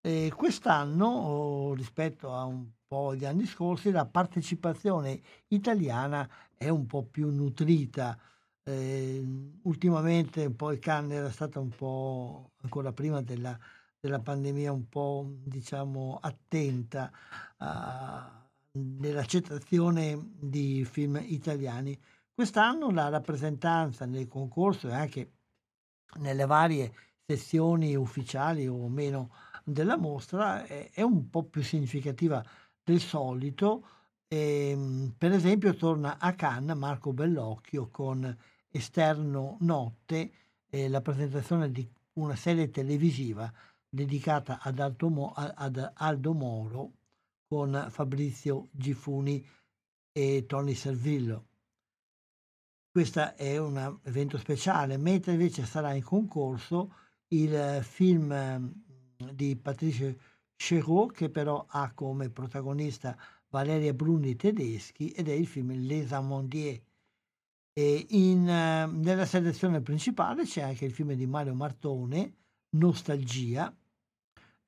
E 0.00 0.32
quest'anno, 0.36 1.72
rispetto 1.74 2.32
a 2.32 2.44
un 2.44 2.68
po' 2.94 3.14
gli 3.16 3.24
anni 3.24 3.44
scorsi, 3.44 3.90
la 3.90 4.06
partecipazione 4.06 5.20
italiana 5.48 6.28
è 6.56 6.68
un 6.68 6.86
po' 6.86 7.02
più 7.02 7.28
nutrita. 7.28 8.16
Eh, 8.62 9.20
ultimamente 9.62 10.48
poi 10.50 10.78
Cannes 10.78 11.18
era 11.18 11.30
stata 11.30 11.58
un 11.58 11.70
po' 11.70 12.52
ancora 12.62 12.92
prima 12.92 13.20
della, 13.20 13.58
della 13.98 14.20
pandemia 14.20 14.70
un 14.70 14.88
po' 14.88 15.26
diciamo 15.44 16.18
attenta 16.22 17.10
a, 17.56 18.48
nell'accettazione 18.72 20.30
di 20.38 20.84
film 20.84 21.20
italiani. 21.20 21.98
Quest'anno 22.32 22.90
la 22.90 23.08
rappresentanza 23.08 24.06
nel 24.06 24.28
concorso 24.28 24.88
e 24.88 24.94
anche 24.94 25.32
nelle 26.20 26.46
varie 26.46 26.94
sezioni 27.26 27.96
ufficiali 27.96 28.68
o 28.68 28.88
meno 28.88 29.30
della 29.64 29.96
mostra 29.96 30.64
è, 30.64 30.90
è 30.92 31.02
un 31.02 31.28
po' 31.28 31.42
più 31.42 31.62
significativa 31.62 32.44
del 32.84 33.00
solito. 33.00 33.88
E, 34.28 34.70
ehm, 34.70 35.14
per 35.16 35.32
esempio 35.32 35.74
torna 35.74 36.18
a 36.18 36.34
Cannes 36.34 36.76
Marco 36.76 37.12
Bellocchio 37.12 37.88
con 37.90 38.36
Esterno 38.70 39.56
Notte, 39.60 40.32
eh, 40.68 40.88
la 40.88 41.00
presentazione 41.00 41.70
di 41.70 41.88
una 42.14 42.36
serie 42.36 42.70
televisiva 42.70 43.52
dedicata 43.88 44.58
ad, 44.60 44.78
Alto, 44.80 45.32
ad 45.34 45.92
Aldo 45.94 46.32
Moro 46.32 46.92
con 47.46 47.86
Fabrizio 47.90 48.68
Gifuni 48.72 49.44
e 50.12 50.44
Tony 50.46 50.74
Servillo. 50.74 51.46
Questo 52.90 53.34
è 53.34 53.56
un 53.58 53.98
evento 54.02 54.38
speciale, 54.38 54.96
mentre 54.96 55.32
invece 55.32 55.64
sarà 55.64 55.92
in 55.94 56.02
concorso 56.02 56.94
il 57.28 57.80
film 57.82 58.72
di 59.32 59.56
Patrice 59.56 60.18
Chéreau 60.56 61.06
che 61.08 61.30
però 61.30 61.64
ha 61.68 61.92
come 61.92 62.30
protagonista 62.30 63.16
Valeria 63.48 63.92
Bruni 63.92 64.36
tedeschi 64.36 65.10
ed 65.10 65.28
è 65.28 65.32
il 65.32 65.46
film 65.46 65.72
Les 65.86 66.12
Amandiers. 66.12 66.80
In, 67.76 68.48
eh, 68.48 68.86
nella 68.86 69.26
selezione 69.26 69.80
principale 69.80 70.44
c'è 70.44 70.62
anche 70.62 70.84
il 70.84 70.92
film 70.92 71.12
di 71.14 71.26
Mario 71.26 71.54
Martone, 71.54 72.34
Nostalgia, 72.70 73.74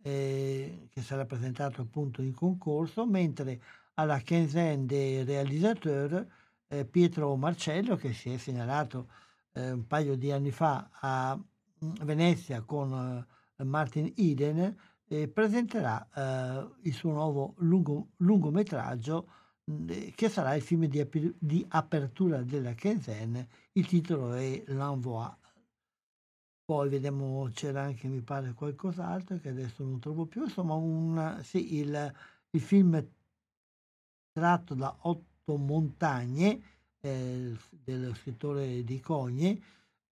eh, 0.02 0.88
che 0.90 1.02
sarà 1.02 1.24
presentato 1.24 1.82
appunto 1.82 2.22
in 2.22 2.32
concorso, 2.32 3.06
mentre 3.06 3.60
alla 3.94 4.20
quinzaine 4.22 4.86
des 4.86 5.24
réalisateurs 5.24 6.26
eh, 6.68 6.84
Pietro 6.84 7.34
Marcello, 7.36 7.96
che 7.96 8.12
si 8.12 8.30
è 8.30 8.36
segnalato 8.38 9.08
eh, 9.52 9.72
un 9.72 9.86
paio 9.86 10.16
di 10.16 10.30
anni 10.30 10.50
fa 10.50 10.88
a 10.92 11.36
mm, 11.36 11.90
Venezia 12.02 12.62
con 12.62 13.24
eh, 13.56 13.64
Martin 13.64 14.12
Eden, 14.16 14.76
eh, 15.08 15.28
presenterà 15.28 16.08
eh, 16.14 16.68
il 16.82 16.92
suo 16.92 17.12
nuovo 17.12 17.54
lungo, 17.58 18.08
lungometraggio 18.18 19.28
mm, 19.70 19.88
che 20.14 20.28
sarà 20.28 20.54
il 20.54 20.62
film 20.62 20.86
di, 20.86 21.34
di 21.38 21.64
apertura 21.68 22.42
della 22.42 22.74
quinzaine. 22.74 23.48
Il 23.72 23.86
titolo 23.86 24.34
è 24.34 24.62
L'Envoi. 24.66 25.30
Poi 26.64 26.88
vediamo, 26.88 27.48
c'era 27.52 27.82
anche, 27.82 28.08
mi 28.08 28.22
pare, 28.22 28.52
qualcos'altro 28.52 29.38
che 29.38 29.50
adesso 29.50 29.84
non 29.84 30.00
trovo 30.00 30.26
più. 30.26 30.42
Insomma, 30.42 30.74
un, 30.74 31.40
sì, 31.42 31.76
il, 31.76 32.12
il 32.50 32.60
film 32.60 33.08
tratto 34.32 34.74
da 34.74 34.96
Otto 35.02 35.56
Montagne, 35.56 36.60
eh, 37.00 37.56
dello 37.70 38.14
scrittore 38.14 38.82
di 38.82 38.98
Cogne, 38.98 39.60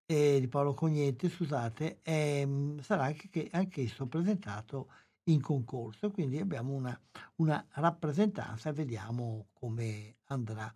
eh, 0.07 0.39
di 0.41 0.49
Paolo 0.49 0.75
Cognetti, 0.75 1.29
scusate, 1.29 2.01
eh, 2.03 2.77
sarà 2.81 3.05
anche, 3.05 3.49
anch'esso 3.53 4.07
presentato 4.07 4.89
in 5.25 5.41
concorso, 5.41 6.11
quindi 6.11 6.39
abbiamo 6.39 6.75
una, 6.75 6.99
una 7.37 7.65
rappresentanza, 7.71 8.73
vediamo 8.73 9.49
come 9.53 10.17
andrà. 10.25 10.73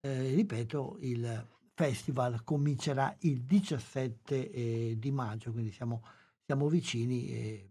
Eh, 0.00 0.34
ripeto, 0.34 0.96
il 1.00 1.48
festival 1.74 2.42
comincerà 2.44 3.14
il 3.20 3.42
17 3.42 4.50
eh, 4.50 4.94
di 4.98 5.10
maggio, 5.10 5.52
quindi 5.52 5.72
siamo, 5.72 6.02
siamo 6.44 6.68
vicini 6.68 7.28
e 7.28 7.70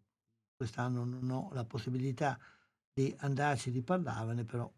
quest'anno 0.55 1.03
non 1.03 1.29
ho 1.29 1.49
la 1.53 1.65
possibilità 1.65 2.37
di 2.93 3.13
andarci 3.19 3.71
di 3.71 3.81
parlarvene, 3.81 4.43
però 4.43 4.71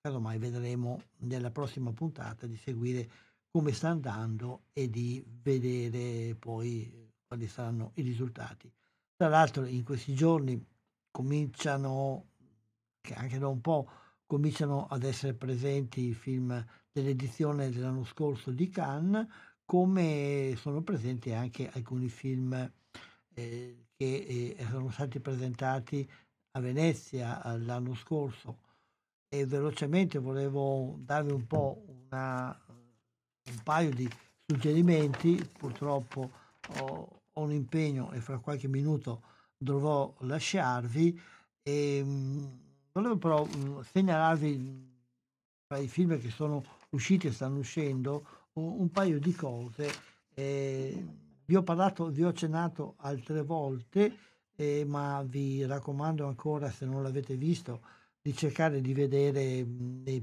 casomai 0.00 0.38
vedremo 0.38 1.02
nella 1.20 1.50
prossima 1.50 1.92
puntata 1.92 2.46
di 2.46 2.56
seguire 2.56 3.08
come 3.54 3.70
sta 3.70 3.90
andando 3.90 4.64
e 4.72 4.90
di 4.90 5.24
vedere 5.24 6.34
poi 6.34 7.12
quali 7.24 7.46
saranno 7.46 7.92
i 7.94 8.02
risultati. 8.02 8.68
Tra 9.14 9.28
l'altro 9.28 9.64
in 9.64 9.84
questi 9.84 10.12
giorni 10.12 10.60
cominciano, 11.12 12.30
che 13.00 13.14
anche 13.14 13.38
da 13.38 13.46
un 13.46 13.60
po', 13.60 13.88
cominciano 14.26 14.88
ad 14.88 15.04
essere 15.04 15.34
presenti 15.34 16.08
i 16.08 16.14
film 16.14 16.66
dell'edizione 16.90 17.70
dell'anno 17.70 18.02
scorso 18.02 18.50
di 18.50 18.68
Cannes, 18.70 19.28
come 19.64 20.54
sono 20.56 20.82
presenti 20.82 21.30
anche 21.30 21.70
alcuni 21.72 22.08
film 22.08 22.54
eh, 23.34 23.86
che 23.94 24.56
eh, 24.58 24.66
sono 24.68 24.90
stati 24.90 25.20
presentati 25.20 26.10
a 26.56 26.60
Venezia 26.60 27.40
l'anno 27.58 27.94
scorso 27.94 28.58
e 29.28 29.46
velocemente 29.46 30.18
volevo 30.18 30.96
darvi 30.98 31.32
un 31.32 31.46
po' 31.46 31.84
una, 31.86 32.56
un 33.54 33.62
paio 33.62 33.90
di 33.90 34.08
suggerimenti, 34.46 35.48
purtroppo 35.56 36.30
ho, 36.80 37.22
ho, 37.32 37.40
un 37.40 37.52
impegno 37.52 38.12
e 38.12 38.20
fra 38.20 38.38
qualche 38.38 38.68
minuto 38.68 39.22
dovrò 39.56 40.12
lasciarvi 40.20 41.20
e 41.62 42.02
mh, 42.02 42.08
mm, 42.08 42.44
volevo 42.92 43.16
però 43.16 43.46
mm, 43.46 43.80
segnalarvi 43.80 44.92
tra 45.66 45.78
i 45.78 45.88
film 45.88 46.18
che 46.20 46.30
sono 46.30 46.62
usciti 46.90 47.28
e 47.28 47.32
stanno 47.32 47.58
uscendo 47.58 48.26
un, 48.54 48.80
un 48.80 48.90
paio 48.90 49.18
di 49.18 49.32
cose. 49.32 49.90
Eh, 50.34 51.04
vi 51.46 51.56
ho 51.56 51.62
parlato, 51.62 52.08
vi 52.08 52.24
ho 52.24 52.28
accennato 52.28 52.94
altre 52.98 53.42
volte, 53.42 54.16
eh, 54.56 54.84
ma 54.86 55.22
vi 55.24 55.64
raccomando 55.64 56.26
ancora 56.26 56.70
se 56.70 56.86
non 56.86 57.02
l'avete 57.02 57.36
visto 57.36 57.80
di 58.20 58.34
cercare 58.34 58.80
di 58.80 58.94
vedere 58.94 59.66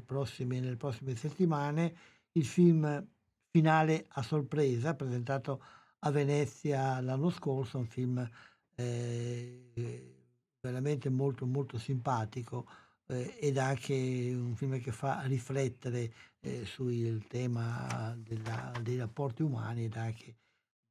prossimi, 0.03 0.59
nelle 0.59 0.77
prossime 0.77 1.15
settimane 1.15 1.93
il 2.33 2.45
film 2.45 3.07
Finale 3.51 4.05
a 4.09 4.21
sorpresa, 4.21 4.95
presentato 4.95 5.61
a 5.99 6.09
Venezia 6.09 7.01
l'anno 7.01 7.29
scorso, 7.29 7.77
un 7.77 7.85
film 7.85 8.29
eh, 8.75 10.15
veramente 10.61 11.09
molto 11.09 11.45
molto 11.45 11.77
simpatico 11.77 12.65
eh, 13.07 13.37
ed 13.39 13.57
anche 13.57 13.93
un 14.33 14.55
film 14.55 14.79
che 14.79 14.91
fa 14.91 15.21
riflettere 15.23 16.13
eh, 16.39 16.65
sul 16.65 17.25
tema 17.27 18.15
della, 18.17 18.71
dei 18.81 18.97
rapporti 18.97 19.43
umani 19.43 19.85
ed 19.85 19.97
anche 19.97 20.35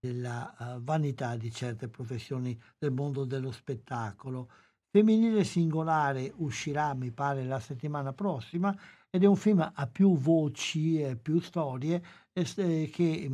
della 0.00 0.54
uh, 0.58 0.82
vanità 0.82 1.36
di 1.36 1.52
certe 1.52 1.88
professioni 1.88 2.58
del 2.78 2.90
mondo 2.90 3.24
dello 3.24 3.52
spettacolo. 3.52 4.50
Femminile 4.90 5.44
singolare 5.44 6.32
uscirà, 6.36 6.94
mi 6.94 7.10
pare, 7.10 7.44
la 7.44 7.60
settimana 7.60 8.12
prossima 8.12 8.76
ed 9.10 9.24
è 9.24 9.26
un 9.26 9.36
film 9.36 9.70
a 9.74 9.86
più 9.88 10.16
voci 10.16 11.02
e 11.02 11.16
più 11.16 11.40
storie 11.40 12.02
eh, 12.32 12.90
che 12.92 13.30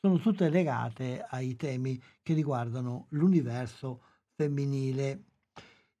sono 0.00 0.18
tutte 0.18 0.48
legate 0.48 1.24
ai 1.28 1.56
temi 1.56 2.00
che 2.22 2.34
riguardano 2.34 3.06
l'universo 3.10 4.02
femminile. 4.34 5.24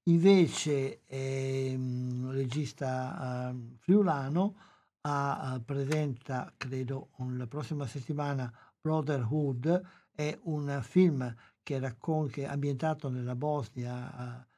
Invece 0.04 1.02
eh, 1.06 1.74
un 1.76 2.30
regista 2.32 3.50
eh, 3.50 3.76
friulano 3.78 4.56
ha, 5.02 5.60
presenta, 5.64 6.52
credo, 6.56 7.10
la 7.36 7.46
prossima 7.46 7.86
settimana 7.86 8.52
Brotherhood, 8.80 9.82
è 10.14 10.38
un 10.42 10.80
film 10.82 11.34
che, 11.62 11.78
raccon- 11.78 12.28
che 12.28 12.46
ambientato 12.46 13.08
nella 13.08 13.34
Bosnia 13.34 14.42
eh, 14.42 14.51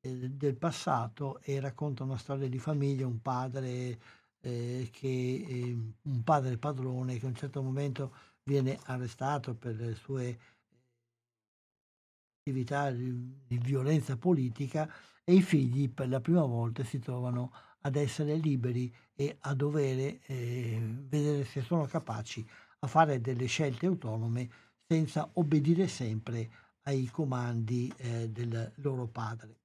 del 0.00 0.56
passato 0.56 1.40
e 1.42 1.60
racconta 1.60 2.04
una 2.04 2.16
storia 2.16 2.48
di 2.48 2.58
famiglia, 2.58 3.06
un 3.06 3.20
padre 3.20 3.98
eh, 4.40 4.88
che 4.90 5.44
eh, 5.46 5.78
un 6.02 6.22
padre 6.24 6.56
padrone 6.56 7.18
che 7.18 7.26
a 7.26 7.28
un 7.28 7.34
certo 7.34 7.62
momento 7.62 8.12
viene 8.42 8.78
arrestato 8.84 9.54
per 9.54 9.76
le 9.76 9.94
sue 9.94 10.38
attività 12.40 12.90
di, 12.90 13.58
violenza 13.58 14.16
politica 14.16 14.90
e 15.22 15.34
i 15.34 15.42
figli 15.42 15.90
per 15.90 16.08
la 16.08 16.20
prima 16.20 16.44
volta 16.44 16.82
si 16.82 16.98
trovano 16.98 17.52
ad 17.82 17.96
essere 17.96 18.36
liberi 18.36 18.92
e 19.14 19.36
a 19.40 19.54
dover 19.54 20.18
eh, 20.26 20.80
vedere 21.08 21.44
se 21.44 21.60
sono 21.60 21.84
capaci 21.84 22.46
a 22.80 22.86
fare 22.86 23.20
delle 23.20 23.46
scelte 23.46 23.86
autonome 23.86 24.48
senza 24.86 25.28
obbedire 25.34 25.86
sempre 25.86 26.50
ai 26.84 27.06
comandi 27.06 27.92
eh, 27.98 28.30
del 28.30 28.72
loro 28.76 29.06
padre. 29.06 29.59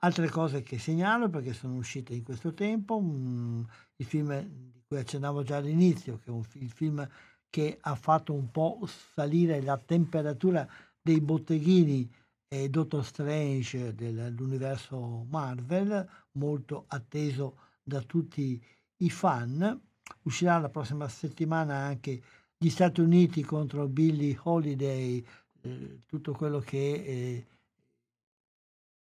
Altre 0.00 0.28
cose 0.28 0.62
che 0.62 0.78
segnalo 0.78 1.30
perché 1.30 1.52
sono 1.52 1.76
uscite 1.76 2.14
in 2.14 2.22
questo 2.22 2.52
tempo, 2.52 3.00
mh, 3.00 3.66
il 3.96 4.06
film 4.06 4.38
di 4.42 4.82
cui 4.86 4.98
accennavo 4.98 5.42
già 5.42 5.56
all'inizio, 5.56 6.18
che 6.18 6.26
è 6.26 6.30
un, 6.30 6.44
il 6.54 6.70
film 6.70 7.08
che 7.48 7.78
ha 7.80 7.94
fatto 7.94 8.34
un 8.34 8.50
po' 8.50 8.86
salire 9.14 9.62
la 9.62 9.78
temperatura 9.78 10.68
dei 11.00 11.20
botteghini 11.20 12.10
e 12.48 12.68
Doctor 12.68 13.04
Strange 13.04 13.94
dell'universo 13.94 15.26
Marvel, 15.30 16.06
molto 16.32 16.84
atteso 16.88 17.56
da 17.82 18.02
tutti 18.02 18.62
i 18.98 19.10
fan. 19.10 19.80
Uscirà 20.22 20.58
la 20.58 20.68
prossima 20.68 21.08
settimana 21.08 21.76
anche 21.76 22.22
gli 22.58 22.68
Stati 22.68 23.00
Uniti 23.00 23.42
contro 23.42 23.88
Billie 23.88 24.38
Holiday, 24.42 25.24
eh, 25.62 25.98
tutto 26.06 26.32
quello 26.32 26.60
che 26.60 26.92
eh, 26.92 27.46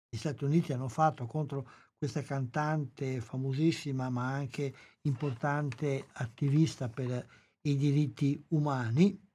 gli 0.08 0.16
Stati 0.16 0.44
Uniti 0.44 0.72
hanno 0.72 0.88
fatto 0.88 1.26
contro 1.26 1.68
questa 1.98 2.22
cantante 2.22 3.20
famosissima 3.20 4.08
ma 4.08 4.32
anche 4.32 4.72
importante 5.02 6.06
attivista 6.12 6.88
per 6.88 7.26
i 7.62 7.76
diritti 7.76 8.42
umani. 8.48 9.26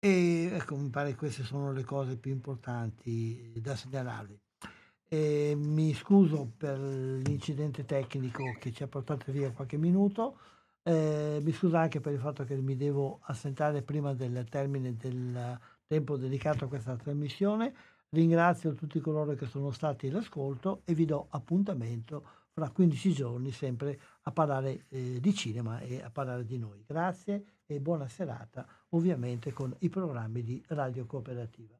E 0.00 0.50
ecco, 0.52 0.76
mi 0.76 0.90
pare 0.90 1.10
che 1.10 1.16
queste 1.16 1.42
sono 1.42 1.72
le 1.72 1.82
cose 1.82 2.16
più 2.18 2.30
importanti 2.30 3.52
da 3.60 3.74
segnalarvi. 3.74 4.38
E 5.08 5.54
mi 5.56 5.92
scuso 5.94 6.52
per 6.56 6.78
l'incidente 6.78 7.84
tecnico 7.84 8.44
che 8.60 8.70
ci 8.72 8.82
ha 8.82 8.86
portato 8.86 9.32
via 9.32 9.50
qualche 9.50 9.76
minuto. 9.78 10.38
Eh, 10.82 11.40
mi 11.42 11.52
scuso 11.52 11.76
anche 11.76 12.00
per 12.00 12.12
il 12.12 12.20
fatto 12.20 12.44
che 12.44 12.54
mi 12.56 12.76
devo 12.76 13.18
assentare 13.22 13.82
prima 13.82 14.14
del 14.14 14.46
termine 14.48 14.96
del 14.96 15.58
tempo 15.86 16.16
dedicato 16.16 16.66
a 16.66 16.68
questa 16.68 16.94
trasmissione. 16.94 17.74
Ringrazio 18.10 18.72
tutti 18.72 19.00
coloro 19.00 19.34
che 19.34 19.44
sono 19.44 19.70
stati 19.70 20.06
all'ascolto 20.08 20.80
e 20.86 20.94
vi 20.94 21.04
do 21.04 21.26
appuntamento 21.28 22.24
fra 22.50 22.70
15 22.70 23.12
giorni 23.12 23.52
sempre 23.52 24.00
a 24.22 24.32
parlare 24.32 24.86
eh, 24.88 25.20
di 25.20 25.34
cinema 25.34 25.80
e 25.80 26.02
a 26.02 26.10
parlare 26.10 26.46
di 26.46 26.56
noi. 26.56 26.82
Grazie 26.86 27.58
e 27.66 27.80
buona 27.80 28.08
serata 28.08 28.66
ovviamente 28.90 29.52
con 29.52 29.76
i 29.80 29.90
programmi 29.90 30.42
di 30.42 30.62
Radio 30.68 31.04
Cooperativa. 31.04 31.77